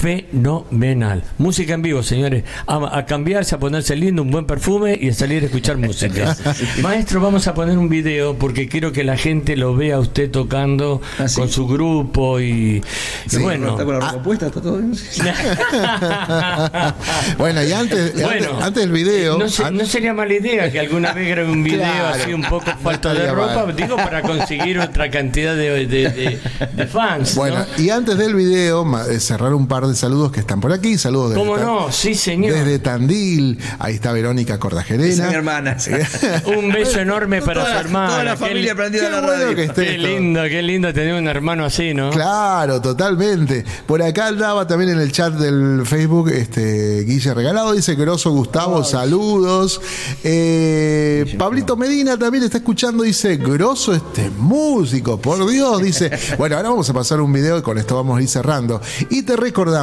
fenomenal. 0.00 1.22
Música 1.38 1.74
en 1.74 1.82
vivo, 1.82 2.02
señores. 2.02 2.44
A, 2.66 2.96
a 2.98 3.06
cambiarse, 3.06 3.54
a 3.54 3.58
ponerse 3.58 3.94
lindo, 3.96 4.22
un 4.22 4.30
buen 4.30 4.46
perfume 4.46 4.98
y 5.00 5.10
a 5.10 5.14
salir 5.14 5.42
a 5.42 5.46
escuchar 5.46 5.76
música. 5.78 6.36
Maestro, 6.82 7.20
vamos 7.20 7.46
a 7.46 7.54
poner 7.54 7.76
un 7.78 7.88
video 7.88 8.34
porque 8.36 8.68
quiero 8.68 8.92
que 8.92 9.04
la 9.04 9.16
gente 9.16 9.56
lo 9.56 9.76
vea 9.76 9.96
a 9.96 9.98
usted 10.00 10.30
tocando 10.30 11.00
Ah, 11.18 11.28
sí. 11.28 11.38
con 11.40 11.48
su 11.50 11.66
grupo 11.66 12.40
y, 12.40 12.82
bueno. 13.40 13.70
está 13.70 13.84
con 13.84 13.98
la 13.98 14.00
ropa 14.10 14.22
puesta, 14.22 14.46
está 14.46 14.60
todo 14.60 14.78
bien. 14.78 14.92
Bueno, 17.38 17.62
y 17.62 17.72
antes, 17.72 18.12
Bueno, 18.14 18.28
antes, 18.50 18.64
antes 18.64 18.82
del 18.82 18.92
video. 18.92 19.38
No, 19.38 19.48
se- 19.48 19.64
an- 19.64 19.76
no 19.76 19.84
sería 19.86 20.12
mala 20.14 20.34
idea 20.34 20.70
que 20.70 20.80
alguna 20.80 21.12
vez 21.12 21.28
grabe 21.28 21.50
un 21.50 21.62
video 21.62 21.80
Claro, 21.80 22.06
así 22.08 22.32
un 22.32 22.42
poco 22.42 22.64
no 22.70 22.78
falta 22.78 23.12
de 23.14 23.30
ropa, 23.32 23.66
mal. 23.66 23.76
digo, 23.76 23.96
para 23.96 24.22
conseguir 24.22 24.78
otra 24.78 25.10
cantidad 25.10 25.54
de, 25.56 25.86
de- 25.86 26.10
de- 26.10 26.38
de 26.72 26.86
fans. 26.90 27.34
¿no? 27.34 27.40
Bueno, 27.42 27.64
y 27.78 27.90
antes 27.90 28.16
del 28.18 28.34
video, 28.34 28.86
eh, 29.10 29.20
cerrar 29.20 29.54
un 29.54 29.66
par 29.66 29.86
de 29.86 29.89
saludos 29.96 30.32
que 30.32 30.40
están 30.40 30.60
por 30.60 30.72
aquí. 30.72 30.98
Saludos 30.98 31.30
desde, 31.30 31.40
¿Cómo 31.42 31.56
Ta- 31.56 31.64
no? 31.64 31.92
Sí, 31.92 32.14
señor. 32.14 32.52
desde 32.54 32.78
Tandil. 32.78 33.58
Ahí 33.78 33.94
está 33.94 34.12
Verónica 34.12 34.58
Cordajerena. 34.58 35.06
Es 35.06 35.18
mi 35.20 35.34
hermana. 35.34 35.76
Un 36.58 36.72
beso 36.72 37.00
enorme 37.00 37.40
para 37.42 37.60
Toda 37.62 37.66
su 37.66 37.74
la- 37.74 37.80
hermana. 37.80 38.08
Toda 38.10 38.24
la 38.24 38.36
familia 38.36 38.72
li- 38.72 38.76
prendida 38.78 39.06
a 39.06 39.10
la 39.10 39.20
bueno 39.20 39.42
radio. 39.44 39.56
que 39.56 39.64
esté 39.64 39.84
Qué 39.84 39.90
esto. 39.96 40.06
lindo, 40.06 40.42
qué 40.44 40.62
lindo 40.62 40.92
tener 40.94 41.14
un 41.14 41.28
hermano 41.28 41.64
así, 41.64 41.94
¿no? 41.94 42.10
Claro, 42.10 42.80
totalmente. 42.80 43.64
Por 43.86 44.02
acá 44.02 44.28
andaba 44.28 44.66
también 44.66 44.90
en 44.92 45.00
el 45.00 45.12
chat 45.12 45.34
del 45.34 45.82
Facebook, 45.86 46.28
este 46.30 47.02
Guille 47.04 47.34
Regalado, 47.34 47.72
dice 47.72 47.94
Grosso 47.94 48.30
Gustavo, 48.30 48.84
saludos. 48.84 49.80
Eh, 50.24 51.34
Pablito 51.38 51.76
Medina 51.76 52.16
también 52.18 52.44
está 52.44 52.58
escuchando, 52.58 53.02
dice 53.02 53.36
Grosso 53.36 53.94
este 53.94 54.30
músico, 54.30 55.20
por 55.20 55.48
Dios, 55.50 55.82
dice. 55.82 56.10
Bueno, 56.38 56.56
ahora 56.56 56.70
vamos 56.70 56.88
a 56.88 56.92
pasar 56.94 57.20
un 57.20 57.32
video 57.32 57.58
y 57.58 57.62
con 57.62 57.76
esto 57.78 57.96
vamos 57.96 58.18
a 58.18 58.22
ir 58.22 58.28
cerrando. 58.28 58.80
Y 59.10 59.22
te 59.22 59.36
recordamos 59.36 59.79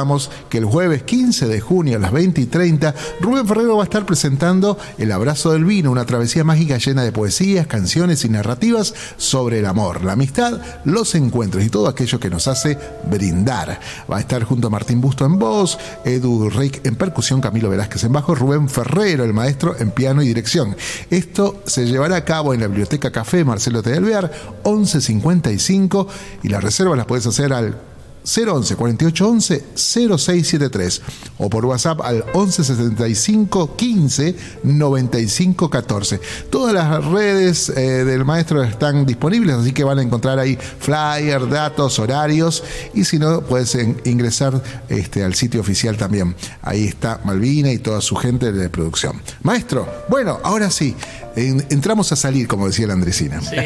que 0.48 0.58
el 0.58 0.64
jueves 0.64 1.02
15 1.02 1.48
de 1.48 1.60
junio 1.60 1.96
a 1.96 2.00
las 2.00 2.12
20 2.12 2.40
y 2.40 2.46
30, 2.46 2.94
Rubén 3.20 3.46
Ferrero 3.46 3.76
va 3.76 3.82
a 3.82 3.84
estar 3.84 4.06
presentando 4.06 4.78
El 4.96 5.10
Abrazo 5.10 5.52
del 5.52 5.64
Vino, 5.64 5.90
una 5.90 6.06
travesía 6.06 6.44
mágica 6.44 6.78
llena 6.78 7.02
de 7.02 7.12
poesías, 7.12 7.66
canciones 7.66 8.24
y 8.24 8.28
narrativas 8.28 8.94
sobre 9.16 9.58
el 9.58 9.66
amor, 9.66 10.04
la 10.04 10.12
amistad, 10.12 10.60
los 10.84 11.14
encuentros 11.14 11.64
y 11.64 11.68
todo 11.68 11.88
aquello 11.88 12.20
que 12.20 12.30
nos 12.30 12.46
hace 12.46 12.78
brindar. 13.10 13.80
Va 14.10 14.18
a 14.18 14.20
estar 14.20 14.44
junto 14.44 14.68
a 14.68 14.70
Martín 14.70 15.00
Busto 15.00 15.24
en 15.24 15.38
voz, 15.38 15.78
Edu 16.04 16.48
Reik 16.48 16.86
en 16.86 16.96
percusión, 16.96 17.40
Camilo 17.40 17.70
Velázquez 17.70 18.04
en 18.04 18.12
bajo, 18.12 18.34
Rubén 18.34 18.68
Ferrero, 18.68 19.24
el 19.24 19.34
maestro 19.34 19.76
en 19.78 19.90
piano 19.90 20.22
y 20.22 20.28
dirección. 20.28 20.76
Esto 21.10 21.62
se 21.66 21.86
llevará 21.86 22.16
a 22.16 22.24
cabo 22.24 22.54
en 22.54 22.60
la 22.60 22.68
Biblioteca 22.68 23.10
Café 23.10 23.44
Marcelo 23.44 23.82
T. 23.82 23.92
Alvear, 23.92 24.30
1155, 24.64 26.08
y 26.42 26.48
las 26.48 26.62
reservas 26.62 26.96
las 26.96 27.06
puedes 27.06 27.26
hacer 27.26 27.52
al 27.52 27.87
011 28.28 28.76
48 28.76 29.28
11 29.28 29.64
0673 29.74 31.02
o 31.38 31.48
por 31.48 31.64
WhatsApp 31.64 32.00
al 32.02 32.24
11 32.34 32.64
75 32.64 33.74
15 33.76 34.34
95 34.64 35.70
14. 35.70 36.20
Todas 36.50 36.74
las 36.74 37.04
redes 37.04 37.70
eh, 37.70 38.04
del 38.04 38.24
maestro 38.24 38.62
están 38.62 39.06
disponibles, 39.06 39.56
así 39.56 39.72
que 39.72 39.84
van 39.84 39.98
a 39.98 40.02
encontrar 40.02 40.38
ahí 40.38 40.58
flyer, 40.78 41.48
datos, 41.48 41.98
horarios 41.98 42.62
y 42.94 43.04
si 43.04 43.18
no 43.18 43.40
puedes 43.42 43.76
ingresar 44.04 44.60
este, 44.88 45.24
al 45.24 45.34
sitio 45.34 45.60
oficial 45.60 45.96
también. 45.96 46.34
Ahí 46.62 46.84
está 46.84 47.20
Malvina 47.24 47.70
y 47.72 47.78
toda 47.78 48.00
su 48.00 48.16
gente 48.16 48.52
de 48.52 48.68
producción. 48.68 49.20
Maestro, 49.42 49.88
bueno, 50.08 50.38
ahora 50.42 50.70
sí, 50.70 50.94
en- 51.36 51.64
entramos 51.70 52.10
a 52.12 52.16
salir, 52.16 52.46
como 52.48 52.66
decía 52.66 52.86
la 52.86 52.92
Andresina. 52.94 53.40
Sí, 53.40 53.56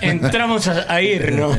entramos 0.00 0.66
a, 0.68 0.92
a 0.92 1.00
ir, 1.00 1.32
¿no? 1.32 1.50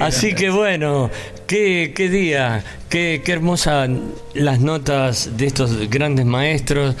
Así 0.04 0.34
que 0.34 0.50
bueno, 0.50 1.10
qué, 1.46 1.92
qué 1.94 2.08
día, 2.08 2.62
qué, 2.94 3.22
qué 3.24 3.32
hermosas 3.32 3.90
las 4.34 4.60
notas 4.60 5.36
de 5.36 5.46
estos 5.46 5.90
grandes 5.90 6.24
maestros. 6.26 6.94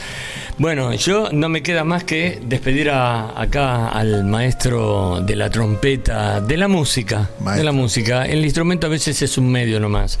Bueno, 0.58 0.92
yo 0.94 1.28
no 1.32 1.48
me 1.48 1.62
queda 1.62 1.82
más 1.84 2.02
que 2.04 2.40
despedir 2.46 2.90
a- 2.90 3.40
acá 3.40 3.88
al 3.88 4.24
maestro 4.24 5.20
de 5.24 5.34
la 5.36 5.50
trompeta, 5.50 6.40
de 6.40 6.56
la 6.56 6.66
música, 6.68 7.30
de 7.56 7.62
la 7.62 7.70
música. 7.72 8.24
El 8.26 8.44
instrumento 8.44 8.88
a 8.88 8.90
veces 8.90 9.20
es 9.22 9.38
un 9.38 9.50
medio 9.50 9.78
nomás. 9.78 10.18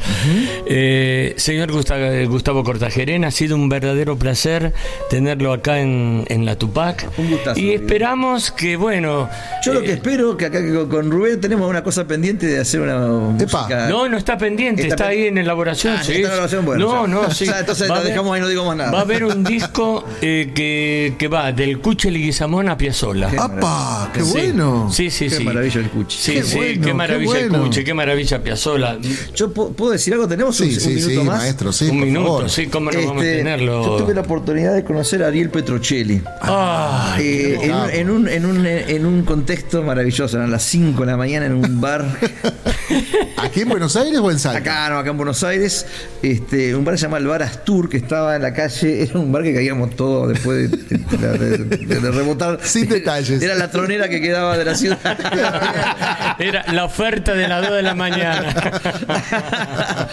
Eh, 0.66 1.34
señor 1.36 1.70
Gustavo, 1.72 2.04
Gustavo 2.28 2.62
Cortajerena, 2.64 3.28
ha 3.28 3.30
sido 3.32 3.56
un 3.56 3.68
verdadero 3.68 4.16
placer 4.16 4.72
tenerlo 5.10 5.52
acá 5.52 5.80
en, 5.80 6.24
en 6.28 6.44
la 6.44 6.56
Tupac. 6.56 7.08
Un 7.18 7.30
gustazo, 7.30 7.58
y 7.58 7.64
amigo. 7.70 7.82
esperamos 7.82 8.50
que, 8.52 8.76
bueno, 8.76 9.28
Yo 9.64 9.74
lo 9.74 9.80
eh, 9.80 9.84
que 9.84 9.92
espero 9.94 10.36
que 10.36 10.46
acá 10.46 10.60
con 10.88 11.10
Rubén 11.10 11.40
tenemos 11.40 11.68
una 11.68 11.82
cosa 11.82 12.06
pendiente 12.06 12.46
de 12.46 12.60
hacer 12.60 12.80
una 12.80 12.98
música. 12.98 13.88
No, 13.88 14.08
no 14.08 14.16
está 14.16 14.36
pendiente, 14.38 14.82
está, 14.82 14.94
Está 14.94 15.08
pen- 15.08 15.18
ahí 15.20 15.26
en 15.28 15.38
elaboración. 15.64 15.94
Ah, 15.98 16.02
sí. 16.04 16.12
está 16.12 16.18
en 16.20 16.24
elaboración, 16.26 16.64
bueno, 16.64 16.86
no, 16.86 17.06
ya. 17.06 17.12
no, 17.28 17.30
sí. 17.34 17.46
Ya, 17.46 17.58
entonces 17.60 17.84
Va 17.84 17.88
lo 17.88 17.94
a 17.94 17.98
haber- 18.00 18.10
dejamos 18.12 18.34
ahí, 18.34 18.40
no 18.40 18.48
digo 18.48 18.64
más 18.64 18.76
nada. 18.76 18.90
Va 18.90 18.98
a 18.98 19.02
haber 19.02 19.24
un 19.24 19.44
disco 19.44 20.04
eh, 20.22 20.52
que, 20.54 21.14
que 21.18 21.28
va 21.28 21.52
del 21.52 21.78
Cuche 21.80 22.10
Leguizamón 22.10 22.68
a 22.68 22.76
Piazzolla. 22.76 23.30
Qué 23.30 23.38
¡Apa! 23.38 24.10
¡Qué 24.12 24.22
Sí. 24.22 24.30
bueno! 24.32 24.90
Sí, 24.92 25.10
sí, 25.10 25.28
Qué 25.28 25.36
sí. 25.36 25.44
maravilla 25.44 25.80
el 25.80 25.90
Cuche. 25.90 26.18
Sí, 26.18 26.32
Qué 26.34 26.42
sí, 26.42 26.56
bueno, 26.56 26.80
qué 26.80 26.86
qué 26.88 26.94
maravilla 26.94 27.38
el 27.38 27.48
bueno. 27.50 27.64
Cuche, 27.64 27.84
qué 27.84 27.94
maravilla 27.94 28.42
Piazzolla. 28.42 28.98
Yo 29.34 29.52
pu- 29.52 29.74
puedo 29.74 29.92
decir 29.92 30.12
algo, 30.14 30.28
tenemos 30.28 30.58
un, 30.60 30.66
Sí, 30.68 30.74
un 30.74 30.80
sí, 30.80 30.88
minuto 30.90 31.08
sí, 31.10 31.16
más. 31.26 31.38
maestro, 31.38 31.72
sí, 31.72 31.88
un 31.88 32.00
minuto, 32.00 32.26
favor. 32.26 32.50
sí, 32.50 32.66
cómo 32.66 32.90
no 32.90 32.98
vamos 32.98 33.22
a 33.22 33.26
Este, 33.26 33.38
tenerlo. 33.38 33.84
Yo 33.98 34.04
tuve 34.04 34.14
la 34.14 34.20
oportunidad 34.22 34.74
de 34.74 34.84
conocer 34.84 35.22
a 35.22 35.28
Ariel 35.28 35.50
Petrocelli. 35.50 36.22
Ah, 36.42 37.16
Eh, 37.20 37.58
en, 37.62 37.72
un, 37.72 37.88
en, 37.90 38.10
un, 38.10 38.28
en, 38.28 38.46
un, 38.46 38.66
en 38.66 39.06
un 39.06 39.22
contexto 39.24 39.82
maravilloso, 39.82 40.36
eran 40.36 40.50
las 40.50 40.62
5 40.64 41.00
de 41.00 41.06
la 41.10 41.16
mañana 41.16 41.46
en 41.46 41.54
un 41.54 41.80
bar, 41.80 42.04
¿Aquí 43.38 43.60
en 43.60 43.68
Buenos 43.68 43.94
Aires 43.96 44.18
o 44.18 44.30
en 44.30 44.38
Salta? 44.38 44.58
acá, 44.58 44.88
no, 44.90 44.98
acá 44.98 45.10
en 45.10 45.16
Buenos 45.16 45.42
Aires, 45.42 45.43
este, 46.22 46.74
un 46.74 46.84
bar 46.84 46.96
llamado 46.96 47.22
el 47.22 47.28
Bar 47.28 47.42
Astur, 47.42 47.88
que 47.88 47.96
estaba 47.96 48.36
en 48.36 48.42
la 48.42 48.52
calle, 48.54 49.02
era 49.02 49.18
un 49.18 49.32
bar 49.32 49.42
que 49.42 49.54
caíamos 49.54 49.94
todos 49.96 50.28
después 50.28 50.70
de, 50.70 50.76
de- 50.98 51.38
de- 51.38 51.58
de- 51.76 52.00
de 52.00 52.10
rebotar. 52.10 52.58
Sin 52.62 52.88
detalles. 52.88 53.42
Era 53.42 53.54
la 53.54 53.70
tronera 53.70 54.08
que 54.08 54.20
quedaba 54.20 54.56
de 54.58 54.64
la 54.64 54.74
ciudad. 54.74 54.98
Era 56.38 56.64
la 56.72 56.84
oferta 56.84 57.34
de 57.34 57.48
las 57.48 57.66
2 57.66 57.76
de 57.76 57.82
la 57.82 57.94
mañana. 57.94 58.54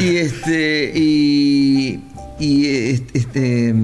y 0.00 0.16
este 0.16 0.92
y, 0.94 2.00
y 2.38 2.66
este, 2.90 3.18
este, 3.18 3.74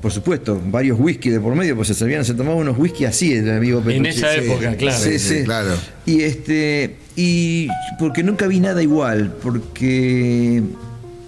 por 0.00 0.12
supuesto 0.12 0.60
varios 0.70 0.98
whisky 1.00 1.30
de 1.30 1.40
por 1.40 1.54
medio 1.54 1.74
pues 1.74 1.88
se 1.88 1.94
servían 1.94 2.24
se 2.24 2.34
tomaban 2.34 2.58
unos 2.60 2.78
whisky 2.78 3.04
así 3.06 3.32
el 3.32 3.50
amigo 3.50 3.78
En 3.78 4.02
Petrucci. 4.02 4.10
esa 4.18 4.34
época, 4.36 4.76
claro. 4.76 4.98
sí, 4.98 5.18
Sí, 5.18 5.38
sí. 5.38 5.44
claro. 5.44 5.70
y 6.04 6.20
este 6.22 6.96
y 7.16 7.68
porque 7.98 8.22
nunca 8.22 8.46
vi 8.46 8.60
nada 8.60 8.82
igual 8.82 9.32
porque 9.42 10.62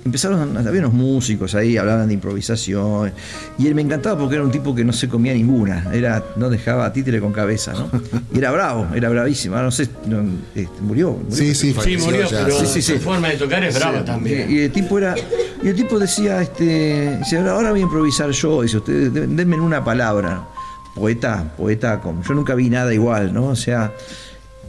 empezaron 0.05 0.57
había 0.57 0.81
unos 0.81 0.93
músicos 0.95 1.55
ahí 1.55 1.77
hablaban 1.77 2.09
de 2.09 2.15
improvisación 2.15 3.13
y 3.59 3.67
él 3.67 3.75
me 3.75 3.83
encantaba 3.83 4.19
porque 4.19 4.37
era 4.37 4.45
un 4.45 4.51
tipo 4.51 4.75
que 4.75 4.85
no 4.85 4.93
se 4.93 5.09
comía 5.09 5.35
ninguna 5.35 5.87
era 5.93 6.25
no 6.37 6.49
dejaba 6.49 6.91
títere 6.93 7.21
con 7.21 7.33
cabeza 7.33 7.73
no 7.73 7.91
y 8.33 8.39
era 8.39 8.51
bravo 8.51 8.87
era 8.95 9.09
bravísimo 9.11 9.57
ahora 9.57 9.67
no 9.67 9.71
sé 9.71 9.89
no, 10.07 10.23
este, 10.55 10.69
murió, 10.81 11.11
murió 11.13 11.37
Sí, 11.37 11.55
sí, 11.55 11.75
Sí, 11.83 11.97
murió, 11.99 12.29
ya. 12.29 12.45
pero 12.45 12.59
Sí, 12.61 12.67
sí, 12.67 12.83
sí. 12.83 12.93
su 12.95 13.01
forma 13.01 13.29
de 13.29 13.37
tocar 13.37 13.63
es 13.65 13.75
brava 13.75 13.99
Sí, 14.01 14.05
también. 14.07 14.51
Y, 14.51 14.55
y 14.55 14.59
el 14.61 14.73
tipo 14.73 14.97
era. 14.99 15.15
Y 15.63 15.69
el 15.69 15.75
tipo 15.75 15.99
decía, 15.99 16.41
este. 16.41 17.17
dice, 17.19 17.39
ahora, 17.39 17.71
voy 17.71 17.81
a 17.81 17.83
improvisar 17.83 18.31
yo. 18.31 18.63
Dice, 18.63 18.79
ustedes 18.79 19.13
den- 19.13 19.37
denme 19.37 19.61
una 19.61 19.85
palabra. 19.85 20.47
Poeta, 20.95 21.53
poeta, 21.57 22.01
como 22.01 22.23
yo 22.23 22.35
nunca 22.35 22.55
vi 22.55 22.71
nada 22.71 22.93
igual, 22.95 23.33
¿no? 23.35 23.47
O 23.47 23.57
sea. 23.57 23.93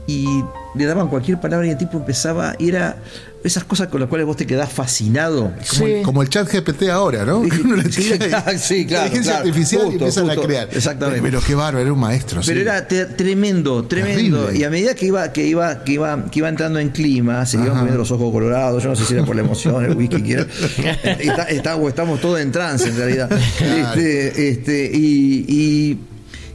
Y 0.08 0.26
le 0.76 0.86
daban 0.86 1.08
cualquier 1.08 1.40
palabra 1.40 1.68
y 1.68 1.72
el 1.72 1.78
tipo 1.78 1.98
empezaba. 1.98 2.56
Y 2.58 2.70
era 2.70 2.98
esas 3.44 3.64
cosas 3.64 3.88
con 3.88 4.00
las 4.02 4.10
cuales 4.10 4.28
vos 4.28 4.36
te 4.38 4.46
quedás 4.46 4.72
fascinado. 4.72 5.54
Como, 5.70 5.88
el, 5.88 6.02
como 6.04 6.22
el 6.22 6.30
chat 6.30 6.52
GPT 6.52 6.90
ahora, 6.90 7.26
¿no? 7.26 7.42
Que 7.50 7.62
uno 7.62 7.76
le 7.78 7.92
Sí, 7.92 8.10
claro, 8.20 8.58
sí, 8.58 8.86
claro, 8.86 9.06
Inteligencia 9.08 9.22
claro. 9.34 9.38
artificial 9.48 9.82
y 9.82 9.86
Justo, 9.86 9.98
empiezan 10.06 10.26
justo, 10.26 10.42
a 10.42 10.46
crear. 10.46 10.70
exactamente. 10.72 11.22
Pero 11.22 11.42
qué 11.42 11.56
bárbaro, 11.56 11.80
era 11.80 11.94
un 11.94 12.00
maestro. 12.00 12.42
Pero 12.46 12.56
sí. 12.60 12.62
era 12.62 12.88
tremendo, 12.88 13.86
tremendo. 13.86 14.40
Terrible. 14.46 14.60
Y 14.60 14.64
a 14.64 14.70
medida 14.70 14.94
que 14.96 15.06
iba, 15.06 15.32
que 15.32 15.46
iba, 15.48 15.84
que 15.84 15.92
iba, 15.94 16.26
que 16.26 16.40
iba 16.40 16.50
entrando 16.50 16.80
en 16.80 16.90
clima, 16.90 17.46
se 17.46 17.58
iban 17.58 17.70
poniendo 17.72 17.98
los 17.98 18.12
ojos 18.12 18.32
colorados. 18.32 18.84
Yo 18.84 18.90
no 18.90 18.96
sé 18.96 19.06
si 19.06 19.14
era 19.14 19.24
por 19.26 19.36
la 19.36 19.42
emoción, 19.42 19.84
el 19.86 19.96
whisky 19.96 20.22
que 20.22 20.34
era. 20.34 20.44
Está- 21.20 21.44
está- 21.44 21.76
o 21.76 21.88
estamos 21.88 22.20
todos 22.20 22.40
en 22.40 22.52
trance 22.52 22.90
en 22.90 22.98
realidad. 22.98 23.30
Claro. 23.58 24.00
Este, 24.02 24.50
este, 24.50 24.92
y, 24.94 25.46
y, 25.48 26.00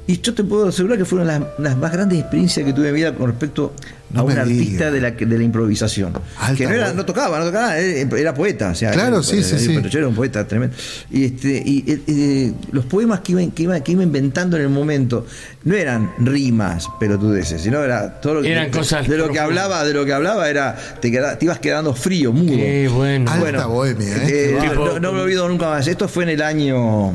y 0.06 0.20
yo 0.20 0.34
te 0.34 0.44
puedo 0.44 0.68
asegurar 0.68 0.98
que 0.98 1.04
fueron 1.06 1.26
las, 1.26 1.40
las 1.58 1.76
más 1.76 1.90
grandes 1.92 2.18
experiencias 2.20 2.66
que 2.66 2.72
tuve 2.72 2.88
en 2.88 2.94
mi 2.94 3.00
vida 3.00 3.14
con 3.14 3.28
respecto 3.30 3.72
No 4.10 4.20
a 4.20 4.22
un 4.24 4.32
artista 4.32 4.90
de 4.90 5.00
la, 5.00 5.12
de 5.12 5.38
la 5.38 5.42
improvisación. 5.44 6.12
Alta 6.38 6.56
que 6.56 6.64
no, 6.66 6.72
era, 6.74 6.92
tocaba, 7.06 7.38
no 7.38 7.46
tocaba, 7.46 7.78
era 7.78 8.34
poeta. 8.34 8.68
O 8.70 8.74
sea, 8.74 8.90
Claro, 8.90 9.20
eh, 9.20 9.22
sí, 9.24 9.42
sí, 9.42 9.58
sí. 9.58 9.72
pero 9.74 9.88
yo 9.88 9.98
era 10.00 10.08
un 10.08 10.14
poeta 10.14 10.46
tremendo. 10.46 10.76
Y, 11.10 11.24
este, 11.24 11.62
y 11.64 11.84
eh, 12.06 12.52
los 12.72 12.84
poemas 12.84 13.20
que 13.20 13.32
iba, 13.32 13.40
que, 13.54 13.62
iba, 13.62 13.80
que 13.80 13.92
iba 13.92 14.02
inventando 14.02 14.56
en 14.58 14.64
el 14.64 14.68
momento 14.68 15.26
no 15.64 15.74
eran 15.74 16.10
rimas 16.18 16.86
pelotudeces, 17.00 17.62
sino 17.62 17.82
era 17.82 18.20
todo 18.20 18.34
lo 18.34 18.42
que, 18.42 18.52
Eran 18.52 18.70
cosas 18.70 19.08
de 19.08 19.16
lo 19.16 19.30
que 19.30 19.38
hablaba, 19.40 19.84
de 19.86 19.94
lo 19.94 20.04
que 20.04 20.12
hablaba 20.12 20.50
era 20.50 20.76
te, 21.00 21.10
queda- 21.10 21.38
te 21.38 21.46
ibas 21.46 21.60
quedando 21.60 21.94
frío, 21.94 22.30
mudo. 22.30 22.56
Qué 22.56 22.88
bueno. 22.92 23.30
Alta 23.32 23.64
bohemia, 23.66 24.16
¿eh? 24.28 24.58
Eh, 24.60 24.70
no, 24.74 25.00
no 25.00 25.12
me 25.12 25.20
olvido 25.22 25.48
nunca 25.48 25.70
más. 25.70 25.88
Esto 25.88 26.08
fue 26.08 26.24
en 26.24 26.28
el 26.30 26.42
año 26.42 27.14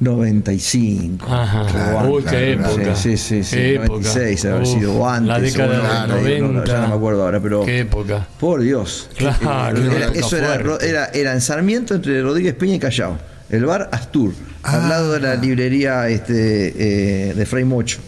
95. 0.00 1.26
Ajá. 1.32 1.66
Claro, 1.70 2.10
Uy, 2.10 2.22
claro, 2.22 2.38
qué 2.38 2.52
época. 2.52 2.96
Sí, 2.96 3.16
sí, 3.16 3.42
sí. 3.42 3.56
Qué 3.56 3.78
96 3.86 4.44
época. 4.44 4.54
haber 4.56 4.66
sido 4.66 5.08
antes. 5.08 5.28
La 5.28 5.40
década 5.40 6.06
o 6.14 6.22
de 6.22 6.40
no, 6.40 6.48
90. 6.48 6.72
ya 6.72 6.80
no 6.82 6.88
me 6.88 6.94
acuerdo 6.94 7.22
ahora, 7.24 7.40
pero. 7.40 7.64
Qué 7.64 7.80
época. 7.80 8.26
Por 8.38 8.60
Dios. 8.60 9.08
Claro, 9.16 9.78
Era- 9.78 9.96
una 9.96 10.04
época 10.06 10.18
eso 10.18 10.36
era, 10.36 10.54
era, 10.82 11.06
era 11.06 11.32
en 11.32 11.40
Sarmiento 11.40 11.94
entre 11.94 12.22
Rodríguez 12.22 12.54
Peña 12.54 12.74
y 12.74 12.78
Callao. 12.78 13.18
El 13.48 13.64
bar 13.64 13.88
Astur, 13.92 14.32
al 14.64 14.88
lado 14.88 15.12
de 15.12 15.20
la 15.20 15.36
librería 15.36 16.08
este, 16.08 17.28
eh, 17.30 17.34
de 17.34 17.46
Fray 17.46 17.64
Mocho. 17.64 17.98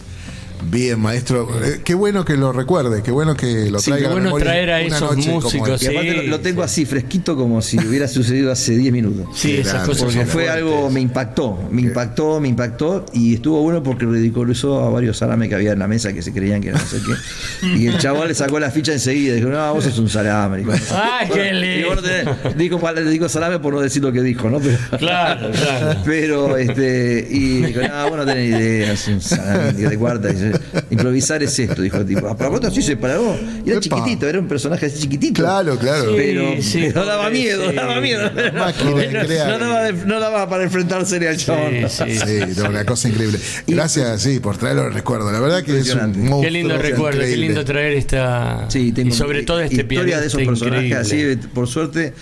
Bien, 0.61 0.99
maestro. 0.99 1.47
Eh, 1.63 1.81
qué 1.83 1.93
bueno 1.95 2.25
que 2.25 2.35
lo 2.35 2.51
recuerde, 2.51 3.01
qué 3.01 3.11
bueno 3.11 3.35
que 3.35 3.71
lo 3.71 3.79
Sí, 3.79 3.91
traiga. 3.91 3.99
qué 4.01 4.05
a 4.05 4.09
la 4.09 4.13
bueno 4.13 4.25
memoria 4.25 4.45
traer 4.45 4.71
a 4.71 4.77
una 4.85 4.95
esos 4.97 5.15
noche 5.15 5.29
como 5.29 5.41
músicos, 5.41 5.83
Y 5.83 5.87
aparte 5.87 6.13
lo, 6.13 6.23
lo 6.23 6.39
tengo 6.41 6.63
así, 6.63 6.85
fresquito, 6.85 7.35
como 7.35 7.61
si 7.61 7.77
hubiera 7.87 8.07
sucedido 8.07 8.51
hace 8.51 8.75
10 8.77 8.91
minutos. 8.93 9.25
Sí, 9.35 9.49
Qué 9.53 9.61
esas 9.61 9.73
grande, 9.73 9.87
cosas 9.89 10.03
Porque 10.03 10.17
son 10.19 10.25
fue 10.27 10.43
fuertes. 10.45 10.55
algo, 10.63 10.89
me 10.91 10.99
impactó, 11.01 11.59
me 11.71 11.81
impactó, 11.81 12.39
me 12.41 12.47
impactó 12.49 13.05
y 13.13 13.35
estuvo 13.35 13.61
bueno 13.61 13.81
porque 13.81 14.05
ridiculizó 14.05 14.83
a 14.83 14.89
varios 14.89 15.17
salames 15.17 15.49
que 15.49 15.55
había 15.55 15.71
en 15.71 15.79
la 15.79 15.87
mesa 15.87 16.13
que 16.13 16.21
se 16.21 16.33
creían 16.33 16.61
que 16.61 16.71
no 16.71 16.77
sé 16.79 16.97
qué. 17.05 17.67
Y 17.77 17.87
el 17.87 17.97
chaval 17.97 18.27
le 18.27 18.35
sacó 18.35 18.59
la 18.59 18.69
ficha 18.69 18.91
enseguida 18.93 19.33
y 19.33 19.37
dijo, 19.37 19.49
no, 19.49 19.73
vos 19.73 19.83
sos 19.85 19.97
un 19.97 20.09
salame. 20.09 20.57
Dijo, 20.57 20.71
¡Ay, 20.93 21.29
qué 21.33 21.49
Y 21.49 21.53
lindo! 21.53 21.87
bueno, 21.87 22.01
tenés- 22.01 22.55
dijo, 22.55 22.91
le 22.93 23.09
dijo 23.09 23.29
salame 23.29 23.59
por 23.59 23.73
no 23.73 23.79
decir 23.81 24.03
lo 24.03 24.11
que 24.11 24.21
dijo, 24.21 24.49
¿no? 24.49 24.59
Pero, 24.59 24.77
Claro, 24.97 25.51
claro. 25.51 26.01
pero 26.05 26.57
este, 26.57 27.25
y 27.29 27.61
dijo, 27.63 27.81
no, 27.81 28.09
vos 28.09 28.17
no 28.17 28.25
tenés 28.25 28.49
idea, 28.49 28.91
es 28.93 29.07
un 29.07 29.21
salame 29.21 29.73
de 29.73 29.97
cuarta. 29.97 30.27
Dice, 30.27 30.48
improvisar 30.89 31.41
es 31.43 31.57
esto, 31.59 31.81
dijo 31.81 31.97
el 31.97 32.05
tipo. 32.05 32.27
A 32.27 32.35
propósito, 32.37 32.71
sí 32.71 32.81
se 32.81 32.97
paró. 32.97 33.35
Y 33.65 33.69
era 33.69 33.79
Epa. 33.79 33.81
chiquitito, 33.81 34.27
era 34.27 34.39
un 34.39 34.47
personaje 34.47 34.85
así 34.87 34.99
chiquitito. 35.01 35.41
Claro, 35.41 35.77
claro. 35.77 36.11
Sí, 36.11 36.15
Pero, 36.17 36.61
sí, 36.61 36.81
pero 36.93 37.05
daba 37.05 37.29
miedo, 37.29 37.69
sí. 37.69 37.75
daba 37.75 38.01
miedo. 38.01 38.31
máquina 38.53 39.23
no, 39.47 39.57
daba 39.59 39.83
de- 39.83 39.93
no 40.05 40.19
daba 40.19 40.49
para 40.49 40.63
enfrentarse 40.63 41.27
al 41.27 41.37
chabón. 41.37 41.73
Sí, 41.89 42.05
sí. 42.05 42.19
Sí, 42.19 42.39
no, 42.61 42.69
una 42.69 42.85
cosa 42.85 43.09
increíble. 43.09 43.39
Gracias, 43.67 44.21
sí, 44.21 44.39
por 44.39 44.57
traerlo 44.57 44.83
al 44.83 44.93
recuerdo. 44.93 45.31
La 45.31 45.39
verdad 45.39 45.63
que 45.63 45.77
es 45.79 45.93
un 45.93 46.11
monstruo 46.19 46.41
Qué 46.41 46.51
lindo 46.51 46.77
recuerdo, 46.77 47.19
qué 47.21 47.37
lindo 47.37 47.63
traer 47.65 47.93
esta. 47.93 48.65
Sí, 48.69 48.91
tengo 48.91 49.09
y 49.09 49.11
sobre 49.13 49.43
todo 49.43 49.59
este 49.61 49.75
historia 49.81 50.19
de 50.19 50.27
esos 50.27 50.41
personajes 50.43 50.85
increíble. 51.07 51.33
así, 51.41 51.47
por 51.53 51.67
suerte. 51.67 52.13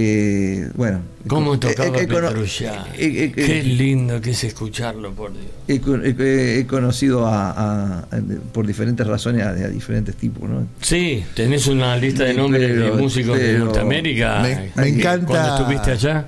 Eh, 0.00 0.70
bueno. 0.76 1.00
¿Cómo 1.26 1.54
he- 1.54 1.58
tocaba 1.58 1.88
cono- 2.06 2.28
Petrucciani? 2.28 2.88
he- 2.96 3.24
he- 3.24 3.32
Qué 3.32 3.62
lindo 3.64 4.20
que 4.20 4.30
es 4.30 4.44
escucharlo, 4.44 5.12
por 5.12 5.32
Dios. 5.32 5.44
he 5.66 5.80
con- 5.80 6.06
he- 6.06 6.58
he 6.60 6.66
conocido 6.68 7.26
a, 7.26 7.50
a- 7.50 7.98
a- 7.98 8.20
por 8.52 8.64
diferentes 8.64 9.04
razones 9.04 9.42
a, 9.44 9.52
diferentes 9.54 10.14
tipos, 10.14 10.48
¿no? 10.48 10.68
Sí, 10.80 11.24
tenés 11.34 11.66
una 11.66 11.96
lista 11.96 12.22
de 12.24 12.34
nombres 12.34 12.70
Pero- 12.70 12.94
de 12.96 13.02
músicos 13.02 13.36
de 13.38 13.44
pero- 13.44 13.64
Norteamérica. 13.64 14.40
Me- 14.40 14.70
me 14.76 14.82
eh, 14.88 14.88
encanta- 14.88 15.26
Cuando 15.26 15.56
estuviste 15.56 15.90
allá. 15.90 16.26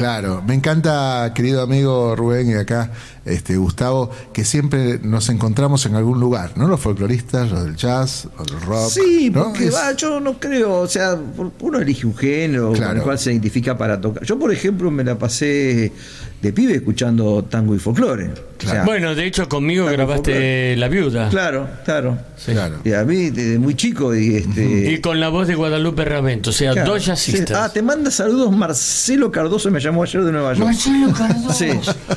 Claro, 0.00 0.42
me 0.46 0.54
encanta, 0.54 1.30
querido 1.34 1.60
amigo 1.60 2.16
Rubén 2.16 2.48
y 2.48 2.54
acá, 2.54 2.90
este 3.26 3.58
Gustavo, 3.58 4.10
que 4.32 4.46
siempre 4.46 4.98
nos 5.02 5.28
encontramos 5.28 5.84
en 5.84 5.94
algún 5.94 6.18
lugar, 6.18 6.52
¿no? 6.56 6.68
Los 6.68 6.80
folcloristas, 6.80 7.50
los 7.50 7.64
del 7.64 7.76
jazz, 7.76 8.26
los 8.38 8.46
del 8.46 8.60
rock. 8.62 8.88
Sí, 8.90 9.28
¿no? 9.30 9.44
porque 9.44 9.66
Es- 9.66 9.74
va, 9.74 9.92
yo 9.92 10.18
no 10.18 10.40
creo, 10.40 10.72
o 10.80 10.88
sea, 10.88 11.18
uno 11.60 11.78
elige 11.80 12.06
un 12.06 12.16
género 12.16 12.72
con 12.72 12.82
el 12.96 13.02
cual 13.02 13.18
se 13.18 13.30
identifica 13.32 13.76
para 13.76 14.00
tocar. 14.00 14.24
Yo, 14.24 14.38
por 14.38 14.50
ejemplo, 14.50 14.90
me 14.90 15.04
la 15.04 15.18
pasé 15.18 15.92
de 16.40 16.52
pibe 16.52 16.74
escuchando 16.74 17.44
tango 17.44 17.74
y 17.74 17.78
folclore. 17.78 18.30
O 18.30 18.62
sea, 18.62 18.84
Bueno, 18.84 19.14
de 19.14 19.24
hecho 19.26 19.48
conmigo 19.48 19.86
grabaste. 19.86 20.76
La 20.76 20.88
Viuda. 20.88 21.28
claro, 21.30 21.66
claro. 21.84 22.18
Claro. 22.44 22.76
Y 22.84 22.92
a 22.92 23.04
mí, 23.04 23.30
desde 23.30 23.58
muy 23.58 23.74
chico, 23.74 24.14
y 24.14 24.36
este. 24.36 24.92
Y 24.92 24.98
con 25.00 25.18
la 25.20 25.28
voz 25.28 25.46
de 25.48 25.54
Guadalupe 25.54 26.04
Ravento, 26.04 26.50
o 26.50 26.52
sea, 26.52 26.72
Claro, 26.72 26.92
dos 26.92 27.04
jazzistas. 27.06 27.48
sí. 27.48 27.54
Ah, 27.56 27.70
te 27.72 27.82
manda 27.82 28.10
saludos 28.10 28.50
Marcelo 28.54 29.30
Cardoso, 29.30 29.70
me 29.70 29.80
llamó 29.80 30.02
ayer 30.02 30.22
de 30.22 30.32
Nueva 30.32 30.52
York. 30.54 30.66
Marcelo 30.66 31.12
Cardoso. 31.16 31.52
Sí. 31.52 31.68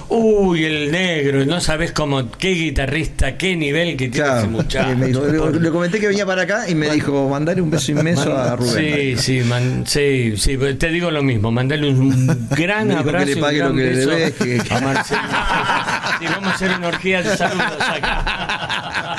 Uy, 0.09 0.63
el 0.65 0.91
negro, 0.91 1.45
no 1.45 1.59
sabes 1.61 1.91
cómo, 1.91 2.30
qué 2.32 2.51
guitarrista, 2.51 3.38
qué 3.38 3.55
nivel 3.55 3.97
que 3.97 4.09
tiene 4.09 4.28
ese 4.28 4.34
Claro. 4.36 4.49
muchacho. 4.49 4.97
Me 4.97 5.07
dijo- 5.07 5.49
le, 5.49 5.59
le 5.59 5.69
comenté 5.69 5.99
que 5.99 6.07
venía 6.07 6.26
para 6.26 6.43
acá 6.43 6.69
y 6.69 6.76
me 6.76 6.89
dijo, 6.89 7.28
mandale 7.30 7.61
un 7.61 7.69
beso 7.71 7.91
inmenso 7.91 8.36
a 8.38 8.55
Rubén. 8.55 9.17
Sí, 9.17 9.41
sí, 9.41 9.47
man- 9.47 9.84
sí, 9.88 10.36
sí, 10.38 10.57
te 10.78 10.89
digo 10.89 11.09
lo 11.11 11.24
mismo, 11.24 11.51
mandale 11.51 11.89
un 11.89 12.47
gran 12.51 12.89
dijo 12.89 13.03
que 13.03 13.09
abrazo 13.09 13.26
le 13.26 13.32
y 13.32 13.36
un 13.36 13.41
pague 13.41 13.57
lo 13.59 13.63
gran 13.65 13.78
que 13.78 13.84
le 13.84 13.89
beso 13.95 14.09
debes, 14.16 14.34
que- 14.64 14.74
a 14.76 14.80
Marcelo. 14.82 15.22
Sí, 16.20 16.28
vamos 16.30 16.51
a 16.51 16.55
hacer 16.55 16.72
una 16.78 16.88
orgía 16.88 17.22
de 17.22 17.36
saludos 17.36 17.82
acá. 17.82 18.24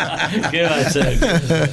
¿Qué 0.51 0.63
va 0.63 0.77
a 0.77 0.81
hacer? 0.81 1.71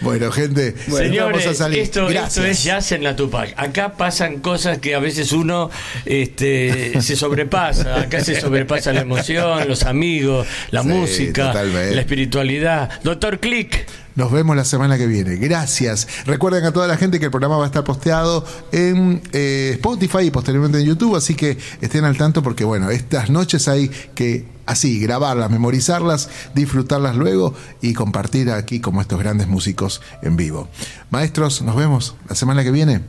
Bueno, 0.00 0.30
gente, 0.30 0.74
Señores, 0.86 1.44
vamos 1.44 1.46
a 1.46 1.54
salir. 1.54 1.78
esto, 1.80 2.08
esto 2.08 2.44
es 2.44 2.64
jazz 2.64 2.92
en 2.92 3.04
la 3.04 3.16
Tupac. 3.16 3.54
Acá 3.56 3.94
pasan 3.96 4.40
cosas 4.40 4.78
que 4.78 4.94
a 4.94 4.98
veces 4.98 5.32
uno 5.32 5.70
este, 6.04 7.00
se 7.00 7.16
sobrepasa. 7.16 8.00
Acá 8.02 8.22
se 8.22 8.40
sobrepasa 8.40 8.92
la 8.92 9.00
emoción, 9.00 9.68
los 9.68 9.82
amigos, 9.84 10.46
la 10.70 10.82
Sí, 10.82 10.88
música, 10.88 11.48
totalmente. 11.52 11.94
la 11.94 12.00
espiritualidad. 12.00 12.90
Doctor 13.02 13.38
Click. 13.40 13.86
Nos 14.14 14.30
vemos 14.30 14.54
la 14.54 14.64
semana 14.66 14.98
que 14.98 15.06
viene. 15.06 15.36
Gracias. 15.36 16.06
Recuerden 16.26 16.64
a 16.64 16.72
toda 16.72 16.86
la 16.86 16.98
gente 16.98 17.18
que 17.18 17.24
el 17.26 17.30
programa 17.30 17.56
va 17.56 17.64
a 17.64 17.66
estar 17.68 17.82
posteado 17.82 18.44
en 18.70 19.22
eh, 19.32 19.70
Spotify 19.76 20.24
y 20.26 20.30
posteriormente 20.30 20.78
en 20.80 20.84
YouTube, 20.84 21.16
así 21.16 21.34
que 21.34 21.56
estén 21.80 22.04
al 22.04 22.18
tanto 22.18 22.42
porque, 22.42 22.64
bueno, 22.64 22.90
estas 22.90 23.30
noches 23.30 23.68
hay 23.68 23.88
que 24.14 24.44
así 24.66 25.00
grabarlas, 25.00 25.50
memorizarlas, 25.50 26.30
disfrutarlas 26.54 27.16
luego 27.16 27.54
y 27.80 27.94
compartir 27.94 28.50
aquí 28.50 28.80
como 28.80 29.00
estos 29.00 29.18
grandes 29.18 29.48
músicos 29.48 30.02
en 30.22 30.36
vivo. 30.36 30.68
Maestros, 31.10 31.62
nos 31.62 31.76
vemos 31.76 32.16
la 32.28 32.34
semana 32.34 32.64
que 32.64 32.70
viene. 32.70 33.00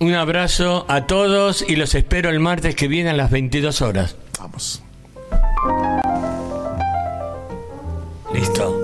Un 0.00 0.14
abrazo 0.14 0.86
a 0.88 1.06
todos 1.06 1.64
y 1.66 1.76
los 1.76 1.94
espero 1.94 2.28
el 2.30 2.40
martes 2.40 2.74
que 2.74 2.88
viene 2.88 3.10
a 3.10 3.14
las 3.14 3.30
22 3.30 3.80
horas. 3.82 4.16
Vamos. 4.38 4.82
Listo. 8.32 8.83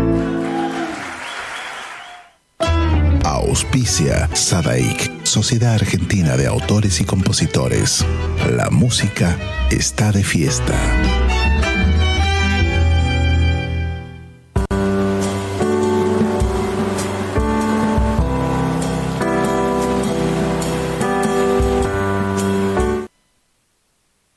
Auspicia 3.51 4.29
Sadaik, 4.33 5.25
Sociedad 5.25 5.73
Argentina 5.73 6.37
de 6.37 6.47
Autores 6.47 7.01
y 7.01 7.03
Compositores. 7.03 8.05
La 8.49 8.69
música 8.69 9.37
está 9.69 10.13
de 10.13 10.23
fiesta. 10.23 10.73